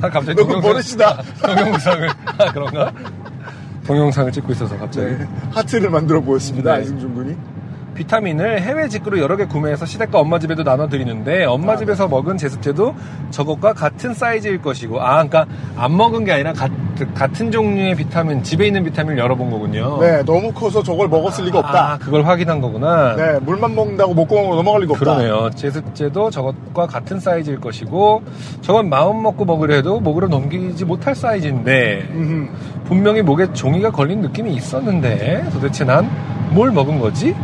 아, 0.00 0.10
갑자기 0.10 0.34
너무 0.34 0.60
버릇이다. 0.60 1.22
동영상을, 1.42 2.08
아, 2.08 2.52
그런가? 2.52 2.92
동영상을 3.86 4.32
찍고 4.32 4.52
있어서 4.52 4.78
갑자기. 4.78 5.06
네. 5.18 5.28
하트를 5.52 5.90
만들어 5.90 6.20
보였습니다, 6.20 6.72
네. 6.72 6.78
안승준 6.78 7.14
군이. 7.14 7.36
비타민을 7.94 8.60
해외 8.60 8.88
직구로 8.88 9.18
여러 9.18 9.36
개 9.36 9.46
구매해서 9.46 9.86
시댁과 9.86 10.18
엄마 10.18 10.38
집에도 10.38 10.62
나눠드리는데 10.62 11.44
엄마 11.44 11.76
집에서 11.76 12.08
먹은 12.08 12.36
제습제도 12.36 12.94
저것과 13.30 13.72
같은 13.72 14.12
사이즈일 14.14 14.60
것이고 14.60 15.00
아 15.00 15.24
그러니까 15.24 15.46
안 15.76 15.96
먹은 15.96 16.24
게 16.24 16.32
아니라 16.32 16.52
가, 16.52 16.68
같은 17.14 17.50
종류의 17.50 17.94
비타민 17.96 18.42
집에 18.42 18.66
있는 18.66 18.84
비타민을 18.84 19.18
열어본 19.18 19.50
거군요. 19.50 19.98
네, 20.00 20.22
너무 20.24 20.52
커서 20.52 20.82
저걸 20.82 21.08
먹었을 21.08 21.44
리가 21.46 21.58
없다. 21.60 21.92
아 21.92 21.98
그걸 21.98 22.26
확인한 22.26 22.60
거구나. 22.60 23.16
네, 23.16 23.38
물만 23.40 23.74
먹는다고 23.74 24.14
목구멍으로 24.14 24.56
넘어갈 24.56 24.82
리가 24.82 24.92
없다. 24.94 25.04
그러네요. 25.04 25.50
제습제도 25.54 26.30
저것과 26.30 26.86
같은 26.86 27.20
사이즈일 27.20 27.60
것이고 27.60 28.22
저건 28.60 28.88
마음 28.88 29.22
먹고 29.22 29.44
먹으려 29.44 29.74
해도 29.76 30.00
목으로 30.00 30.28
넘기지 30.28 30.84
못할 30.84 31.14
사이즈인데 31.14 32.08
음흠. 32.12 32.48
분명히 32.84 33.22
목에 33.22 33.52
종이가 33.52 33.90
걸린 33.90 34.20
느낌이 34.20 34.52
있었는데 34.54 35.44
도대체 35.52 35.84
난 35.84 36.34
뭘 36.54 36.70
먹은 36.70 37.00
거지? 37.00 37.34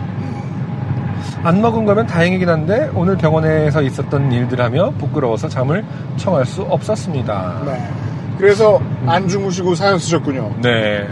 안 1.43 1.63
먹은 1.63 1.87
거면 1.87 2.07
다행이긴 2.07 2.49
한데 2.49 2.91
오늘 2.95 3.17
병원에서 3.17 3.81
있었던 3.83 4.31
일들 4.31 4.61
하며 4.61 4.91
부끄러워서 4.99 5.49
잠을 5.49 5.85
청할 6.17 6.45
수 6.45 6.63
없었습니다. 6.63 7.63
네. 7.65 7.89
그래서 8.37 8.81
안 9.07 9.27
주무시고 9.27 9.75
사연 9.75 9.99
쓰셨군요. 9.99 10.57
네. 10.63 11.09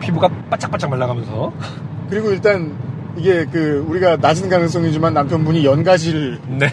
피부가 0.00 0.28
바짝바짝 0.48 0.88
말라가면서 0.90 1.52
그리고 2.08 2.30
일단 2.30 2.76
이게 3.16 3.44
그 3.44 3.84
우리가 3.88 4.16
낮은 4.16 4.48
가능성이지만 4.48 5.14
남편분이 5.14 5.64
연가시를 5.64 6.38
네. 6.46 6.68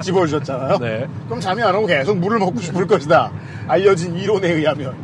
집어주셨잖아요. 0.00 0.78
네. 0.78 1.08
그럼 1.26 1.40
잠이 1.40 1.60
안 1.62 1.74
오고 1.74 1.86
계속 1.86 2.18
물을 2.18 2.38
먹고 2.38 2.60
싶을 2.60 2.86
것이다. 2.86 3.32
알려진 3.66 4.14
이론에 4.14 4.48
의하면. 4.48 4.94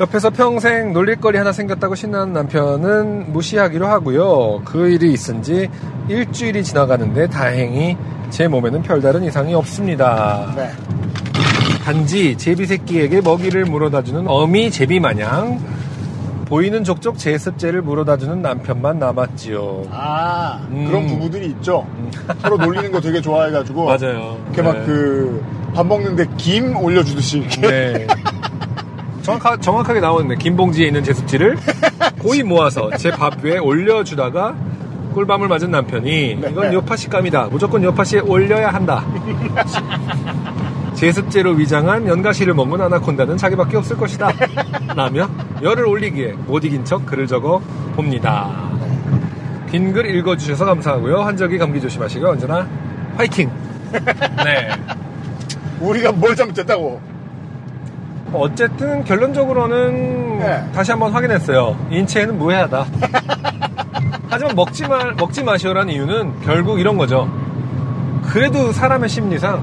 옆에서 0.00 0.30
평생 0.30 0.94
놀릴거리 0.94 1.36
하나 1.36 1.52
생겼다고 1.52 1.94
신나는 1.94 2.32
남편은 2.32 3.32
무시하기로 3.34 3.86
하고요. 3.86 4.62
그 4.64 4.88
일이 4.88 5.12
있은 5.12 5.42
지 5.42 5.68
일주일이 6.08 6.64
지나가는데 6.64 7.28
다행히 7.28 7.98
제 8.30 8.48
몸에는 8.48 8.80
별다른 8.82 9.22
이상이 9.24 9.52
없습니다. 9.52 10.54
네. 10.56 10.70
단지 11.84 12.36
제비 12.38 12.64
새끼에게 12.64 13.20
먹이를 13.20 13.66
물어다주는 13.66 14.26
어미 14.26 14.70
제비 14.70 15.00
마냥 15.00 15.60
보이는 16.46 16.82
족족 16.82 17.18
제습제를 17.18 17.82
물어다주는 17.82 18.40
남편만 18.40 18.98
남았지요. 18.98 19.84
아 19.90 20.66
음. 20.70 20.86
그런 20.86 21.06
부부들이 21.08 21.46
있죠. 21.48 21.86
서로 22.40 22.56
놀리는 22.56 22.90
거 22.90 23.00
되게 23.02 23.20
좋아해가지고. 23.20 23.84
맞아요. 23.86 24.38
이렇게 24.46 24.62
막그 24.62 25.44
밥 25.74 25.86
먹는데 25.86 26.24
김 26.38 26.74
올려주듯이 26.74 27.40
이렇게. 27.40 27.60
네. 27.60 28.06
정확하, 29.22 29.56
정확하게 29.58 30.00
나오는데 30.00 30.36
김봉지에 30.36 30.86
있는 30.86 31.04
제습제를 31.04 31.56
고이 32.20 32.42
모아서 32.42 32.90
제 32.96 33.10
밥 33.10 33.44
위에 33.44 33.58
올려주다가 33.58 34.54
꿀밤을 35.14 35.48
맞은 35.48 35.70
남편이 35.70 36.36
네. 36.40 36.48
이건 36.50 36.72
요파 36.72 36.96
식감이다. 36.96 37.48
무조건 37.50 37.82
요파시에 37.82 38.20
올려야 38.20 38.68
한다. 38.72 39.04
제습제로 40.94 41.52
위장한 41.52 42.06
연가시를 42.06 42.54
먹은 42.54 42.80
아나콘다는 42.80 43.36
자기밖에 43.36 43.76
없을 43.76 43.96
것이다. 43.96 44.30
라며 44.94 45.28
열을 45.62 45.86
올리기에 45.86 46.32
못 46.46 46.64
이긴 46.64 46.84
척 46.84 47.04
글을 47.06 47.26
적어 47.26 47.60
봅니다. 47.96 48.68
긴 49.70 49.92
글 49.92 50.06
읽어주셔서 50.16 50.64
감사하고요. 50.64 51.20
한적이 51.22 51.58
감기 51.58 51.80
조심하시고 51.80 52.28
언제나 52.28 52.66
화이팅! 53.16 53.50
네. 54.44 54.68
우리가 55.80 56.12
뭘 56.12 56.34
잘못했다고. 56.36 57.00
어쨌든 58.32 59.04
결론적으로는 59.04 60.38
네. 60.38 60.70
다시 60.72 60.90
한번 60.92 61.12
확인했어요. 61.12 61.76
인체에는 61.90 62.38
무해하다. 62.38 62.86
하지만 64.28 64.54
먹지 64.54 64.86
말 64.86 65.14
먹지 65.14 65.42
마시오라는 65.42 65.92
이유는 65.92 66.40
결국 66.42 66.78
이런 66.80 66.96
거죠. 66.96 67.28
그래도 68.22 68.72
사람의 68.72 69.08
심리상 69.08 69.60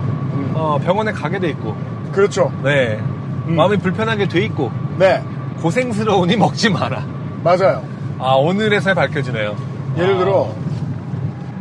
어, 0.54 0.78
병원에 0.84 1.12
가게 1.12 1.40
돼 1.40 1.50
있고, 1.50 1.76
그렇죠. 2.12 2.52
네 2.64 3.00
음. 3.48 3.56
마음이 3.56 3.78
불편하게 3.78 4.28
돼 4.28 4.42
있고 4.46 4.72
네. 4.98 5.24
고생스러우니 5.62 6.36
먹지 6.38 6.70
마라. 6.70 7.04
맞아요. 7.44 7.84
아 8.20 8.34
오늘에서 8.34 8.94
밝혀지네요. 8.94 9.56
예를 9.98 10.16
아, 10.16 10.18
들어, 10.18 10.56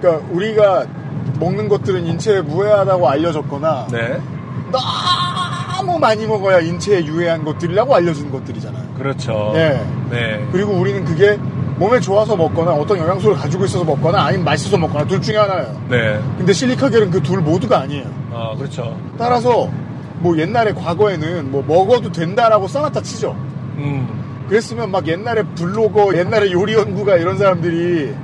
그러니까 0.00 0.26
우리가 0.32 0.84
먹는 1.38 1.68
것들은 1.68 2.06
인체에 2.06 2.40
무해하다고 2.40 3.08
알려졌거나 3.08 3.86
네 3.92 4.20
너무 5.86 5.98
많이 5.98 6.26
먹어야 6.26 6.60
인체에 6.60 7.04
유해한 7.06 7.44
것들이라고 7.44 7.94
알려진 7.94 8.30
것들이잖아요. 8.30 8.84
그렇죠. 8.98 9.52
예. 9.54 9.80
네 10.10 10.46
그리고 10.52 10.72
우리는 10.72 11.04
그게 11.04 11.38
몸에 11.76 12.00
좋아서 12.00 12.34
먹거나 12.36 12.72
어떤 12.72 12.98
영양소를 12.98 13.36
가지고 13.36 13.64
있어서 13.66 13.84
먹거나 13.84 14.24
아니면 14.24 14.44
맛있어서 14.44 14.76
먹거나 14.78 15.06
둘 15.06 15.20
중에 15.22 15.36
하나예요. 15.36 15.80
네. 15.88 16.20
근데 16.36 16.52
실리카겔은 16.52 17.10
그 17.10 17.22
둘 17.22 17.40
모두가 17.40 17.80
아니에요. 17.80 18.04
아 18.32 18.54
그렇죠. 18.56 18.98
따라서 19.18 19.68
뭐 20.18 20.36
옛날에 20.38 20.72
과거에는 20.72 21.50
뭐 21.50 21.62
먹어도 21.66 22.10
된다라고 22.12 22.66
써놨다 22.68 23.00
치죠. 23.02 23.30
음 23.76 24.44
그랬으면 24.48 24.90
막 24.90 25.06
옛날에 25.08 25.42
블로거, 25.56 26.16
옛날에 26.16 26.50
요리 26.52 26.74
연구가 26.74 27.16
이런 27.16 27.36
사람들이 27.38 28.14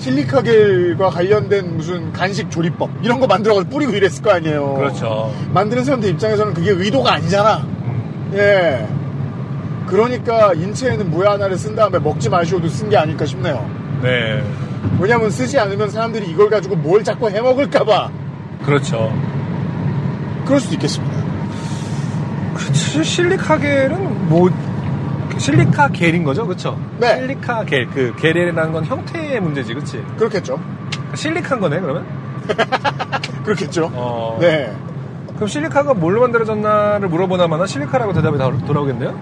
실리카겔과 0.00 1.10
관련된 1.10 1.76
무슨 1.76 2.12
간식 2.12 2.50
조리법 2.50 2.90
이런 3.02 3.20
거 3.20 3.26
만들어가지고 3.26 3.70
뿌리고 3.70 3.92
이랬을 3.92 4.22
거 4.22 4.30
아니에요. 4.32 4.74
그렇죠. 4.74 5.32
만드는 5.52 5.84
사람들 5.84 6.08
입장에서는 6.10 6.54
그게 6.54 6.70
의도가 6.70 7.12
아니잖아. 7.14 7.66
예. 8.34 8.88
그러니까 9.86 10.54
인체에는 10.54 11.10
무해 11.10 11.28
하나를 11.28 11.58
쓴 11.58 11.74
다음에 11.74 11.98
먹지 11.98 12.30
마시오도 12.30 12.68
쓴 12.68 12.88
게 12.88 12.96
아닐까 12.96 13.26
싶네요. 13.26 13.68
네 14.02 14.42
왜냐면 14.98 15.30
쓰지 15.30 15.58
않으면 15.58 15.90
사람들이 15.90 16.30
이걸 16.30 16.48
가지고 16.48 16.76
뭘 16.76 17.04
자꾸 17.04 17.28
해먹을까봐 17.28 18.10
그렇죠. 18.64 19.12
그럴 20.46 20.60
수도 20.60 20.74
있겠습니다. 20.74 21.14
그치, 22.54 23.04
실리카겔은 23.04 24.28
뭐 24.28 24.48
실리카 25.40 25.88
겔인 25.88 26.22
거죠, 26.22 26.46
그렇죠? 26.46 26.78
네. 26.98 27.16
실리카 27.16 27.64
겔, 27.64 27.88
그 27.88 28.14
겔이라는 28.16 28.72
건 28.72 28.84
형태의 28.84 29.40
문제지, 29.40 29.72
그렇지? 29.72 30.04
그렇겠죠. 30.18 30.60
실리카인 31.14 31.62
거네, 31.62 31.80
그러면? 31.80 32.04
그렇겠죠. 33.44 33.90
어. 33.94 34.36
네. 34.38 34.70
그럼 35.34 35.48
실리카가 35.48 35.94
뭘로 35.94 36.20
만들어졌나를 36.20 37.08
물어보나마나 37.08 37.66
실리카라고 37.66 38.12
대답이 38.12 38.36
다 38.36 38.52
돌아오겠네요? 38.66 39.18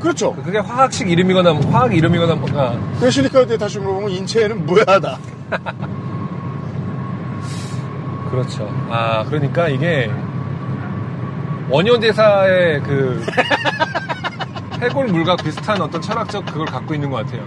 그렇죠. 0.00 0.34
그게 0.34 0.58
화학식 0.58 1.10
이름이거나 1.10 1.54
화학 1.70 1.96
이름이거나 1.96 2.34
뭔가 2.34 2.78
그 3.00 3.10
실리카겔에 3.10 3.56
다시 3.56 3.78
물어보면 3.78 4.10
인체에는 4.10 4.66
무해하다. 4.66 5.18
그렇죠. 8.30 8.68
아, 8.90 9.24
그러니까 9.24 9.68
이게 9.68 10.10
원효 11.70 11.98
대사의 11.98 12.82
그 12.82 13.24
해골물과 14.84 15.36
비슷한 15.36 15.80
어떤 15.80 16.00
철학적 16.00 16.44
그걸 16.46 16.66
갖고 16.66 16.94
있는 16.94 17.10
것 17.10 17.16
같아요. 17.18 17.42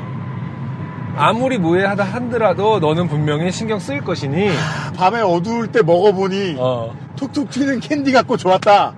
아무리 1.16 1.58
무해하다 1.58 2.04
한더라도 2.04 2.80
너는 2.80 3.08
분명히 3.08 3.52
신경 3.52 3.80
쓰일 3.80 4.02
것이니 4.02 4.50
밤에 4.96 5.22
어두울 5.22 5.68
때 5.72 5.82
먹어보니 5.82 6.58
어, 6.60 6.96
톡톡 7.16 7.50
튀는 7.50 7.80
캔디 7.80 8.12
갖고 8.12 8.38
좋았다. 8.38 8.94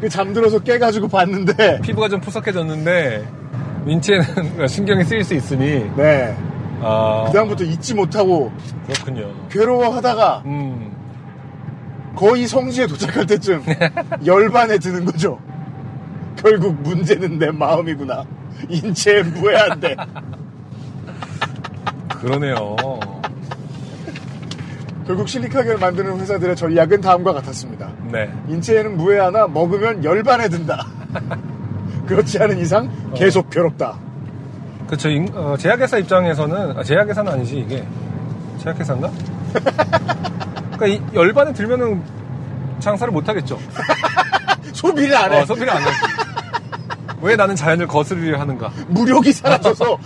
그 0.00 0.08
잠들어서 0.08 0.60
깨가지고 0.60 1.08
봤는데 1.08 1.80
피부가 1.80 2.08
좀 2.08 2.20
푸석해졌는데 2.20 3.26
인체는 3.86 4.66
신경이 4.68 5.04
쓰일 5.04 5.24
수 5.24 5.34
있으니 5.34 5.90
네. 5.96 6.36
아, 6.80 7.24
그다음부터 7.26 7.64
잊지 7.64 7.94
못하고 7.94 8.52
그렇군요. 8.86 9.28
괴로워하다가 9.50 10.42
음, 10.46 10.92
거의 12.14 12.46
성지에 12.46 12.86
도착할 12.86 13.26
때쯤 13.26 13.64
열반에 14.24 14.78
드는 14.78 15.04
거죠. 15.04 15.40
결국 16.40 16.80
문제는 16.82 17.38
내 17.38 17.50
마음이구나. 17.50 18.24
인체엔 18.68 19.34
무해한데. 19.34 19.96
그러네요. 22.20 22.76
결국 25.06 25.28
실리카겔을 25.28 25.78
만드는 25.78 26.20
회사들의 26.20 26.54
전략은 26.56 27.00
다음과 27.00 27.32
같았습니다. 27.34 27.90
네. 28.10 28.30
인체에는 28.48 28.96
무해하나 28.96 29.46
먹으면 29.46 30.04
열반에 30.04 30.48
든다. 30.48 30.86
그렇지 32.06 32.38
않은 32.38 32.58
이상 32.58 32.90
계속 33.14 33.48
괴롭다. 33.50 33.96
그쵸. 34.86 35.08
인- 35.10 35.30
어, 35.34 35.56
제약회사 35.58 35.98
입장에서는, 35.98 36.78
아, 36.78 36.82
제약회사는 36.82 37.32
아니지, 37.32 37.58
이게. 37.58 37.86
제약회사인가? 38.58 39.10
그니까 40.78 40.86
이 40.86 41.00
열반에 41.14 41.52
들면은 41.52 42.02
장사를 42.80 43.12
못 43.12 43.28
하겠죠. 43.28 43.58
소비를 44.72 45.16
안 45.16 45.32
해. 45.32 45.40
어, 45.40 45.44
소비를 45.44 45.70
안 45.70 45.82
하지. 45.82 45.96
왜 47.20 47.36
나는 47.36 47.56
자연을 47.56 47.86
거스르려 47.86 48.38
하는가? 48.38 48.70
무력이 48.88 49.32
사라져서 49.32 49.98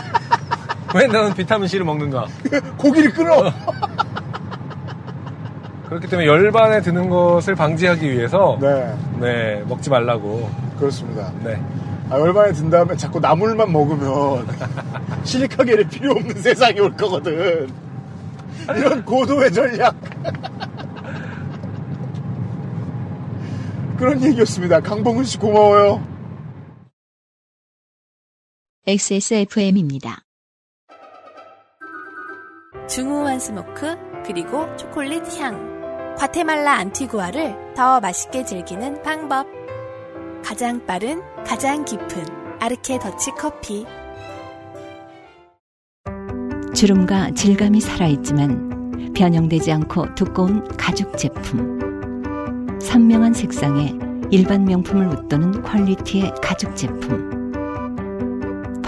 왜 0.94 1.06
나는 1.06 1.34
비타민C를 1.34 1.84
먹는가? 1.84 2.26
고기를 2.76 3.12
끊어. 3.12 3.52
그렇기 5.88 6.06
때문에 6.08 6.26
열반에 6.28 6.80
드는 6.82 7.08
것을 7.10 7.54
방지하기 7.56 8.12
위해서 8.12 8.56
네, 8.60 8.94
네, 9.18 9.64
먹지 9.68 9.90
말라고. 9.90 10.48
그렇습니다. 10.78 11.32
네. 11.42 11.60
아, 12.08 12.18
열반에 12.18 12.52
든 12.52 12.70
다음에 12.70 12.96
자꾸 12.96 13.18
나물만 13.20 13.70
먹으면 13.72 14.46
실리카겔이 15.24 15.84
필요 15.84 16.12
없는 16.12 16.40
세상이 16.40 16.78
올 16.80 16.96
거거든. 16.96 17.68
이런 18.76 19.04
고도의 19.04 19.52
전략. 19.52 19.94
그런 23.96 24.22
얘기였습니다. 24.22 24.80
강봉훈 24.80 25.24
씨 25.24 25.38
고마워요. 25.38 26.00
XSFM입니다. 28.86 30.22
중후한 32.88 33.38
스모크 33.38 33.94
그리고 34.24 34.74
초콜릿 34.76 35.22
향 35.38 36.14
과테말라 36.16 36.72
안티구아를 36.78 37.74
더 37.76 38.00
맛있게 38.00 38.42
즐기는 38.44 39.02
방법 39.02 39.46
가장 40.42 40.84
빠른 40.86 41.20
가장 41.44 41.84
깊은 41.84 42.24
아르케 42.58 42.98
더치 42.98 43.32
커피 43.32 43.84
주름과 46.74 47.32
질감이 47.32 47.82
살아있지만 47.82 49.12
변형되지 49.14 49.72
않고 49.72 50.14
두꺼운 50.14 50.66
가죽 50.78 51.18
제품. 51.18 52.78
선명한 52.80 53.34
색상에 53.34 53.92
일반 54.30 54.64
명품을 54.64 55.06
웃도는 55.08 55.62
퀄리티의 55.62 56.32
가죽 56.42 56.74
제품. 56.74 57.39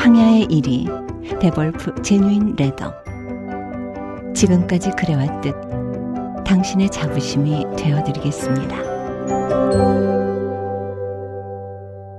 황야의 0.03 0.49
1위 0.49 1.39
데볼프 1.39 2.03
제뉴인 2.03 2.57
레더. 2.57 2.93
지금까지 4.35 4.91
그래왔듯 4.99 5.55
당신의 6.45 6.91
자부심이 6.91 7.65
되어드리겠습니다. 7.77 8.77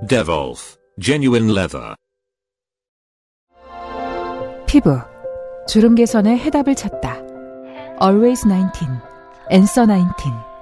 Devolf 0.08 0.78
Genuine 0.98 1.52
Leather. 1.52 1.94
피부 4.66 4.98
주름 5.68 5.94
개선의 5.94 6.38
해답을 6.38 6.74
찾다. 6.74 7.18
Always 8.02 8.48
19, 8.48 8.88
Answer 9.52 9.86
19. 9.86 10.53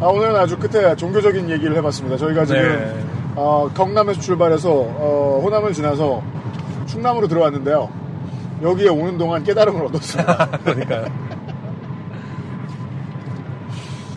아, 0.00 0.06
오늘은 0.06 0.34
아주 0.36 0.58
끝에 0.58 0.94
종교적인 0.96 1.48
얘기를 1.50 1.76
해봤습니다. 1.76 2.16
저희가 2.16 2.44
지금 2.44 2.62
네. 2.62 3.04
어, 3.36 3.70
경남에서 3.74 4.20
출발해서 4.20 4.70
어, 4.70 5.40
호남을 5.42 5.72
지나서 5.72 6.22
충남으로 6.86 7.28
들어왔는데요. 7.28 7.88
여기에 8.62 8.88
오는 8.88 9.18
동안 9.18 9.44
깨달음을 9.44 9.86
얻었습니다. 9.86 10.46
그러니까요. 10.64 11.04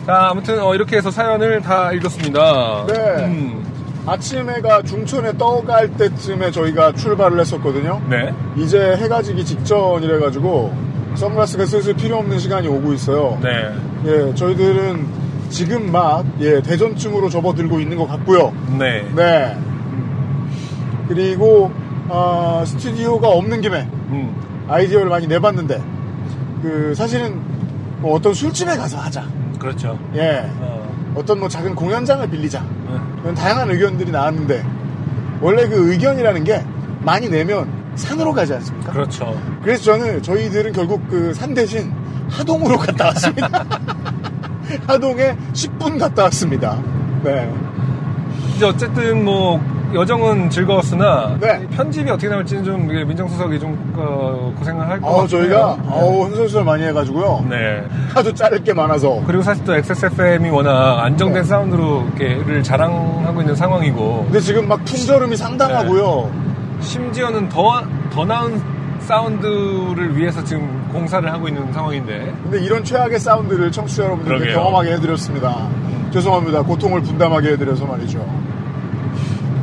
자, 0.06 0.28
아무튼 0.30 0.60
어, 0.62 0.74
이렇게 0.74 0.96
해서 0.96 1.10
사연을 1.10 1.60
다 1.60 1.92
읽었습니다. 1.92 2.86
네. 2.86 3.24
음, 3.24 4.02
아침 4.06 4.48
해가 4.48 4.82
중천에 4.82 5.36
떠갈 5.36 5.88
때쯤에 5.96 6.50
저희가 6.50 6.92
출발을 6.92 7.38
했었거든요. 7.40 8.00
네. 8.08 8.34
이제 8.56 8.96
해가 8.96 9.22
지기 9.22 9.44
직전이래가지고 9.44 10.74
선글라스가 11.14 11.66
슬슬 11.66 11.94
필요 11.94 12.16
없는 12.18 12.38
시간이 12.38 12.68
오고 12.68 12.92
있어요. 12.94 13.38
네. 13.42 13.70
예, 14.06 14.34
저희들은 14.34 15.27
지금 15.50 15.90
막 15.90 16.24
예, 16.40 16.60
대전쯤으로 16.62 17.28
접어들고 17.30 17.80
있는 17.80 17.96
것 17.96 18.06
같고요. 18.06 18.52
네. 18.78 19.02
네. 19.14 19.56
그리고 21.08 21.70
아, 22.10 22.62
스튜디오가 22.66 23.28
없는 23.28 23.60
김에 23.60 23.88
음, 24.10 24.34
아이디어를 24.68 25.08
많이 25.08 25.26
내봤는데 25.26 25.82
그 26.62 26.94
사실은 26.94 27.40
뭐 28.00 28.14
어떤 28.14 28.34
술집에 28.34 28.76
가서 28.76 28.98
하자. 28.98 29.24
그렇죠. 29.58 29.98
예. 30.14 30.50
어, 30.60 30.88
어떤 31.14 31.40
뭐 31.40 31.48
작은 31.48 31.74
공연장을 31.74 32.28
빌리자. 32.30 32.64
네. 33.24 33.34
다양한 33.34 33.70
의견들이 33.70 34.10
나왔는데 34.10 34.64
원래 35.40 35.66
그 35.68 35.92
의견이라는 35.92 36.44
게 36.44 36.64
많이 37.00 37.28
내면 37.28 37.68
산으로 37.94 38.32
가지 38.32 38.54
않습니까? 38.54 38.92
그렇죠. 38.92 39.36
그래서 39.62 39.82
저는 39.84 40.22
저희들은 40.22 40.72
결국 40.72 41.06
그 41.08 41.32
산 41.34 41.54
대신 41.54 41.92
하동으로 42.30 42.76
갔다 42.78 43.06
왔습니다. 43.06 43.64
하동에 44.86 45.36
10분 45.52 45.98
갔다 45.98 46.24
왔습니다. 46.24 46.78
네. 47.22 47.52
이제 48.54 48.66
어쨌든 48.66 49.24
뭐 49.24 49.60
여정은 49.94 50.50
즐거웠으나 50.50 51.38
네. 51.40 51.66
편집이 51.68 52.10
어떻게 52.10 52.28
나올지는 52.28 52.62
좀 52.62 52.86
민정수석이 52.86 53.58
좀 53.58 53.92
어, 53.96 54.52
고생을 54.58 54.86
할 54.86 55.00
것 55.00 55.08
같아요. 55.08 55.26
저희가 55.28 55.78
아우 55.88 56.24
흥설수설 56.24 56.62
많이 56.64 56.84
해가지고요. 56.84 57.46
네. 57.48 57.82
하도 58.12 58.34
자를 58.34 58.62
게 58.62 58.74
많아서. 58.74 59.22
그리고 59.26 59.42
사실 59.42 59.64
또 59.64 59.74
XSFM이 59.74 60.50
워낙 60.50 61.00
안정된 61.04 61.42
네. 61.42 61.48
사운드로 61.48 62.04
이렇게를 62.18 62.62
자랑하고 62.62 63.40
있는 63.40 63.54
상황이고 63.56 64.24
근데 64.24 64.40
지금 64.40 64.68
막 64.68 64.84
풍절음이 64.84 65.36
상당하고요. 65.36 66.30
심지어는 66.80 67.48
더, 67.48 67.82
더 68.10 68.24
나은 68.26 68.60
사운드를 69.00 70.16
위해서 70.16 70.44
지금 70.44 70.77
공사를 70.92 71.30
하고 71.32 71.48
있는 71.48 71.72
상황인데 71.72 72.34
근데 72.42 72.60
이런 72.64 72.82
최악의 72.84 73.18
사운드를 73.18 73.70
청취자 73.72 74.04
여러분들께 74.04 74.38
그러게요. 74.38 74.56
경험하게 74.58 74.92
해드렸습니다. 74.94 75.68
죄송합니다. 76.12 76.62
고통을 76.62 77.02
분담하게 77.02 77.52
해드려서 77.52 77.84
말이죠. 77.86 78.24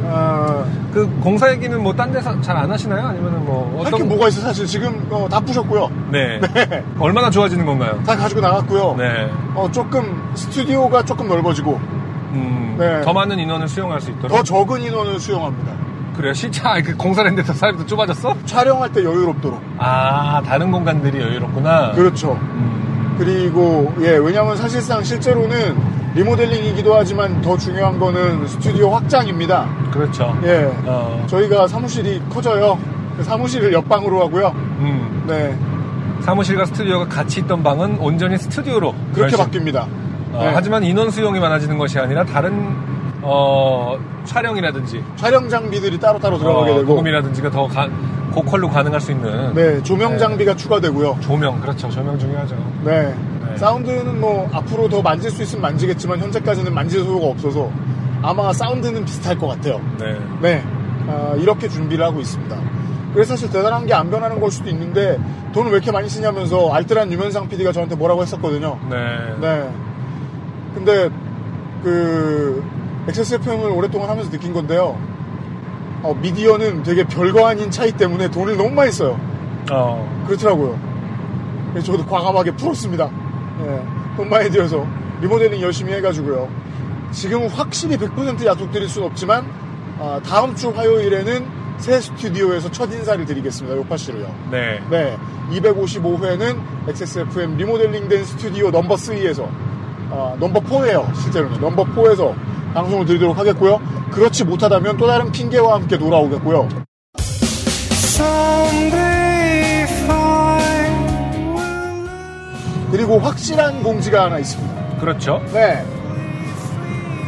아, 0.08 0.64
그 0.94 1.10
공사 1.22 1.52
얘기는 1.52 1.82
뭐 1.82 1.94
딴 1.94 2.12
데서 2.12 2.40
잘 2.42 2.56
안 2.56 2.70
하시나요? 2.72 3.08
아니면은 3.08 3.44
뭐할게 3.46 4.04
뭐가 4.04 4.28
있어 4.28 4.42
사실 4.42 4.66
지금 4.68 5.06
어, 5.10 5.28
다 5.30 5.40
부셨고요. 5.40 5.90
네. 6.12 6.40
네. 6.54 6.84
얼마나 7.00 7.30
좋아지는 7.30 7.66
건가요? 7.66 8.02
다 8.06 8.16
가지고 8.16 8.42
나갔고요. 8.42 8.96
네. 8.98 9.30
어, 9.56 9.70
조금 9.72 10.32
스튜디오가 10.36 11.04
조금 11.04 11.28
넓어지고 11.28 11.80
음, 12.34 12.76
네. 12.78 13.02
더 13.02 13.14
많은 13.14 13.40
인원을 13.40 13.68
수용할 13.68 14.00
수 14.00 14.12
있도록. 14.12 14.30
더 14.38 14.44
적은 14.44 14.82
인원을 14.84 15.20
수용합니다. 15.20 15.72
그래요? 16.18 16.34
실제 16.34 16.62
아, 16.64 16.82
그 16.82 16.96
공사를 16.96 17.30
했는데 17.30 17.52
더 17.52 17.86
좁아졌어? 17.86 18.36
촬영할 18.46 18.92
때 18.92 19.04
여유롭도록. 19.04 19.62
아, 19.78 20.42
다른 20.46 20.72
공간들이 20.72 21.20
여유롭구나. 21.22 21.92
그렇죠. 21.92 22.34
음, 22.34 23.16
그리고 23.18 23.94
예 24.02 24.12
왜냐하면 24.18 24.56
사실상 24.58 25.04
실제로는 25.04 25.76
리모델링이기도 26.16 26.96
하지만 26.96 27.42
더 27.42 27.58
중요한 27.58 28.00
거는 28.00 28.48
스튜디오 28.48 28.90
확장입니다. 28.92 29.68
그렇죠. 29.92 30.38
예 30.44 30.70
어, 30.86 31.24
저희가 31.28 31.68
사무실이 31.68 32.22
커져요. 32.30 32.80
그 33.18 33.24
사무실을 33.24 33.74
옆방으로 33.74 34.22
하고요. 34.24 34.48
음, 34.56 35.24
네 35.28 35.56
사무실과 36.24 36.66
스튜디오가 36.66 37.08
같이 37.08 37.42
있던 37.42 37.62
방은 37.64 37.98
온전히 38.00 38.38
스튜디오로. 38.38 38.94
그렇게 39.14 39.36
변신. 39.36 39.64
바뀝니다. 39.64 39.82
어, 40.34 40.40
네. 40.44 40.52
하지만 40.54 40.84
인원 40.84 41.12
수용이 41.12 41.40
많아지는 41.40 41.78
것이 41.78 42.00
아니라 42.00 42.26
다른 42.26 42.76
어, 43.28 43.98
촬영이라든지 44.26 45.04
촬영 45.16 45.50
장비들이 45.50 46.00
따로따로 46.00 46.38
들어가게 46.38 46.72
어, 46.72 46.76
되고 46.78 46.88
녹음이라든지가 46.94 47.50
더 47.50 47.68
가- 47.68 47.90
고퀄로 48.32 48.70
가능할 48.70 49.00
수 49.02 49.12
있는 49.12 49.54
네 49.54 49.82
조명 49.84 50.12
네. 50.14 50.18
장비가 50.18 50.56
추가되고요. 50.56 51.18
조명 51.22 51.60
그렇죠 51.62 51.90
조명 51.90 52.18
중요하죠. 52.20 52.56
네. 52.84 53.14
네. 53.50 53.58
사운드는 53.58 54.20
뭐 54.20 54.50
앞으로 54.54 54.90
더 54.90 55.02
만질 55.02 55.32
수 55.32 55.42
있으면 55.44 55.62
만지겠지만 55.64 56.20
현재까지는 56.20 56.74
만질 56.74 57.04
소요가 57.04 57.28
없어서 57.28 57.72
아마 58.22 58.52
사운드는 58.54 59.06
비슷할 59.06 59.38
것 59.38 59.48
같아요. 59.48 59.80
네. 60.00 60.18
네. 60.42 60.64
아, 61.08 61.36
이렇게 61.38 61.68
준비를 61.70 62.04
하고 62.06 62.20
있습니다. 62.20 62.56
그래서 63.14 63.36
사실 63.36 63.50
대단한 63.50 63.86
게 63.86 63.94
안 63.94 64.10
변하는 64.10 64.40
걸 64.42 64.52
수도 64.52 64.70
있는데 64.70 65.18
돈을 65.54 65.72
왜 65.72 65.78
이렇게 65.78 65.92
많이 65.92 66.10
쓰냐면서 66.10 66.74
알뜰한 66.74 67.12
유면상 67.14 67.48
PD가 67.48 67.72
저한테 67.72 67.96
뭐라고 67.96 68.22
했었거든요. 68.24 68.78
네. 68.90 68.98
네. 69.40 69.70
근데 70.74 71.10
그 71.84 72.62
XSFM을 73.07 73.69
오랫동안 73.69 74.10
하면서 74.10 74.30
느낀 74.30 74.53
건데요. 74.53 74.98
어, 76.03 76.14
미디어는 76.22 76.84
되게 76.84 77.03
별거 77.03 77.48
아닌 77.48 77.72
차이 77.72 77.91
때문에 77.91 78.30
돈을 78.30 78.57
너무 78.57 78.72
많이 78.72 78.91
써요. 78.91 79.19
어. 79.72 80.26
그렇더라고요. 80.27 80.80
그래서 81.72 81.91
저도 81.91 82.06
과감하게 82.06 82.52
풀었습니다. 82.52 83.10
예, 83.61 83.84
돈 84.15 84.30
많이 84.30 84.49
들여서 84.49 84.86
리모델링 85.22 85.61
열심히 85.61 85.94
해가지고요. 85.94 86.48
지금은 87.11 87.49
확실히 87.49 87.98
100% 87.98 88.45
약속드릴 88.45 88.88
수는 88.88 89.07
없지만 89.07 89.45
아, 89.99 90.19
다음 90.26 90.56
주 90.56 90.69
화요일에는 90.69 91.45
새 91.77 91.99
스튜디오에서 91.99 92.72
첫 92.72 92.91
인사를 92.94 93.26
드리겠습니다. 93.26 93.77
요파 93.77 93.98
씨로요. 93.98 94.34
네. 94.52 94.82
네. 94.90 95.18
255회는 95.52 96.60
XSFM 96.88 97.57
리모델링된 97.57 98.26
스튜디오 98.26 98.72
넘버 98.72 98.95
3에서 98.95 99.48
아, 100.11 100.36
넘버 100.40 100.61
4예요. 100.61 101.15
실제로는 101.22 101.60
넘버 101.60 101.86
4에서 101.86 102.34
방송을 102.73 103.06
드리도록 103.06 103.38
하겠고요. 103.38 103.80
그렇지 104.11 104.44
못하다면 104.44 104.98
또 104.98 105.07
다른 105.07 105.32
핑계와 105.32 105.76
함께 105.76 105.98
돌아오겠고요. 105.98 106.68
그리고 112.91 113.19
확실한 113.19 113.84
공지가 113.84 114.26
하나 114.26 114.40
있습니다. 114.40 114.98
그렇죠. 114.99 115.41
네. 115.52 115.84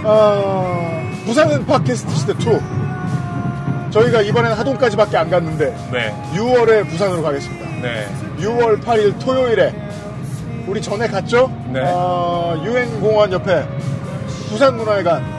어, 0.04 1.02
부산은 1.26 1.66
팟캐스트 1.66 2.16
시대 2.16 2.34
2. 2.34 3.92
저희가 3.92 4.22
이번엔 4.22 4.54
하동까지밖에 4.54 5.18
안 5.18 5.30
갔는데 5.30 5.76
네. 5.92 6.16
6월에 6.34 6.88
부산으로 6.90 7.22
가겠습니다. 7.24 7.66
네. 7.82 8.08
6월 8.40 8.82
8일 8.82 9.20
토요일에 9.20 9.74
우리 10.68 10.82
전에 10.82 11.08
갔죠? 11.08 11.50
네. 11.72 11.82
어, 11.86 12.62
유엔공원 12.64 13.32
옆에 13.32 13.66
부산문화회관. 14.50 15.38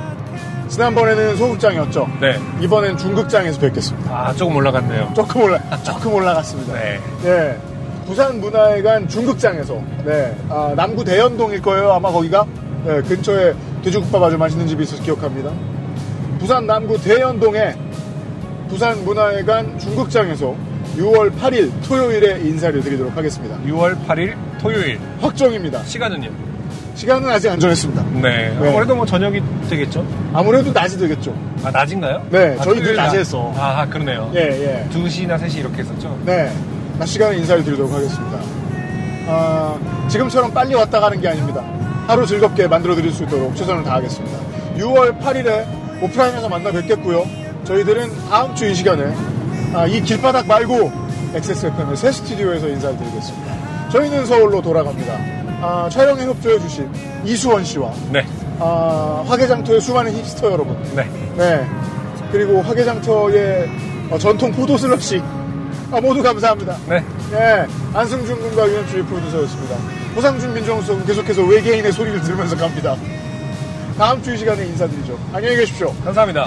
지난번에는 0.69 1.37
소극장이었죠. 1.37 2.09
네. 2.21 2.39
이번엔 2.61 2.97
중극장에서 2.97 3.61
뵙겠습니다. 3.61 4.11
아, 4.11 4.33
조금 4.35 4.57
올라갔네요. 4.57 5.13
조금 5.15 5.43
올라, 5.43 5.59
조금 5.83 6.15
올라갔습니다. 6.15 6.75
네. 6.75 7.01
네. 7.23 7.59
부산문화회관 8.07 9.09
중극장에서, 9.09 9.81
네. 10.05 10.37
아, 10.49 10.73
남구 10.75 11.05
대연동일 11.05 11.61
거예요, 11.63 11.93
아마 11.93 12.11
거기가. 12.11 12.47
네, 12.85 13.03
근처에 13.03 13.55
돼지국밥 13.83 14.23
아주 14.23 14.39
맛있는 14.39 14.67
집이 14.67 14.83
있어서 14.85 15.03
기억합니다. 15.03 15.51
부산 16.39 16.67
남구 16.67 16.99
대연동에 17.03 17.75
부산문화회관 18.69 19.79
중극장에서 19.79 20.55
6월 20.99 21.33
8일 21.39 21.71
토요일에 21.87 22.41
인사를 22.41 22.81
드리도록 22.83 23.17
하겠습니다. 23.17 23.57
6월 23.67 23.97
8일 24.07 24.35
토요일. 24.61 24.99
확정입니다. 25.21 25.83
시간은요? 25.85 26.29
시간은 26.95 27.29
아직 27.31 27.49
안 27.51 27.61
정했습니다. 27.61 28.03
네. 28.15 28.57
네. 28.61 28.69
아무래도 28.69 28.97
뭐 28.97 29.07
저녁이 29.07 29.41
되겠죠? 29.71 30.05
아무래도 30.33 30.73
낮이 30.73 30.99
되겠죠. 30.99 31.33
아, 31.63 31.71
낮인가요? 31.71 32.27
네, 32.31 32.57
아, 32.59 32.63
저희 32.63 32.81
늘 32.83 32.97
낮에 32.97 33.13
낮. 33.13 33.19
했어. 33.21 33.53
아, 33.57 33.87
그러네요. 33.89 34.33
예, 34.35 34.41
예. 34.41 34.89
2시나 34.93 35.39
3시 35.41 35.59
이렇게 35.59 35.79
했었죠? 35.79 36.19
네. 36.27 36.53
낮 36.99 37.07
시간에 37.07 37.37
인사를 37.37 37.63
드리도록 37.63 37.93
하겠습니다. 37.93 38.39
아, 39.29 39.79
지금처럼 40.09 40.53
빨리 40.53 40.75
왔다 40.75 40.99
가는 40.99 41.21
게 41.21 41.29
아닙니다. 41.29 41.63
하루 42.09 42.27
즐겁게 42.27 42.67
만들어 42.67 42.95
드릴 42.97 43.13
수 43.13 43.23
있도록 43.25 43.55
최선을 43.55 43.85
다하겠습니다. 43.85 44.37
6월 44.79 45.21
8일에 45.21 46.03
오프라인에서 46.03 46.49
만나 46.49 46.73
뵙겠고요. 46.73 47.25
저희들은 47.65 48.09
다음 48.31 48.55
주 48.57 48.65
이 48.65 48.75
시간에 48.75 49.05
아, 49.75 49.87
이 49.87 50.01
길바닥 50.01 50.47
말고 50.47 50.91
XSFM의 51.35 51.97
새 51.97 52.11
스튜디오에서 52.13 52.69
인사를 52.69 52.97
드리겠습니다. 52.97 53.89
저희는 53.91 54.27
서울로 54.27 54.61
돌아갑니다. 54.63 55.13
아, 55.61 55.89
촬영에 55.91 56.25
협조해 56.25 56.59
주신 56.61 56.89
이수원 57.25 57.65
씨와 57.65 57.93
네. 58.13 58.25
아, 58.61 59.25
화개장터의 59.27 59.81
수많은 59.81 60.13
힙스터 60.13 60.51
여러분 60.53 60.77
네. 60.95 61.05
네. 61.37 61.67
그리고 62.33 62.61
화개장터의 62.63 63.69
어, 64.11 64.19
전통 64.19 64.53
포도 64.53 64.77
슬러시 64.79 65.23
아, 65.91 66.01
모두 66.01 66.23
감사합니다. 66.23 66.77
네. 66.89 67.03
네. 67.31 67.67
안승준 67.95 68.39
군과 68.41 68.69
유현주의 68.69 69.03
프로듀서였습니다. 69.05 69.77
호상준 70.17 70.55
민정수석은 70.55 71.07
계속해서 71.07 71.43
외계인의 71.45 71.93
소리를 71.93 72.21
들으면서 72.23 72.57
갑니다. 72.57 72.97
다음 73.97 74.23
주 74.23 74.33
이 74.33 74.37
시간에 74.39 74.65
인사드리죠. 74.65 75.19
안녕히 75.33 75.57
계십시오. 75.57 75.93
감사합니다. 76.05 76.47